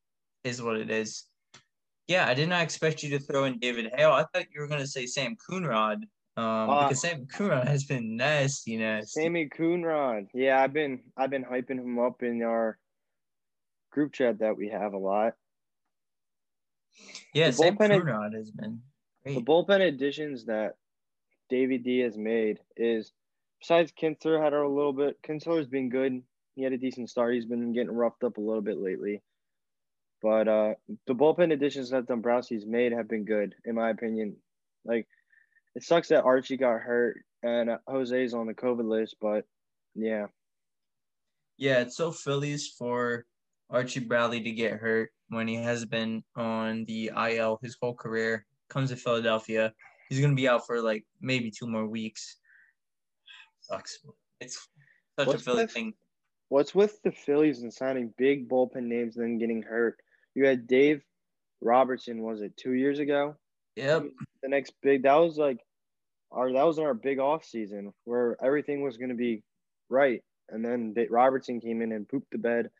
is 0.45 0.63
what 0.63 0.77
it 0.77 0.91
is. 0.91 1.25
Yeah, 2.07 2.27
I 2.27 2.33
did 2.33 2.49
not 2.49 2.63
expect 2.63 3.03
you 3.03 3.11
to 3.11 3.19
throw 3.19 3.45
in 3.45 3.59
David 3.59 3.91
Hale. 3.95 4.13
I 4.13 4.25
thought 4.33 4.47
you 4.55 4.61
were 4.61 4.69
gonna 4.69 4.87
say 4.87 5.05
Sam 5.05 5.37
Coonrod, 5.37 6.05
um, 6.39 6.71
Uh, 6.71 6.85
because 6.85 7.03
Sam 7.03 7.27
Coonrod 7.27 7.69
has 7.69 7.85
been 7.85 8.17
nasty, 8.17 8.79
nasty. 8.79 9.21
Sammy 9.21 9.49
Coonrod. 9.51 10.29
Yeah, 10.33 10.63
I've 10.63 10.73
been 10.73 11.03
I've 11.17 11.31
been 11.31 11.45
hyping 11.45 11.79
him 11.79 11.99
up 11.99 12.23
in 12.23 12.43
our 12.43 12.79
group 13.91 14.15
chat 14.15 14.39
that 14.39 14.57
we 14.57 14.69
have 14.71 14.95
a 14.95 14.99
lot. 14.99 15.35
yeah, 17.35 17.49
the 17.49 17.53
Sam 17.53 17.77
bullpen 17.77 17.91
Coonrod 17.91 18.35
has 18.35 18.51
been 18.51 18.81
The 19.25 19.43
bullpen 19.43 19.87
additions 19.87 20.47
that 20.47 20.77
Davey 21.49 21.79
D 21.79 22.01
has 22.01 22.17
made 22.17 22.59
is 22.77 23.13
besides 23.61 23.93
Kintzler 23.93 24.43
had 24.43 24.53
a 24.53 24.69
little 24.69 24.93
bit 24.93 25.21
Kintzler's 25.23 25.67
been 25.67 25.89
good. 25.89 26.23
He 26.55 26.63
had 26.63 26.73
a 26.73 26.79
decent 26.79 27.11
start. 27.11 27.35
He's 27.35 27.47
been 27.47 27.73
getting 27.73 27.91
roughed 27.91 28.25
up 28.25 28.37
a 28.37 28.41
little 28.41 28.63
bit 28.63 28.79
lately. 28.79 29.23
But 30.23 30.49
uh 30.49 30.75
the 31.07 31.15
bullpen 31.15 31.53
additions 31.53 31.91
that 31.91 32.07
Dombrowski's 32.07 32.67
made 32.67 32.93
have 32.93 33.09
been 33.09 33.25
good, 33.25 33.55
in 33.65 33.75
my 33.75 33.91
opinion. 33.91 34.37
Like 34.85 35.07
it 35.75 35.83
sucks 35.83 36.09
that 36.09 36.25
Archie 36.25 36.57
got 36.57 36.81
hurt 36.81 37.25
and 37.43 37.71
uh, 37.71 37.79
Jose's 37.87 38.35
on 38.35 38.47
the 38.47 38.55
COVID 38.55 38.89
list, 38.89 39.17
but 39.21 39.45
yeah. 39.95 40.27
Yeah, 41.57 41.81
it's 41.81 41.97
so 41.97 42.11
Phillies 42.11 42.69
for 42.79 43.27
Archie 43.71 44.01
Bradley 44.01 44.41
to 44.43 44.51
get 44.53 44.75
hurt 44.75 45.11
when 45.29 45.49
he 45.49 45.57
has 45.57 45.85
been 45.85 46.23
on 46.37 46.85
the 46.87 47.11
IL 47.17 47.59
his 47.63 47.77
whole 47.81 47.95
career. 47.95 48.47
Comes 48.71 48.91
to 48.91 48.97
Philadelphia, 48.97 49.73
he's 50.09 50.21
gonna 50.21 50.35
be 50.35 50.49
out 50.49 50.67
for 50.67 50.81
like 50.81 51.05
maybe 51.21 51.51
two 51.51 51.67
more 51.67 51.87
weeks. 51.87 52.37
Sucks. 53.61 53.99
It's 54.41 54.69
such 55.19 55.27
What's 55.27 55.43
a 55.43 55.45
Philly 55.45 55.65
with- 55.65 55.73
thing. 55.73 55.95
What's 56.51 56.75
with 56.75 57.03
the 57.03 57.13
Phillies 57.13 57.61
and 57.61 57.73
signing 57.73 58.15
big 58.17 58.49
bullpen 58.49 58.85
names 58.85 59.17
and 59.19 59.25
then 59.27 59.39
getting 59.39 59.63
hurt? 59.63 59.99
You 60.35 60.47
had 60.47 60.67
Dave 60.67 61.03
Robertson, 61.61 62.23
was 62.23 62.41
it 62.41 62.57
two 62.57 62.73
years 62.73 63.01
ago? 63.01 63.35
Yep. 63.77 64.07
the 64.43 64.49
next 64.49 64.73
big 64.83 65.03
that 65.05 65.15
was 65.15 65.37
like 65.39 65.59
our 66.33 66.51
that 66.53 66.67
was 66.67 66.79
our 66.81 66.95
big 66.95 67.19
off 67.21 67.45
season 67.45 67.93
where 68.05 68.37
everything 68.43 68.83
was 68.83 68.97
going 68.97 69.11
to 69.11 69.15
be 69.15 69.45
right 69.89 70.21
and 70.49 70.65
then 70.65 70.95
Robertson 71.11 71.61
came 71.61 71.81
in 71.81 71.93
and 71.93 72.09
pooped 72.09 72.31
the 72.33 72.39
bed 72.39 72.71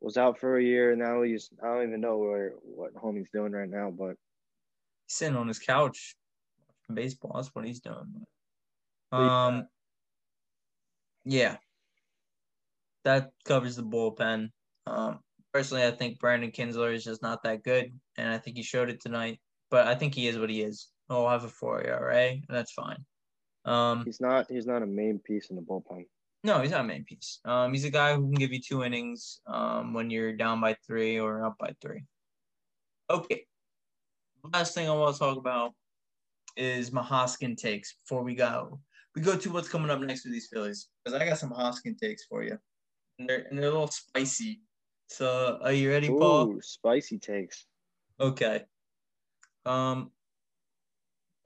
was 0.00 0.16
out 0.16 0.38
for 0.38 0.58
a 0.58 0.62
year 0.62 0.92
and 0.92 1.00
now 1.00 1.22
he's 1.22 1.50
I 1.60 1.66
don't 1.66 1.88
even 1.88 2.00
know 2.00 2.18
where 2.18 2.52
what 2.62 2.94
homie's 2.94 3.30
doing 3.32 3.50
right 3.50 3.68
now 3.68 3.90
but 3.90 4.14
He's 5.08 5.16
sitting 5.16 5.36
on 5.36 5.48
his 5.48 5.58
couch 5.58 6.14
baseball. 6.94 7.32
That's 7.34 7.54
what 7.54 7.66
he's 7.66 7.80
doing. 7.80 8.26
Um 9.10 9.66
yeah. 11.24 11.56
That 13.04 13.30
covers 13.44 13.76
the 13.76 13.82
bullpen. 13.82 14.50
Um 14.86 15.20
personally 15.52 15.84
I 15.84 15.90
think 15.90 16.18
Brandon 16.18 16.50
Kintzler 16.50 16.94
is 16.94 17.04
just 17.04 17.22
not 17.22 17.42
that 17.44 17.62
good 17.62 17.92
and 18.16 18.28
I 18.28 18.38
think 18.38 18.56
he 18.56 18.62
showed 18.62 18.90
it 18.90 19.00
tonight. 19.00 19.40
But 19.70 19.86
I 19.86 19.94
think 19.94 20.14
he 20.14 20.28
is 20.28 20.38
what 20.38 20.50
he 20.50 20.62
is. 20.62 20.88
He'll 21.08 21.28
have 21.28 21.44
a 21.44 21.48
four 21.48 21.82
ERA, 21.82 22.28
and 22.28 22.44
that's 22.48 22.72
fine. 22.72 23.04
Um 23.64 24.04
he's 24.04 24.20
not 24.20 24.46
he's 24.50 24.66
not 24.66 24.82
a 24.82 24.86
main 24.86 25.18
piece 25.18 25.50
in 25.50 25.56
the 25.56 25.62
bullpen 25.62 26.06
no, 26.44 26.60
he's 26.60 26.72
not 26.72 26.80
a 26.80 26.84
main 26.84 27.04
piece. 27.04 27.40
Um 27.44 27.72
he's 27.72 27.84
a 27.84 27.90
guy 27.90 28.14
who 28.14 28.22
can 28.22 28.32
give 28.32 28.52
you 28.52 28.60
two 28.60 28.82
innings 28.82 29.40
um 29.46 29.94
when 29.94 30.10
you're 30.10 30.32
down 30.32 30.60
by 30.60 30.76
three 30.86 31.18
or 31.18 31.44
up 31.44 31.56
by 31.58 31.74
three. 31.80 32.04
Okay. 33.08 33.44
Last 34.52 34.74
thing 34.74 34.88
I 34.88 34.92
want 34.92 35.14
to 35.14 35.18
talk 35.18 35.38
about 35.38 35.72
is 36.56 36.92
my 36.92 37.02
Hoskin 37.02 37.56
takes 37.56 37.94
before 37.94 38.22
we 38.22 38.34
go. 38.34 38.80
We 39.14 39.22
go 39.22 39.36
to 39.36 39.52
what's 39.52 39.68
coming 39.68 39.90
up 39.90 40.00
next 40.00 40.24
with 40.24 40.32
these 40.32 40.48
Phillies 40.52 40.88
because 41.04 41.20
I 41.20 41.26
got 41.26 41.38
some 41.38 41.50
Hoskin 41.50 41.96
takes 41.98 42.24
for 42.24 42.42
you, 42.42 42.58
and 43.18 43.28
they're 43.28 43.46
and 43.50 43.58
they're 43.58 43.68
a 43.68 43.72
little 43.72 43.88
spicy. 43.88 44.60
So 45.08 45.58
are 45.62 45.72
you 45.72 45.90
ready, 45.90 46.08
Paul? 46.08 46.58
Spicy 46.62 47.18
takes 47.18 47.66
Okay. 48.22 48.62
Um, 49.66 50.10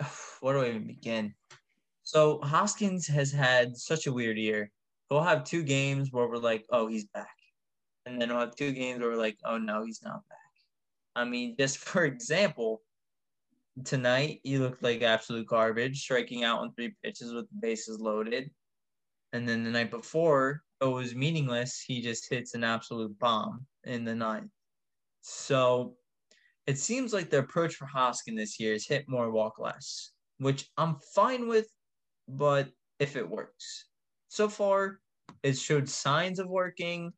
where 0.40 0.54
do 0.54 0.64
I 0.64 0.68
even 0.68 0.86
begin? 0.86 1.34
So 2.02 2.38
Hoskins 2.42 3.06
has 3.08 3.32
had 3.32 3.76
such 3.76 4.06
a 4.06 4.12
weird 4.12 4.38
year. 4.38 4.70
He'll 5.08 5.22
have 5.22 5.44
two 5.44 5.62
games 5.62 6.12
where 6.12 6.28
we're 6.28 6.36
like, 6.36 6.66
oh, 6.70 6.86
he's 6.86 7.06
back, 7.06 7.34
and 8.04 8.20
then 8.20 8.28
he'll 8.28 8.40
have 8.40 8.56
two 8.56 8.72
games 8.72 9.00
where 9.00 9.10
we're 9.10 9.16
like, 9.16 9.38
oh 9.44 9.58
no, 9.58 9.84
he's 9.84 10.02
not 10.02 10.22
back. 10.28 10.38
I 11.14 11.24
mean, 11.24 11.56
just 11.58 11.78
for 11.90 12.04
example, 12.04 12.82
tonight 13.84 14.40
he 14.42 14.58
looked 14.58 14.82
like 14.82 15.02
absolute 15.02 15.46
garbage, 15.46 16.00
striking 16.00 16.44
out 16.44 16.60
on 16.60 16.72
three 16.72 16.94
pitches 17.02 17.32
with 17.32 17.48
the 17.48 17.58
bases 17.60 18.00
loaded. 18.00 18.50
And 19.32 19.48
then 19.48 19.64
the 19.64 19.70
night 19.70 19.90
before, 19.90 20.62
it 20.80 20.86
was 20.86 21.14
meaningless, 21.14 21.82
he 21.86 22.00
just 22.00 22.30
hits 22.30 22.54
an 22.54 22.64
absolute 22.64 23.18
bomb 23.18 23.66
in 23.84 24.04
the 24.04 24.14
ninth. 24.14 24.50
So 25.20 25.96
it 26.66 26.78
seems 26.78 27.12
like 27.12 27.30
the 27.30 27.38
approach 27.38 27.74
for 27.74 27.86
Hoskin 27.86 28.36
this 28.36 28.58
year 28.58 28.74
is 28.74 28.86
hit 28.86 29.08
more, 29.08 29.30
walk 29.30 29.58
less, 29.58 30.12
which 30.38 30.68
I'm 30.76 30.96
fine 31.14 31.48
with, 31.48 31.68
but 32.28 32.68
if 32.98 33.16
it 33.16 33.28
works. 33.28 33.86
So 34.28 34.48
far, 34.48 35.00
it 35.42 35.58
showed 35.58 35.88
signs 35.88 36.38
of 36.38 36.48
working 36.48 37.12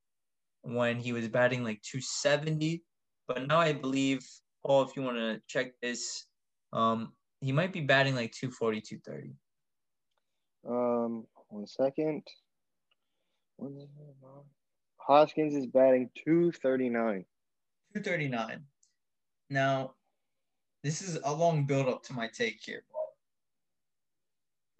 when 0.62 0.98
he 0.98 1.12
was 1.12 1.28
batting 1.28 1.64
like 1.64 1.80
270, 1.82 2.82
but 3.26 3.46
now 3.46 3.58
I 3.58 3.72
believe, 3.72 4.26
Paul, 4.64 4.82
if 4.82 4.96
you 4.96 5.02
want 5.02 5.16
to 5.16 5.40
check 5.46 5.72
this, 5.80 6.26
um, 6.72 7.12
he 7.40 7.52
might 7.52 7.72
be 7.72 7.80
batting 7.80 8.14
like 8.14 8.32
240, 8.32 8.80
230. 8.80 9.34
Um, 10.68 11.26
one 11.48 11.66
second. 11.66 12.22
Hoskins 14.98 15.54
is 15.54 15.66
batting 15.66 16.10
239. 16.24 17.24
239. 17.94 18.64
Now, 19.50 19.94
this 20.84 21.02
is 21.02 21.18
a 21.24 21.32
long 21.32 21.64
build 21.64 21.88
up 21.88 22.02
to 22.04 22.12
my 22.12 22.28
take 22.28 22.60
here, 22.62 22.84
Paul. 22.92 23.16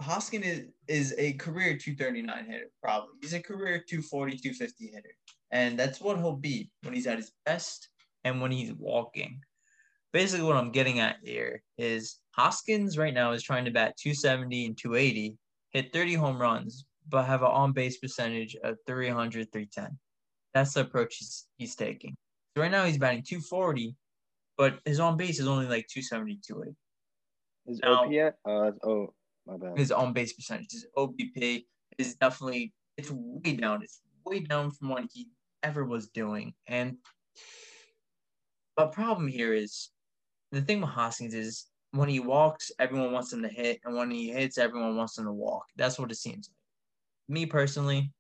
Hoskin 0.01 0.43
is, 0.43 0.67
is 0.87 1.15
a 1.19 1.33
career 1.35 1.77
239 1.77 2.45
hitter, 2.45 2.71
probably. 2.83 3.15
He's 3.21 3.33
a 3.33 3.41
career 3.41 3.83
240, 3.89 4.37
250 4.37 4.87
hitter. 4.87 5.09
And 5.51 5.79
that's 5.79 6.01
what 6.01 6.19
he'll 6.19 6.37
be 6.37 6.71
when 6.83 6.95
he's 6.95 7.07
at 7.07 7.17
his 7.17 7.33
best 7.47 7.89
and 8.25 8.41
when 8.41 8.53
he's 8.53 8.73
walking. 8.75 9.41
Basically, 10.13 10.45
what 10.47 10.57
I'm 10.57 10.73
getting 10.73 11.01
at 11.01 11.17
here 11.23 11.63
is 11.77 12.19
Hoskins 12.33 12.97
right 12.97 13.13
now 13.13 13.33
is 13.33 13.43
trying 13.43 13.67
to 13.67 13.71
bat 13.71 13.97
270 13.99 14.67
and 14.67 14.79
280, 14.79 15.37
hit 15.71 15.93
30 15.93 16.15
home 16.15 16.41
runs, 16.41 16.87
but 17.09 17.25
have 17.25 17.43
an 17.43 17.49
on 17.49 17.73
base 17.73 17.99
percentage 17.99 18.57
of 18.65 18.77
300, 18.87 19.53
310. 19.53 19.99
That's 20.55 20.75
the 20.75 20.81
approach 20.81 21.17
he's, 21.17 21.47
he's 21.59 21.77
taking. 21.77 22.17
So 22.57 22.63
right 22.63 22.71
now 22.71 22.85
he's 22.85 22.97
batting 22.99 23.23
240, 23.23 23.95
but 24.57 24.79
his 24.85 24.99
on 24.99 25.17
base 25.17 25.41
is 25.41 25.47
only 25.47 25.67
like 25.67 25.87
270, 25.89 26.41
280. 26.47 26.77
His 27.67 27.81
Now- 27.81 28.05
OPS? 28.05 28.37
Uh, 28.47 28.89
oh, 28.89 29.15
my 29.47 29.57
bad. 29.59 29.79
His 29.79 29.93
on 29.93 30.15
base 30.15 30.33
percentage, 30.33 30.73
his 30.73 30.87
OBP 30.97 31.67
is 31.99 32.15
definitely 32.17 32.73
it's 32.97 33.11
way 33.11 33.55
down. 33.55 33.83
It's 33.83 34.01
way 34.25 34.41
down 34.41 34.71
from 34.71 34.89
what 34.89 35.05
he 35.13 35.29
ever 35.63 35.85
was 35.85 36.09
doing. 36.09 36.55
And 36.67 36.97
but 38.77 38.93
problem 38.93 39.29
here 39.29 39.55
is 39.55 39.91
the 40.53 40.63
thing 40.63 40.81
with 40.81 40.91
Hoskins 40.91 41.35
is 41.35 41.67
when 41.93 42.09
he 42.09 42.21
walks, 42.21 42.71
everyone 42.79 43.13
wants 43.13 43.33
him 43.33 43.43
to 43.43 43.49
hit, 43.49 43.81
and 43.85 43.97
when 43.97 44.11
he 44.11 44.31
hits, 44.31 44.59
everyone 44.59 44.97
wants 44.97 45.19
him 45.19 45.25
to 45.25 45.33
walk. 45.33 45.67
That's 45.77 45.99
what 45.99 46.11
it 46.11 46.17
seems 46.17 46.51
like. 46.51 47.37
Me 47.37 47.47
personally, 47.47 48.13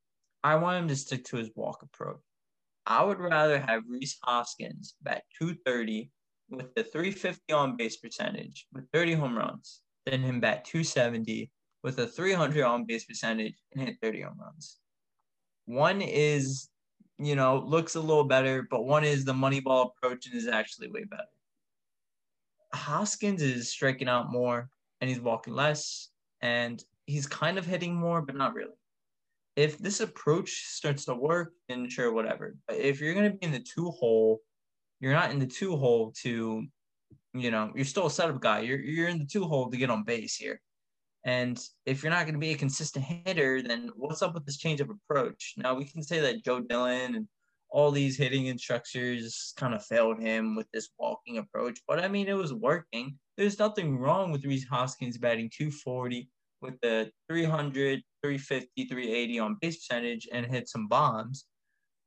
I 0.42 0.56
want 0.56 0.82
him 0.82 0.88
to 0.88 0.96
stick 0.96 1.24
to 1.26 1.36
his 1.36 1.50
walk 1.54 1.82
approach. 1.82 2.20
I 2.86 3.04
would 3.04 3.18
rather 3.18 3.58
have 3.58 3.82
Rhys 3.86 4.16
Hoskins 4.22 4.94
bat 5.02 5.22
230 5.38 6.10
with 6.48 6.74
the 6.74 6.84
350 6.84 7.52
on 7.52 7.76
base 7.76 7.96
percentage 7.96 8.66
with 8.72 8.84
30 8.92 9.14
home 9.14 9.36
runs 9.36 9.82
than 10.06 10.22
him 10.22 10.40
bat 10.40 10.64
270 10.64 11.50
with 11.82 11.98
a 11.98 12.06
300 12.06 12.64
on 12.64 12.86
base 12.86 13.04
percentage 13.04 13.54
and 13.72 13.82
hit 13.82 13.96
30 14.02 14.22
home 14.22 14.38
runs. 14.40 14.78
One 15.66 16.00
is, 16.00 16.70
you 17.18 17.36
know, 17.36 17.58
looks 17.58 17.94
a 17.94 18.00
little 18.00 18.24
better, 18.24 18.66
but 18.70 18.84
one 18.84 19.04
is 19.04 19.24
the 19.24 19.34
money 19.34 19.60
ball 19.60 19.92
approach 19.96 20.26
and 20.26 20.34
is 20.34 20.48
actually 20.48 20.90
way 20.90 21.04
better. 21.04 21.24
Hoskins 22.72 23.42
is 23.42 23.70
striking 23.70 24.08
out 24.08 24.30
more 24.30 24.68
and 25.00 25.08
he's 25.08 25.20
walking 25.20 25.54
less 25.54 26.08
and 26.40 26.82
he's 27.06 27.26
kind 27.26 27.58
of 27.58 27.66
hitting 27.66 27.94
more, 27.94 28.22
but 28.22 28.36
not 28.36 28.54
really. 28.54 28.74
If 29.56 29.78
this 29.78 30.00
approach 30.00 30.50
starts 30.66 31.04
to 31.06 31.14
work, 31.14 31.52
then 31.68 31.88
sure, 31.88 32.12
whatever. 32.12 32.56
But 32.66 32.76
if 32.76 33.00
you're 33.00 33.14
going 33.14 33.32
to 33.32 33.36
be 33.36 33.46
in 33.46 33.52
the 33.52 33.60
two 33.60 33.90
hole, 33.90 34.40
you're 35.00 35.12
not 35.12 35.30
in 35.30 35.38
the 35.38 35.46
two 35.46 35.76
hole 35.76 36.12
to, 36.22 36.64
you 37.34 37.50
know, 37.50 37.72
you're 37.74 37.84
still 37.84 38.06
a 38.06 38.10
setup 38.10 38.40
guy. 38.40 38.60
You're, 38.60 38.78
you're 38.78 39.08
in 39.08 39.18
the 39.18 39.26
two 39.26 39.44
hole 39.44 39.70
to 39.70 39.76
get 39.76 39.90
on 39.90 40.04
base 40.04 40.36
here. 40.36 40.60
And 41.24 41.60
if 41.86 42.02
you're 42.02 42.12
not 42.12 42.24
going 42.24 42.34
to 42.34 42.40
be 42.40 42.52
a 42.52 42.56
consistent 42.56 43.04
hitter, 43.04 43.60
then 43.62 43.90
what's 43.96 44.22
up 44.22 44.34
with 44.34 44.46
this 44.46 44.56
change 44.56 44.80
of 44.80 44.90
approach? 44.90 45.54
Now, 45.56 45.74
we 45.74 45.84
can 45.84 46.02
say 46.02 46.20
that 46.20 46.44
Joe 46.44 46.60
Dillon 46.60 47.16
and 47.16 47.28
all 47.70 47.90
these 47.90 48.16
hitting 48.16 48.46
instructors 48.46 49.52
kind 49.56 49.74
of 49.74 49.84
failed 49.84 50.20
him 50.20 50.56
with 50.56 50.66
this 50.72 50.88
walking 50.98 51.38
approach. 51.38 51.80
But 51.86 52.00
I 52.00 52.08
mean, 52.08 52.28
it 52.28 52.36
was 52.36 52.52
working. 52.52 53.18
There's 53.36 53.58
nothing 53.58 53.98
wrong 53.98 54.32
with 54.32 54.44
Rhys 54.44 54.66
Hoskins 54.66 55.18
batting 55.18 55.50
240 55.56 56.28
with 56.60 56.80
the 56.80 57.10
300, 57.28 58.02
350, 58.22 58.84
380 58.84 59.38
on 59.38 59.56
base 59.60 59.76
percentage 59.76 60.28
and 60.32 60.46
hit 60.46 60.68
some 60.68 60.88
bombs. 60.88 61.44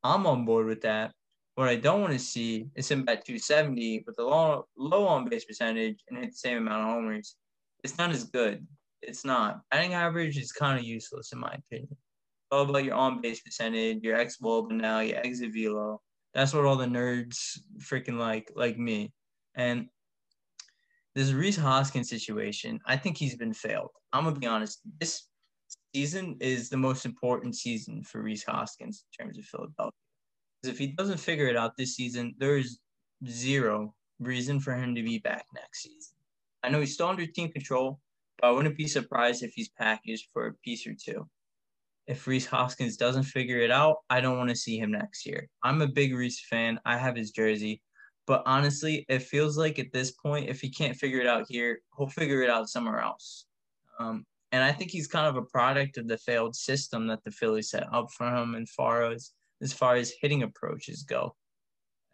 I'm 0.04 0.26
on 0.26 0.46
board 0.46 0.66
with 0.66 0.82
that. 0.82 1.12
What 1.56 1.70
I 1.70 1.76
don't 1.76 2.02
want 2.02 2.14
to 2.14 2.20
see 2.20 2.68
is 2.76 2.90
him 2.90 3.04
bat 3.04 3.26
270 3.26 4.04
with 4.08 4.18
a 4.20 4.24
low, 4.24 4.66
low 4.78 5.06
on 5.06 5.30
base 5.30 5.46
percentage 5.46 6.04
and 6.10 6.18
hit 6.18 6.32
the 6.32 6.38
same 6.38 6.58
amount 6.58 6.82
of 6.82 6.96
homers. 6.96 7.36
It's 7.84 7.98
not 7.98 8.12
as 8.12 8.24
good. 8.24 8.66
It's 9.02 9.26
not. 9.26 9.62
Batting 9.70 9.94
average 9.94 10.38
is 10.38 10.52
kind 10.52 10.80
of 10.80 10.86
useless 10.86 11.34
in 11.34 11.40
my 11.40 11.54
opinion 11.54 11.96
all 12.52 12.70
about 12.70 12.84
your 12.84 12.96
on 12.96 13.22
base 13.22 13.42
percentage, 13.42 14.04
your 14.04 14.18
ex 14.18 14.38
and 14.42 14.78
now 14.78 15.00
your 15.00 15.18
exit 15.18 15.54
velo. 15.54 16.02
That's 16.34 16.54
what 16.54 16.66
all 16.66 16.76
the 16.76 16.86
nerds 16.86 17.60
freaking 17.80 18.18
like, 18.18 18.52
like 18.56 18.78
me. 18.78 19.14
And 19.56 19.88
this 21.16 21.32
Rhys 21.32 21.58
Hoskins 21.58 22.10
situation, 22.10 22.80
I 22.86 22.98
think 22.98 23.18
he's 23.18 23.36
been 23.36 23.54
failed. 23.54 23.90
I'm 24.14 24.24
gonna 24.24 24.40
be 24.40 24.48
honest. 24.48 24.82
This 25.00 25.28
season 25.94 26.38
is 26.40 26.70
the 26.70 26.78
most 26.78 27.06
important 27.06 27.56
season 27.56 28.04
for 28.04 28.22
Rhys 28.22 28.44
Hoskins 28.44 29.06
in 29.20 29.26
terms 29.26 29.38
of 29.38 29.46
Philadelphia. 29.46 29.92
Because 30.62 30.74
if 30.74 30.80
he 30.80 30.88
doesn't 30.88 31.20
figure 31.20 31.48
it 31.48 31.58
out 31.58 31.76
this 31.76 31.96
season, 31.96 32.36
there 32.38 32.58
is 32.58 32.80
zero 33.28 33.94
reason 34.20 34.60
for 34.60 34.74
him 34.74 34.96
to 34.96 35.04
be 35.04 35.18
back 35.18 35.46
next 35.54 35.84
season. 35.84 36.16
I 36.64 36.70
know 36.70 36.80
he's 36.80 36.94
still 36.94 37.08
under 37.08 37.26
team 37.26 37.52
control, 37.52 38.00
but 38.40 38.48
I 38.48 38.52
wouldn't 38.52 38.78
be 38.78 38.88
surprised 38.88 39.44
if 39.44 39.54
he's 39.54 39.70
packaged 39.70 40.28
for 40.32 40.48
a 40.48 40.54
piece 40.54 40.86
or 40.86 40.94
two 40.94 41.28
if 42.08 42.28
Rhys 42.28 42.46
Hoskins 42.46 42.98
doesn't 42.98 43.24
figure 43.24 43.60
it 43.60 43.72
out, 43.72 43.98
I 44.10 44.22
don't 44.22 44.38
want 44.38 44.50
to 44.50 44.56
see 44.56 44.78
him 44.78 44.92
next 44.92 45.26
year. 45.26 45.48
I'm 45.64 45.82
a 45.82 45.88
big 45.88 46.14
Rhys 46.14 46.40
fan. 46.50 46.80
I 46.86 46.98
have 46.98 47.16
his 47.16 47.32
jersey. 47.32 47.82
But 48.28 48.44
honestly, 48.46 49.06
it 49.10 49.24
feels 49.24 49.58
like 49.58 49.80
at 49.80 49.92
this 49.92 50.12
point, 50.12 50.50
if 50.50 50.62
he 50.62 50.70
can't 50.70 50.96
figure 50.96 51.20
it 51.20 51.28
out 51.28 51.46
here, 51.48 51.80
he'll 51.98 52.08
figure 52.08 52.42
it 52.42 52.50
out 52.50 52.70
somewhere 52.70 53.00
else. 53.00 53.46
Um, 54.00 54.26
and 54.52 54.64
I 54.64 54.72
think 54.72 54.92
he's 54.92 55.08
kind 55.08 55.28
of 55.28 55.38
a 55.38 55.46
product 55.48 55.98
of 55.98 56.08
the 56.08 56.18
failed 56.18 56.56
system 56.56 57.08
that 57.08 57.24
the 57.24 57.32
Phillies 57.32 57.70
set 57.70 57.88
up 57.94 58.12
for 58.12 58.28
him 58.28 58.56
as 58.56 58.70
far 58.72 59.12
as 59.12 59.32
as 59.62 59.72
far 59.72 59.96
as 59.96 60.14
hitting 60.22 60.44
approaches 60.44 61.04
go. 61.04 61.36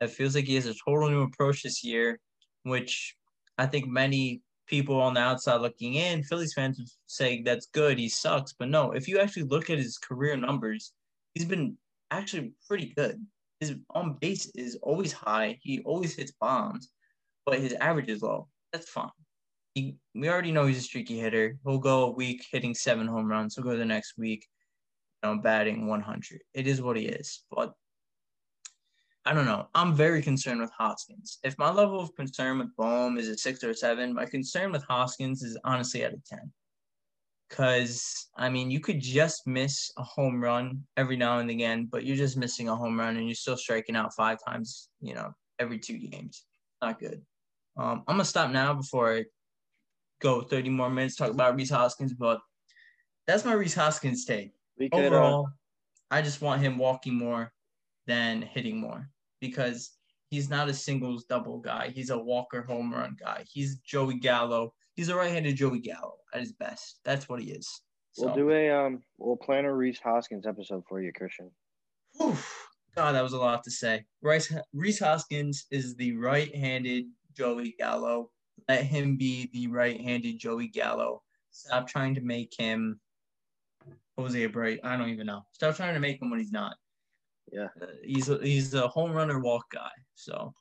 It 0.01 0.09
feels 0.09 0.35
like 0.35 0.45
he 0.45 0.55
has 0.55 0.65
a 0.65 0.75
total 0.85 1.09
new 1.09 1.23
approach 1.23 1.63
this 1.63 1.83
year, 1.83 2.19
which 2.63 3.15
I 3.57 3.65
think 3.65 3.87
many 3.87 4.41
people 4.67 4.99
on 5.01 5.13
the 5.13 5.19
outside 5.19 5.61
looking 5.61 5.95
in, 5.95 6.23
Phillies 6.23 6.53
fans 6.53 6.77
would 6.77 6.87
say 7.07 7.41
that's 7.41 7.67
good, 7.67 7.97
he 7.97 8.09
sucks. 8.09 8.53
But 8.53 8.69
no, 8.69 8.91
if 8.91 9.07
you 9.07 9.19
actually 9.19 9.43
look 9.43 9.69
at 9.69 9.77
his 9.77 9.97
career 9.97 10.37
numbers, 10.37 10.93
he's 11.33 11.45
been 11.45 11.77
actually 12.11 12.51
pretty 12.67 12.93
good. 12.95 13.25
His 13.59 13.75
on 13.91 14.17
base 14.19 14.51
is 14.55 14.77
always 14.83 15.11
high. 15.11 15.57
He 15.61 15.79
always 15.79 16.15
hits 16.15 16.31
bombs, 16.39 16.89
but 17.45 17.59
his 17.59 17.73
average 17.73 18.09
is 18.09 18.21
low. 18.21 18.47
That's 18.71 18.89
fine. 18.89 19.09
He, 19.73 19.95
we 20.13 20.29
already 20.29 20.51
know 20.51 20.65
he's 20.65 20.79
a 20.79 20.81
streaky 20.81 21.19
hitter. 21.19 21.57
He'll 21.63 21.79
go 21.79 22.05
a 22.05 22.11
week 22.11 22.45
hitting 22.51 22.75
seven 22.75 23.07
home 23.07 23.27
runs. 23.27 23.55
He'll 23.55 23.63
go 23.63 23.77
the 23.77 23.85
next 23.85 24.13
week, 24.17 24.45
you 25.23 25.29
know, 25.29 25.41
batting 25.41 25.87
100. 25.87 26.41
It 26.53 26.67
is 26.67 26.81
what 26.81 26.97
he 26.97 27.05
is. 27.05 27.43
But 27.51 27.73
I 29.27 29.33
don't 29.33 29.43
know. 29.43 29.67
I'm 29.75 29.93
very 29.93 30.21
concerned 30.21 30.61
with 30.61 30.71
Hoskins. 30.71 31.39
If 31.43 31.57
my 31.57 31.69
level 31.69 31.99
of 31.99 32.15
concern 32.15 32.59
with 32.59 32.73
Bohm 32.77 33.17
is 33.17 33.27
a 33.27 33.37
six 33.37 33.61
or 33.61 33.71
a 33.71 33.75
seven, 33.75 34.13
my 34.13 34.25
concern 34.25 34.71
with 34.71 34.83
Hoskins 34.83 35.43
is 35.43 35.57
honestly 35.65 36.01
at 36.05 36.13
a 36.13 36.21
10. 36.29 36.49
Because, 37.49 38.29
I 38.37 38.47
mean, 38.47 38.71
you 38.71 38.79
could 38.79 39.01
just 39.01 39.45
miss 39.45 39.91
a 39.97 40.03
home 40.03 40.41
run 40.41 40.81
every 40.95 41.17
now 41.17 41.39
and 41.39 41.49
again, 41.49 41.89
but 41.91 42.05
you're 42.05 42.15
just 42.15 42.37
missing 42.37 42.69
a 42.69 42.75
home 42.77 42.97
run 42.97 43.17
and 43.17 43.25
you're 43.25 43.35
still 43.35 43.57
striking 43.57 43.97
out 43.97 44.15
five 44.15 44.37
times, 44.47 44.87
you 45.01 45.13
know, 45.13 45.33
every 45.59 45.77
two 45.77 45.97
games. 45.97 46.45
Not 46.81 46.97
good. 46.97 47.21
Um, 47.75 48.05
I'm 48.07 48.15
going 48.15 48.19
to 48.19 48.25
stop 48.25 48.49
now 48.49 48.75
before 48.75 49.13
I 49.13 49.25
go 50.21 50.39
30 50.39 50.69
more 50.69 50.89
minutes 50.89 51.17
talk 51.17 51.31
about 51.31 51.57
Rhys 51.57 51.69
Hoskins, 51.69 52.13
but 52.13 52.39
that's 53.27 53.43
my 53.43 53.51
Rhys 53.51 53.75
Hoskins 53.75 54.23
take. 54.23 54.53
We 54.79 54.89
could, 54.89 54.99
uh, 54.99 55.07
Overall, 55.07 55.49
I 56.09 56.21
just 56.21 56.41
want 56.41 56.61
him 56.61 56.77
walking 56.77 57.15
more 57.15 57.51
than 58.05 58.41
hitting 58.41 58.77
more 58.79 59.09
because 59.39 59.91
he's 60.29 60.49
not 60.49 60.69
a 60.69 60.73
singles 60.73 61.25
double 61.25 61.59
guy. 61.59 61.91
He's 61.93 62.09
a 62.09 62.17
walker 62.17 62.61
home 62.61 62.93
run 62.93 63.15
guy. 63.19 63.45
He's 63.51 63.77
Joey 63.77 64.19
Gallo. 64.19 64.73
He's 64.95 65.09
a 65.09 65.15
right-handed 65.15 65.55
Joey 65.55 65.79
Gallo 65.79 66.15
at 66.33 66.41
his 66.41 66.53
best. 66.53 66.99
That's 67.05 67.29
what 67.29 67.41
he 67.41 67.51
is. 67.51 67.69
we'll 68.17 68.33
do 68.35 68.51
a 68.51 68.69
um. 68.69 69.01
We'll 69.17 69.37
plan 69.37 69.65
a 69.65 69.73
Rhys 69.73 69.99
Hoskins 69.99 70.47
episode 70.47 70.83
for 70.87 71.01
you, 71.01 71.11
Christion. 71.13 71.51
whew, 72.17 72.35
God, 72.95 73.13
that 73.13 73.23
was 73.23 73.33
a 73.33 73.37
lot 73.37 73.63
to 73.63 73.71
say. 73.71 74.05
Rice, 74.21 74.51
Rhys 74.73 74.99
Hoskins 74.99 75.65
is 75.71 75.95
the 75.95 76.17
right-handed 76.17 77.05
Joey 77.35 77.75
Gallo. 77.77 78.31
Let 78.67 78.83
him 78.83 79.17
be 79.17 79.49
the 79.53 79.67
right-handed 79.67 80.39
Joey 80.39 80.67
Gallo. 80.67 81.21
Stop 81.51 81.87
trying 81.87 82.15
to 82.15 82.21
make 82.21 82.53
him 82.57 82.99
Jose 84.17 84.47
Abreu. 84.47 84.79
I 84.83 84.97
don't 84.97 85.09
even 85.09 85.27
know. 85.27 85.43
Stop 85.53 85.75
trying 85.75 85.93
to 85.93 85.99
make 85.99 86.21
him 86.21 86.31
when 86.31 86.39
he's 86.39 86.51
not. 86.51 86.75
Yeah. 87.51 87.67
Uh, 87.81 87.87
he's 88.03 88.29
a, 88.29 88.39
he's 88.41 88.73
a 88.73 88.87
home 88.87 89.11
runner 89.11 89.39
walk 89.39 89.65
guy. 89.71 89.91
So 90.15 90.53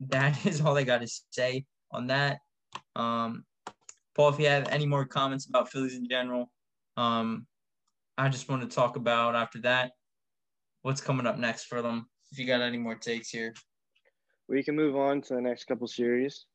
that 0.00 0.44
is 0.46 0.60
all 0.60 0.76
I 0.76 0.84
got 0.84 1.00
to 1.00 1.08
say 1.30 1.64
on 1.90 2.06
that. 2.08 2.38
Um, 2.96 3.44
Paul, 4.14 4.30
if 4.30 4.40
you 4.40 4.46
have 4.46 4.68
any 4.68 4.86
more 4.86 5.04
comments 5.04 5.46
about 5.46 5.70
Phillies 5.70 5.96
in 5.96 6.08
general, 6.08 6.50
um, 6.96 7.46
I 8.16 8.28
just 8.28 8.48
want 8.48 8.62
to 8.62 8.74
talk 8.74 8.96
about 8.96 9.36
after 9.36 9.60
that 9.60 9.92
what's 10.82 11.00
coming 11.00 11.26
up 11.26 11.38
next 11.38 11.66
for 11.66 11.82
them. 11.82 12.08
If 12.32 12.38
you 12.38 12.46
got 12.46 12.60
any 12.60 12.78
more 12.78 12.94
takes 12.94 13.30
here, 13.30 13.54
We 14.48 14.62
can 14.62 14.74
move 14.74 14.96
on 14.96 15.22
to 15.22 15.34
the 15.34 15.40
next 15.40 15.64
couple 15.64 15.86
series. 15.86 16.46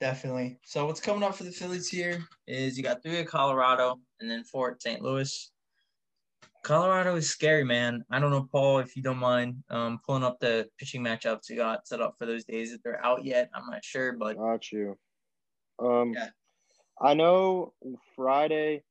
definitely. 0.00 0.58
So 0.64 0.86
what's 0.86 1.00
coming 1.00 1.22
up 1.22 1.34
for 1.34 1.44
the 1.44 1.50
Phillies 1.50 1.88
here 1.88 2.24
is 2.46 2.76
you 2.76 2.82
got 2.82 3.02
three 3.02 3.18
at 3.18 3.26
Colorado 3.26 3.98
and 4.20 4.30
then 4.30 4.44
four 4.44 4.70
at 4.72 4.82
St. 4.82 5.02
Louis. 5.02 5.50
Colorado 6.62 7.16
is 7.16 7.30
scary, 7.30 7.64
man. 7.64 8.04
I 8.10 8.18
don't 8.18 8.30
know, 8.30 8.46
Paul, 8.52 8.80
if 8.80 8.94
you 8.94 9.02
don't 9.02 9.18
mind 9.18 9.62
um, 9.70 9.98
pulling 10.04 10.22
up 10.24 10.38
the 10.40 10.68
pitching 10.78 11.02
matchups 11.02 11.48
you 11.48 11.56
got 11.56 11.86
set 11.86 12.00
up 12.02 12.14
for 12.18 12.26
those 12.26 12.44
days. 12.44 12.72
If 12.72 12.82
they're 12.82 13.04
out 13.04 13.24
yet, 13.24 13.50
I'm 13.54 13.68
not 13.70 13.84
sure, 13.84 14.12
but 14.12 14.36
Got 14.36 14.70
you. 14.70 14.98
Um, 15.78 16.12
Yeah. 16.12 16.28
I 17.00 17.14
know 17.14 17.72
Friday. 18.14 18.82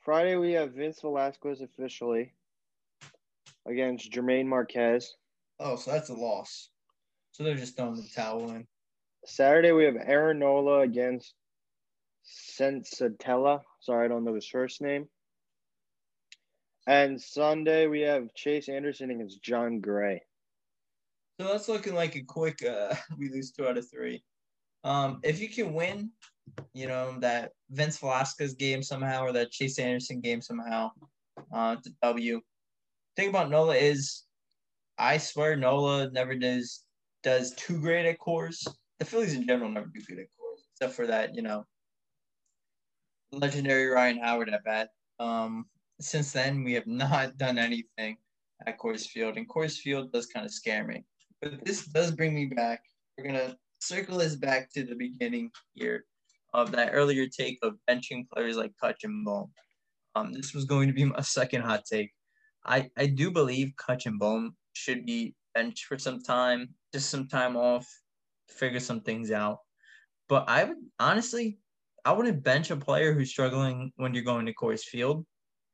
Friday 0.00 0.36
we 0.36 0.52
have 0.52 0.72
Vince 0.72 1.00
Velasquez 1.02 1.60
officially 1.60 2.32
against 3.68 4.10
German 4.10 4.48
Marquez. 4.48 5.14
oh, 5.58 5.76
so 5.76 5.90
that's 5.90 6.08
a 6.08 6.14
loss. 6.14 6.70
So 7.32 7.44
they're 7.44 7.54
just 7.54 7.76
throwing 7.76 7.96
the 7.96 8.08
towel 8.14 8.50
in. 8.50 8.66
Saturday 9.26 9.72
we 9.72 9.84
have 9.84 9.96
Aaron 9.96 10.38
Nola 10.38 10.80
against 10.80 11.34
Senzatela. 12.58 13.60
Sorry, 13.80 14.06
I 14.06 14.08
don't 14.08 14.24
know 14.24 14.34
his 14.34 14.48
first 14.48 14.80
name. 14.80 15.06
And 16.86 17.20
Sunday 17.20 17.86
we 17.86 18.00
have 18.00 18.34
Chase 18.34 18.68
Anderson 18.68 19.10
against 19.10 19.42
Jon 19.42 19.80
Gray. 19.80 20.22
So 21.40 21.46
that's 21.46 21.68
looking 21.68 21.94
like 21.94 22.16
a 22.16 22.22
quick. 22.22 22.64
Uh, 22.64 22.94
we 23.18 23.30
lose 23.30 23.50
two 23.50 23.66
out 23.66 23.78
of 23.78 23.90
three. 23.90 24.22
Um, 24.84 25.20
if 25.22 25.40
you 25.40 25.48
can 25.48 25.74
win, 25.74 26.10
you 26.74 26.86
know 26.86 27.18
that 27.20 27.52
Vince 27.70 27.98
Velasquez 27.98 28.54
game 28.54 28.82
somehow 28.82 29.22
or 29.24 29.32
that 29.32 29.50
Chase 29.50 29.78
Anderson 29.78 30.20
game 30.20 30.40
somehow, 30.40 30.90
uh, 31.52 31.76
to 31.76 31.90
W. 32.02 32.40
Thing 33.16 33.28
about 33.28 33.50
Nola 33.50 33.74
is, 33.74 34.24
I 34.98 35.18
swear 35.18 35.56
Nola 35.56 36.10
never 36.10 36.34
does 36.34 36.82
does 37.22 37.54
too 37.54 37.80
great 37.80 38.06
at 38.06 38.18
Coors. 38.18 38.66
The 38.98 39.04
Phillies 39.04 39.34
in 39.34 39.46
general 39.46 39.70
never 39.70 39.86
do 39.86 40.00
good 40.06 40.18
at 40.18 40.26
Coors, 40.26 40.60
except 40.74 40.94
for 40.94 41.06
that 41.06 41.34
you 41.34 41.42
know 41.42 41.64
legendary 43.32 43.86
Ryan 43.86 44.18
Howard 44.18 44.48
at 44.48 44.64
bat. 44.64 44.88
Um, 45.18 45.66
since 46.02 46.32
then, 46.32 46.64
we 46.64 46.72
have 46.74 46.86
not 46.86 47.36
done 47.36 47.58
anything 47.58 48.16
at 48.66 48.78
Coors 48.78 49.06
Field, 49.06 49.36
and 49.36 49.48
Coors 49.48 49.78
Field 49.78 50.12
does 50.12 50.26
kind 50.26 50.44
of 50.44 50.52
scare 50.52 50.86
me. 50.86 51.04
But 51.40 51.64
this 51.64 51.86
does 51.86 52.10
bring 52.10 52.34
me 52.34 52.46
back. 52.46 52.82
We're 53.16 53.24
gonna 53.24 53.56
circle 53.80 54.18
this 54.18 54.36
back 54.36 54.70
to 54.72 54.84
the 54.84 54.94
beginning 54.94 55.50
here 55.74 56.04
of 56.52 56.72
that 56.72 56.90
earlier 56.92 57.26
take 57.26 57.58
of 57.62 57.74
benching 57.88 58.28
players 58.30 58.56
like 58.56 58.72
Kutch 58.82 59.04
and 59.04 59.24
Bohm. 59.24 59.50
Um, 60.14 60.32
this 60.32 60.52
was 60.54 60.64
going 60.64 60.88
to 60.88 60.94
be 60.94 61.04
my 61.04 61.20
second 61.22 61.62
hot 61.62 61.84
take. 61.90 62.10
I, 62.64 62.90
I 62.98 63.06
do 63.06 63.30
believe 63.30 63.72
Kutch 63.76 64.06
and 64.06 64.18
Bohm 64.18 64.56
should 64.72 65.06
be 65.06 65.34
benched 65.54 65.84
for 65.86 65.98
some 65.98 66.22
time, 66.22 66.70
just 66.92 67.10
some 67.10 67.28
time 67.28 67.56
off, 67.56 67.86
figure 68.48 68.80
some 68.80 69.00
things 69.00 69.30
out. 69.30 69.58
But 70.28 70.48
I 70.48 70.64
would 70.64 70.76
honestly, 70.98 71.58
I 72.04 72.12
wouldn't 72.12 72.42
bench 72.42 72.70
a 72.70 72.76
player 72.76 73.12
who's 73.12 73.30
struggling 73.30 73.92
when 73.96 74.14
you're 74.14 74.24
going 74.24 74.46
to 74.46 74.54
Coors 74.54 74.82
Field. 74.82 75.24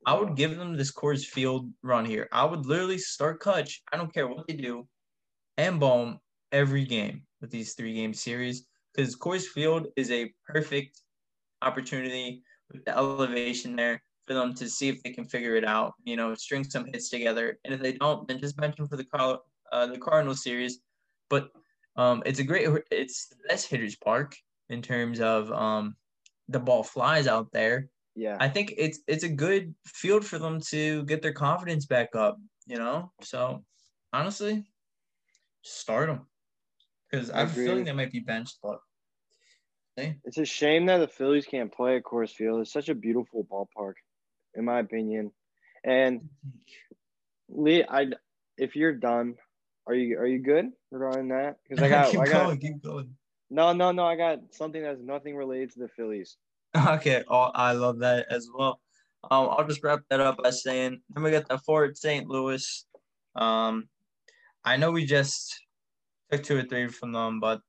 I 0.05 0.14
would 0.14 0.36
give 0.36 0.57
them 0.57 0.76
this 0.76 0.92
Coors 0.92 1.24
Field 1.24 1.70
run 1.82 2.05
here. 2.05 2.28
I 2.32 2.44
would 2.44 2.66
literally 2.66 2.99
start 2.99 3.40
Kutch. 3.40 3.78
I 3.92 3.97
don't 3.97 4.12
care 4.12 4.28
what 4.28 4.47
they 4.47 4.55
do, 4.55 4.86
and 5.57 5.80
Bohm 5.80 6.20
every 6.53 6.84
game 6.84 7.22
with 7.40 7.51
these 7.51 7.74
three 7.74 7.94
game 7.94 8.14
series 8.14 8.66
because 8.94 9.16
Coors 9.16 9.44
Field 9.44 9.88
is 9.97 10.11
a 10.11 10.32
perfect 10.47 11.03
opportunity 11.62 12.42
with 12.72 12.84
the 12.84 12.97
elevation 12.97 13.76
there 13.76 14.03
for 14.26 14.34
them 14.34 14.55
to 14.55 14.68
see 14.68 14.88
if 14.88 15.03
they 15.03 15.11
can 15.11 15.24
figure 15.24 15.57
it 15.57 15.64
out. 15.64 15.94
You 16.05 16.16
know, 16.16 16.34
string 16.34 16.64
some 16.64 16.86
hits 16.86 17.09
together, 17.11 17.59
and 17.64 17.74
if 17.74 17.80
they 17.80 17.92
don't, 17.92 18.26
then 18.28 18.38
just 18.38 18.57
bench 18.57 18.76
them 18.76 18.88
for 18.88 18.97
the 18.97 19.05
Car- 19.05 19.40
uh, 19.72 19.86
the 19.86 19.99
Cardinal 19.99 20.34
series. 20.34 20.80
But 21.28 21.51
um, 21.97 22.22
it's 22.26 22.38
a 22.38 22.44
great, 22.44 22.68
it's 22.90 23.28
the 23.28 23.36
best 23.49 23.68
hitters 23.68 23.97
park 23.97 24.36
in 24.68 24.82
terms 24.82 25.20
of 25.20 25.51
um, 25.53 25.97
the 26.49 26.61
ball 26.61 26.82
flies 26.82 27.26
out 27.26 27.53
there. 27.53 27.88
Yeah. 28.16 28.38
I 28.40 28.48
think 28.48 28.74
it's 28.78 29.00
it's 29.06 29.24
a 29.24 29.28
good 29.28 29.74
field 29.84 30.24
for 30.24 30.38
them 30.38 30.58
to 30.70 31.04
get 31.04 31.20
their 31.20 31.34
confidence 31.34 31.84
back 31.84 32.16
up. 32.16 32.38
You 32.66 32.78
know, 32.78 33.12
so 33.20 33.62
honestly, 34.12 34.64
start 35.62 36.08
them 36.08 36.26
because 37.10 37.30
i'm 37.30 37.48
agree. 37.48 37.66
feeling 37.66 37.84
they 37.84 37.92
might 37.92 38.10
be 38.10 38.20
benched, 38.20 38.58
but 38.62 38.78
hey, 39.96 40.16
It's 40.24 40.38
a 40.38 40.44
shame 40.44 40.86
that 40.86 40.98
the 40.98 41.08
Phillies 41.08 41.46
can't 41.46 41.72
play 41.72 41.96
at 41.96 42.04
Coors 42.04 42.30
Field. 42.30 42.60
It's 42.60 42.72
such 42.72 42.88
a 42.88 42.94
beautiful 42.94 43.44
ballpark, 43.44 43.94
in 44.54 44.64
my 44.64 44.80
opinion. 44.80 45.30
And 45.84 46.28
Lee, 47.48 47.84
I 47.88 48.08
if 48.56 48.76
you're 48.76 48.94
done, 48.94 49.34
are 49.86 49.94
you 49.94 50.18
are 50.18 50.26
you 50.26 50.40
good 50.40 50.70
regarding 50.90 51.28
that? 51.28 51.56
Because 51.62 51.82
I 51.82 51.88
got 51.90 52.10
keep 52.10 52.20
I 52.20 52.24
got 52.26 52.46
going, 52.46 52.58
keep 52.58 52.82
going. 52.82 53.14
no 53.50 53.72
no 53.72 53.92
no 53.92 54.04
I 54.04 54.16
got 54.16 54.38
something 54.52 54.82
that's 54.82 55.00
nothing 55.00 55.36
related 55.36 55.72
to 55.72 55.80
the 55.80 55.88
Phillies. 55.88 56.36
Okay, 56.88 57.24
oh, 57.28 57.50
I 57.54 57.72
love 57.72 58.00
that 58.00 58.26
as 58.30 58.48
well. 58.54 58.80
Um, 59.30 59.48
I'll 59.50 59.66
just 59.66 59.82
wrap 59.82 60.00
that 60.10 60.20
up 60.20 60.42
by 60.42 60.50
saying 60.50 61.00
then 61.10 61.22
we 61.22 61.30
got 61.30 61.48
the 61.48 61.58
Fort 61.58 61.96
St. 61.96 62.28
Louis. 62.28 62.86
Um, 63.34 63.88
I 64.64 64.76
know 64.76 64.90
we 64.90 65.04
just 65.04 65.58
took 66.30 66.42
two 66.42 66.58
or 66.58 66.62
three 66.62 66.88
from 66.88 67.12
them, 67.12 67.40
but 67.40 67.60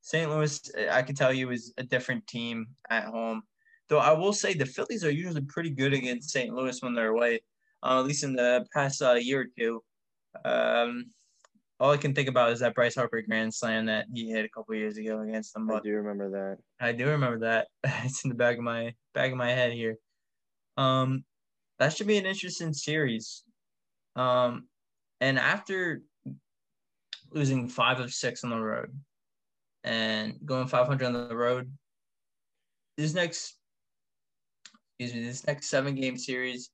St. 0.00 0.30
Louis, 0.30 0.60
I 0.90 1.02
can 1.02 1.14
tell 1.14 1.32
you, 1.32 1.50
is 1.50 1.72
a 1.78 1.82
different 1.82 2.26
team 2.26 2.68
at 2.90 3.04
home. 3.04 3.42
Though 3.88 3.98
I 3.98 4.12
will 4.12 4.32
say 4.32 4.54
the 4.54 4.66
Phillies 4.66 5.04
are 5.04 5.10
usually 5.10 5.42
pretty 5.42 5.70
good 5.70 5.92
against 5.92 6.30
St. 6.30 6.52
Louis 6.52 6.80
when 6.82 6.94
they're 6.94 7.10
away, 7.10 7.40
uh, 7.82 8.00
at 8.00 8.06
least 8.06 8.24
in 8.24 8.34
the 8.34 8.64
past 8.72 9.02
uh, 9.02 9.14
year 9.14 9.42
or 9.42 9.46
two. 9.58 9.82
Um, 10.44 11.06
all 11.78 11.90
I 11.90 11.96
can 11.96 12.14
think 12.14 12.28
about 12.28 12.52
is 12.52 12.60
that 12.60 12.74
Bryce 12.74 12.94
Harper 12.94 13.20
grand 13.22 13.52
slam 13.52 13.86
that 13.86 14.06
he 14.12 14.30
hit 14.30 14.44
a 14.44 14.48
couple 14.48 14.74
years 14.74 14.96
ago 14.96 15.20
against 15.20 15.52
them. 15.52 15.70
I 15.70 15.80
do 15.80 15.92
remember 15.92 16.30
that. 16.30 16.58
I 16.80 16.92
do 16.92 17.08
remember 17.08 17.40
that. 17.40 17.68
it's 18.04 18.24
in 18.24 18.30
the 18.30 18.36
back 18.36 18.56
of 18.56 18.62
my 18.62 18.94
back 19.14 19.30
of 19.30 19.36
my 19.36 19.50
head 19.50 19.72
here. 19.72 19.96
Um, 20.76 21.24
that 21.78 21.94
should 21.94 22.06
be 22.06 22.16
an 22.16 22.26
interesting 22.26 22.72
series. 22.72 23.42
Um, 24.14 24.68
and 25.20 25.38
after 25.38 26.02
losing 27.30 27.68
five 27.68 28.00
of 28.00 28.12
six 28.12 28.44
on 28.44 28.50
the 28.50 28.58
road 28.58 28.98
and 29.84 30.38
going 30.44 30.68
500 30.68 31.04
on 31.04 31.28
the 31.28 31.36
road, 31.36 31.70
this 32.96 33.12
next, 33.12 33.56
excuse 34.98 35.14
me, 35.14 35.26
this 35.26 35.46
next 35.46 35.68
seven 35.68 35.94
game 35.94 36.16
series, 36.16 36.70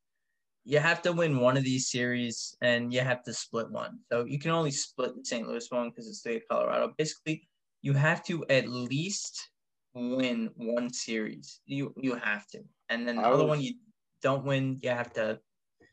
you 0.64 0.78
have 0.78 1.02
to 1.02 1.12
win 1.12 1.40
one 1.40 1.56
of 1.56 1.64
these 1.64 1.90
series 1.90 2.56
and 2.60 2.92
you 2.92 3.00
have 3.00 3.22
to 3.24 3.32
split 3.34 3.70
one. 3.70 3.98
So 4.10 4.24
you 4.24 4.38
can 4.38 4.52
only 4.52 4.70
split 4.70 5.16
the 5.16 5.24
St. 5.24 5.46
Louis 5.46 5.66
one 5.70 5.90
because 5.90 6.08
it's 6.08 6.20
state 6.20 6.36
of 6.36 6.48
Colorado. 6.48 6.94
Basically, 6.96 7.48
you 7.82 7.92
have 7.94 8.22
to 8.24 8.44
at 8.48 8.68
least 8.68 9.50
win 9.94 10.50
one 10.56 10.92
series. 10.92 11.60
You 11.66 11.92
you 11.96 12.14
have 12.14 12.46
to, 12.48 12.60
and 12.88 13.06
then 13.06 13.16
the 13.16 13.22
I 13.22 13.30
other 13.30 13.44
was- 13.44 13.48
one 13.50 13.60
you 13.60 13.74
don't 14.22 14.44
win. 14.44 14.78
You 14.82 14.90
have 14.90 15.12
to, 15.14 15.40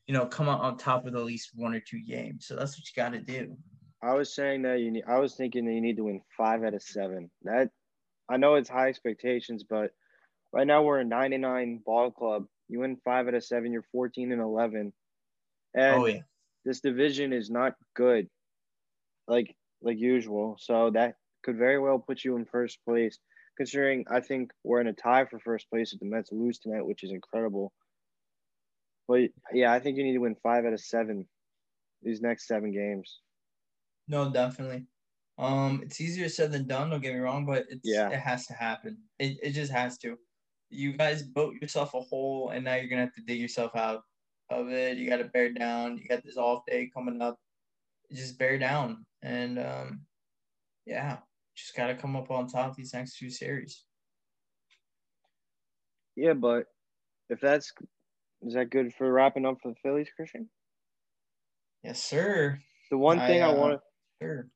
you 0.05 0.13
know, 0.13 0.26
come 0.28 0.47
out 0.47 0.61
on 0.61 0.78
top 0.78 1.03
with 1.03 1.15
at 1.15 1.24
least 1.24 1.51
one 1.55 1.74
or 1.74 1.80
two 1.80 2.01
games. 2.07 2.45
So 2.45 2.55
that's 2.55 2.78
what 2.78 2.86
you 2.86 2.93
got 2.95 3.13
to 3.13 3.20
do. 3.22 3.57
I 4.03 4.13
was 4.13 4.34
saying 4.34 4.61
that 4.61 4.80
you 4.80 4.91
need. 4.91 5.03
I 5.07 5.17
was 5.20 5.36
thinking 5.36 5.65
that 5.65 5.74
you 5.74 5.82
need 5.82 5.97
to 5.97 6.03
win 6.03 6.22
five 6.38 6.63
out 6.63 6.76
of 6.76 6.84
seven. 6.84 7.32
That 7.43 7.70
I 8.30 8.38
know 8.38 8.55
it's 8.55 8.70
high 8.70 8.88
expectations, 8.89 9.65
but 9.67 9.91
right 10.53 10.67
now 10.67 10.84
we're 10.84 10.99
a 10.99 11.03
99 11.05 11.82
ball 11.86 12.11
club. 12.11 12.45
You 12.70 12.80
win 12.82 12.97
five 13.03 13.28
out 13.28 13.34
of 13.34 13.43
seven, 13.43 13.72
you're 13.74 13.84
fourteen 13.91 14.32
and 14.32 14.41
eleven, 14.41 14.93
and 15.76 15.95
oh 16.01 16.05
yeah, 16.05 16.22
this 16.65 16.80
division 16.82 17.34
is 17.34 17.49
not 17.49 17.74
good, 17.95 18.30
like 19.28 19.55
like 19.82 19.97
usual. 19.97 20.57
So 20.59 20.91
that 20.91 21.15
could 21.43 21.57
very 21.57 21.80
well 21.80 21.99
put 21.99 22.24
you 22.24 22.36
in 22.38 22.45
first 22.45 22.80
place. 22.86 23.20
Considering 23.57 24.05
I 24.09 24.22
think 24.22 24.51
we're 24.63 24.82
in 24.82 24.88
a 24.88 24.93
tie 24.93 25.26
for 25.26 25.39
first 25.39 25.70
place 25.70 25.93
if 25.93 25.99
the 25.99 26.05
Mets 26.05 26.32
lose 26.32 26.59
tonight, 26.59 26.86
which 26.86 27.03
is 27.03 27.11
incredible. 27.11 27.74
But 29.07 29.32
yeah, 29.53 29.74
I 29.74 29.80
think 29.80 29.97
you 29.97 30.03
need 30.03 30.13
to 30.13 30.20
win 30.20 30.36
five 30.43 30.65
out 30.65 30.74
of 30.74 30.80
seven 30.82 31.28
these 32.01 32.22
next 32.22 32.47
seven 32.47 32.72
games. 32.72 33.20
no, 34.07 34.32
definitely. 34.32 34.88
Um, 35.38 35.82
it's 35.84 36.01
easier 36.01 36.28
said 36.30 36.51
than 36.51 36.67
done. 36.67 36.89
Don't 36.89 37.01
get 37.01 37.13
me 37.13 37.20
wrong, 37.20 37.45
but 37.45 37.65
it's 37.70 37.82
Yeah. 37.84 38.09
it 38.09 38.20
has 38.20 38.45
to 38.47 38.53
happen. 38.53 38.97
It 39.20 39.38
it 39.41 39.51
just 39.51 39.72
has 39.72 39.97
to. 39.99 40.17
You 40.70 40.93
guys 40.93 41.24
built 41.24 41.55
yourself 41.61 41.93
a 41.93 42.01
hole, 42.01 42.49
and 42.49 42.63
now 42.63 42.76
you're 42.76 42.88
gonna 42.88 43.01
have 43.01 43.15
to 43.15 43.22
dig 43.22 43.39
yourself 43.39 43.76
out 43.76 44.03
of 44.49 44.70
it. 44.70 44.97
You 44.97 45.09
got 45.09 45.17
to 45.17 45.26
bear 45.26 45.51
down. 45.51 45.97
You 45.97 46.07
got 46.07 46.24
this 46.24 46.38
off 46.38 46.63
day 46.67 46.89
coming 46.93 47.22
up. 47.22 47.39
Just 48.11 48.39
bear 48.39 48.57
down, 48.57 49.05
and 49.22 49.59
um, 49.59 50.01
yeah, 50.86 51.17
just 51.55 51.76
got 51.76 51.88
to 51.88 51.95
come 51.95 52.15
up 52.15 52.32
on 52.32 52.47
top 52.47 52.76
these 52.76 52.93
next 52.93 53.17
two 53.17 53.30
series. 53.30 53.84
Yeah, 56.15 56.34
but 56.34 56.65
if 57.30 57.39
that's 57.39 57.72
is 58.41 58.53
that 58.53 58.70
good 58.70 58.93
for 58.97 59.11
wrapping 59.11 59.45
up 59.45 59.57
for 59.61 59.70
the 59.70 59.76
Phillies, 59.84 60.09
Christion? 60.15 60.49
Yes, 61.84 62.03
sir. 62.03 62.59
The 62.89 62.97
one 62.97 63.20
thing 63.20 63.43
I, 63.43 63.49
uh, 63.49 63.55
wanted 63.55 63.80
Sure. 64.22 64.49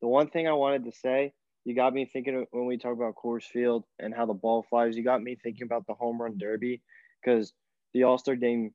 the 0.00 0.08
one 0.08 0.28
thing 0.28 0.46
I 0.46 0.52
wanted 0.52 0.84
to 0.84 0.92
say, 0.92 1.32
you 1.64 1.74
got 1.74 1.94
me 1.94 2.04
thinking 2.04 2.44
when 2.50 2.66
we 2.66 2.76
talk 2.76 2.92
about 2.92 3.14
Coors 3.14 3.44
Field 3.44 3.84
and 3.98 4.14
how 4.14 4.26
the 4.26 4.34
ball 4.34 4.64
flies. 4.68 4.96
You 4.96 5.04
got 5.04 5.22
me 5.22 5.36
thinking 5.42 5.64
about 5.64 5.86
the 5.86 5.94
home 5.94 6.20
run 6.20 6.36
derby 6.38 6.82
because 7.22 7.52
the 7.94 8.04
All 8.04 8.18
Star 8.18 8.34
game, 8.34 8.72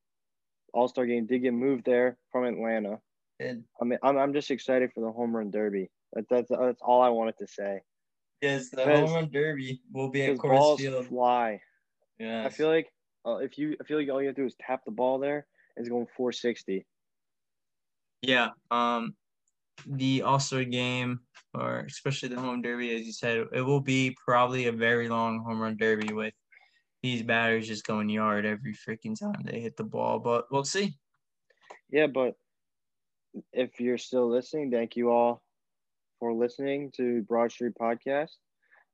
All 0.73 0.87
Star 0.87 1.05
game 1.05 1.25
did 1.25 1.39
get 1.39 1.53
moved 1.53 1.85
there 1.85 2.17
from 2.31 2.45
Atlanta. 2.45 2.99
And 3.39 3.63
I 3.81 3.85
mean, 3.85 3.99
I'm, 4.03 4.17
I'm 4.17 4.33
just 4.33 4.51
excited 4.51 4.91
for 4.93 5.01
the 5.01 5.11
home 5.11 5.35
run 5.35 5.51
derby. 5.51 5.89
That, 6.13 6.25
that's 6.29 6.49
that's 6.49 6.81
all 6.81 7.01
I 7.01 7.09
wanted 7.09 7.37
to 7.39 7.47
say. 7.47 7.81
yes, 8.41 8.69
the 8.69 8.85
home 8.85 9.13
run 9.13 9.29
derby 9.31 9.81
will 9.91 10.09
be 10.09 10.23
at 10.23 10.37
Coors 10.37 10.57
balls 10.57 10.81
Field. 10.81 11.07
fly. 11.07 11.59
Yeah. 12.19 12.45
I 12.45 12.49
feel 12.49 12.69
like 12.69 12.87
uh, 13.25 13.37
if 13.37 13.57
you 13.57 13.75
I 13.81 13.83
feel 13.83 13.97
like 13.97 14.09
all 14.09 14.21
you 14.21 14.27
have 14.27 14.35
to 14.37 14.41
do 14.41 14.47
is 14.47 14.55
tap 14.65 14.85
the 14.85 14.91
ball 14.91 15.19
there, 15.19 15.45
it's 15.75 15.89
going 15.89 16.07
460. 16.15 16.85
Yeah. 18.21 18.49
Um, 18.71 19.15
the 19.85 20.21
All 20.23 20.39
Star 20.39 20.63
game, 20.63 21.19
or 21.53 21.79
especially 21.87 22.29
the 22.29 22.39
home 22.39 22.61
derby, 22.61 22.95
as 22.95 23.05
you 23.05 23.11
said, 23.11 23.45
it 23.53 23.61
will 23.61 23.81
be 23.81 24.15
probably 24.25 24.67
a 24.67 24.71
very 24.71 25.09
long 25.09 25.43
home 25.43 25.59
run 25.59 25.77
derby 25.77 26.13
with 26.13 26.33
these 27.03 27.23
batters 27.23 27.67
just 27.67 27.85
going 27.85 28.09
yard 28.09 28.45
every 28.45 28.73
freaking 28.73 29.17
time 29.17 29.41
they 29.43 29.59
hit 29.59 29.77
the 29.77 29.83
ball. 29.83 30.19
But 30.19 30.51
we'll 30.51 30.63
see. 30.63 30.97
Yeah, 31.89 32.07
but 32.07 32.35
if 33.53 33.79
you're 33.79 33.97
still 33.97 34.29
listening, 34.29 34.71
thank 34.71 34.95
you 34.95 35.11
all 35.11 35.41
for 36.19 36.33
listening 36.33 36.91
to 36.97 37.21
Broad 37.23 37.51
Street 37.51 37.73
Podcast. 37.79 38.31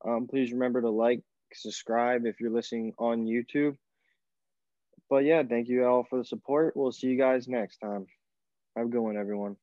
Um, 0.05 0.27
please 0.27 0.51
remember 0.51 0.81
to 0.81 0.89
like, 0.89 1.21
subscribe 1.53 2.25
if 2.25 2.39
you're 2.39 2.51
listening 2.51 2.93
on 2.97 3.25
YouTube. 3.25 3.77
But 5.09 5.23
yeah, 5.23 5.43
thank 5.43 5.67
you 5.67 5.85
all 5.85 6.03
for 6.03 6.17
the 6.17 6.25
support. 6.25 6.75
We'll 6.75 6.91
see 6.91 7.07
you 7.07 7.17
guys 7.17 7.47
next 7.47 7.77
time. 7.77 8.07
Have 8.75 8.87
a 8.87 8.89
good 8.89 9.01
one, 9.01 9.17
everyone. 9.17 9.55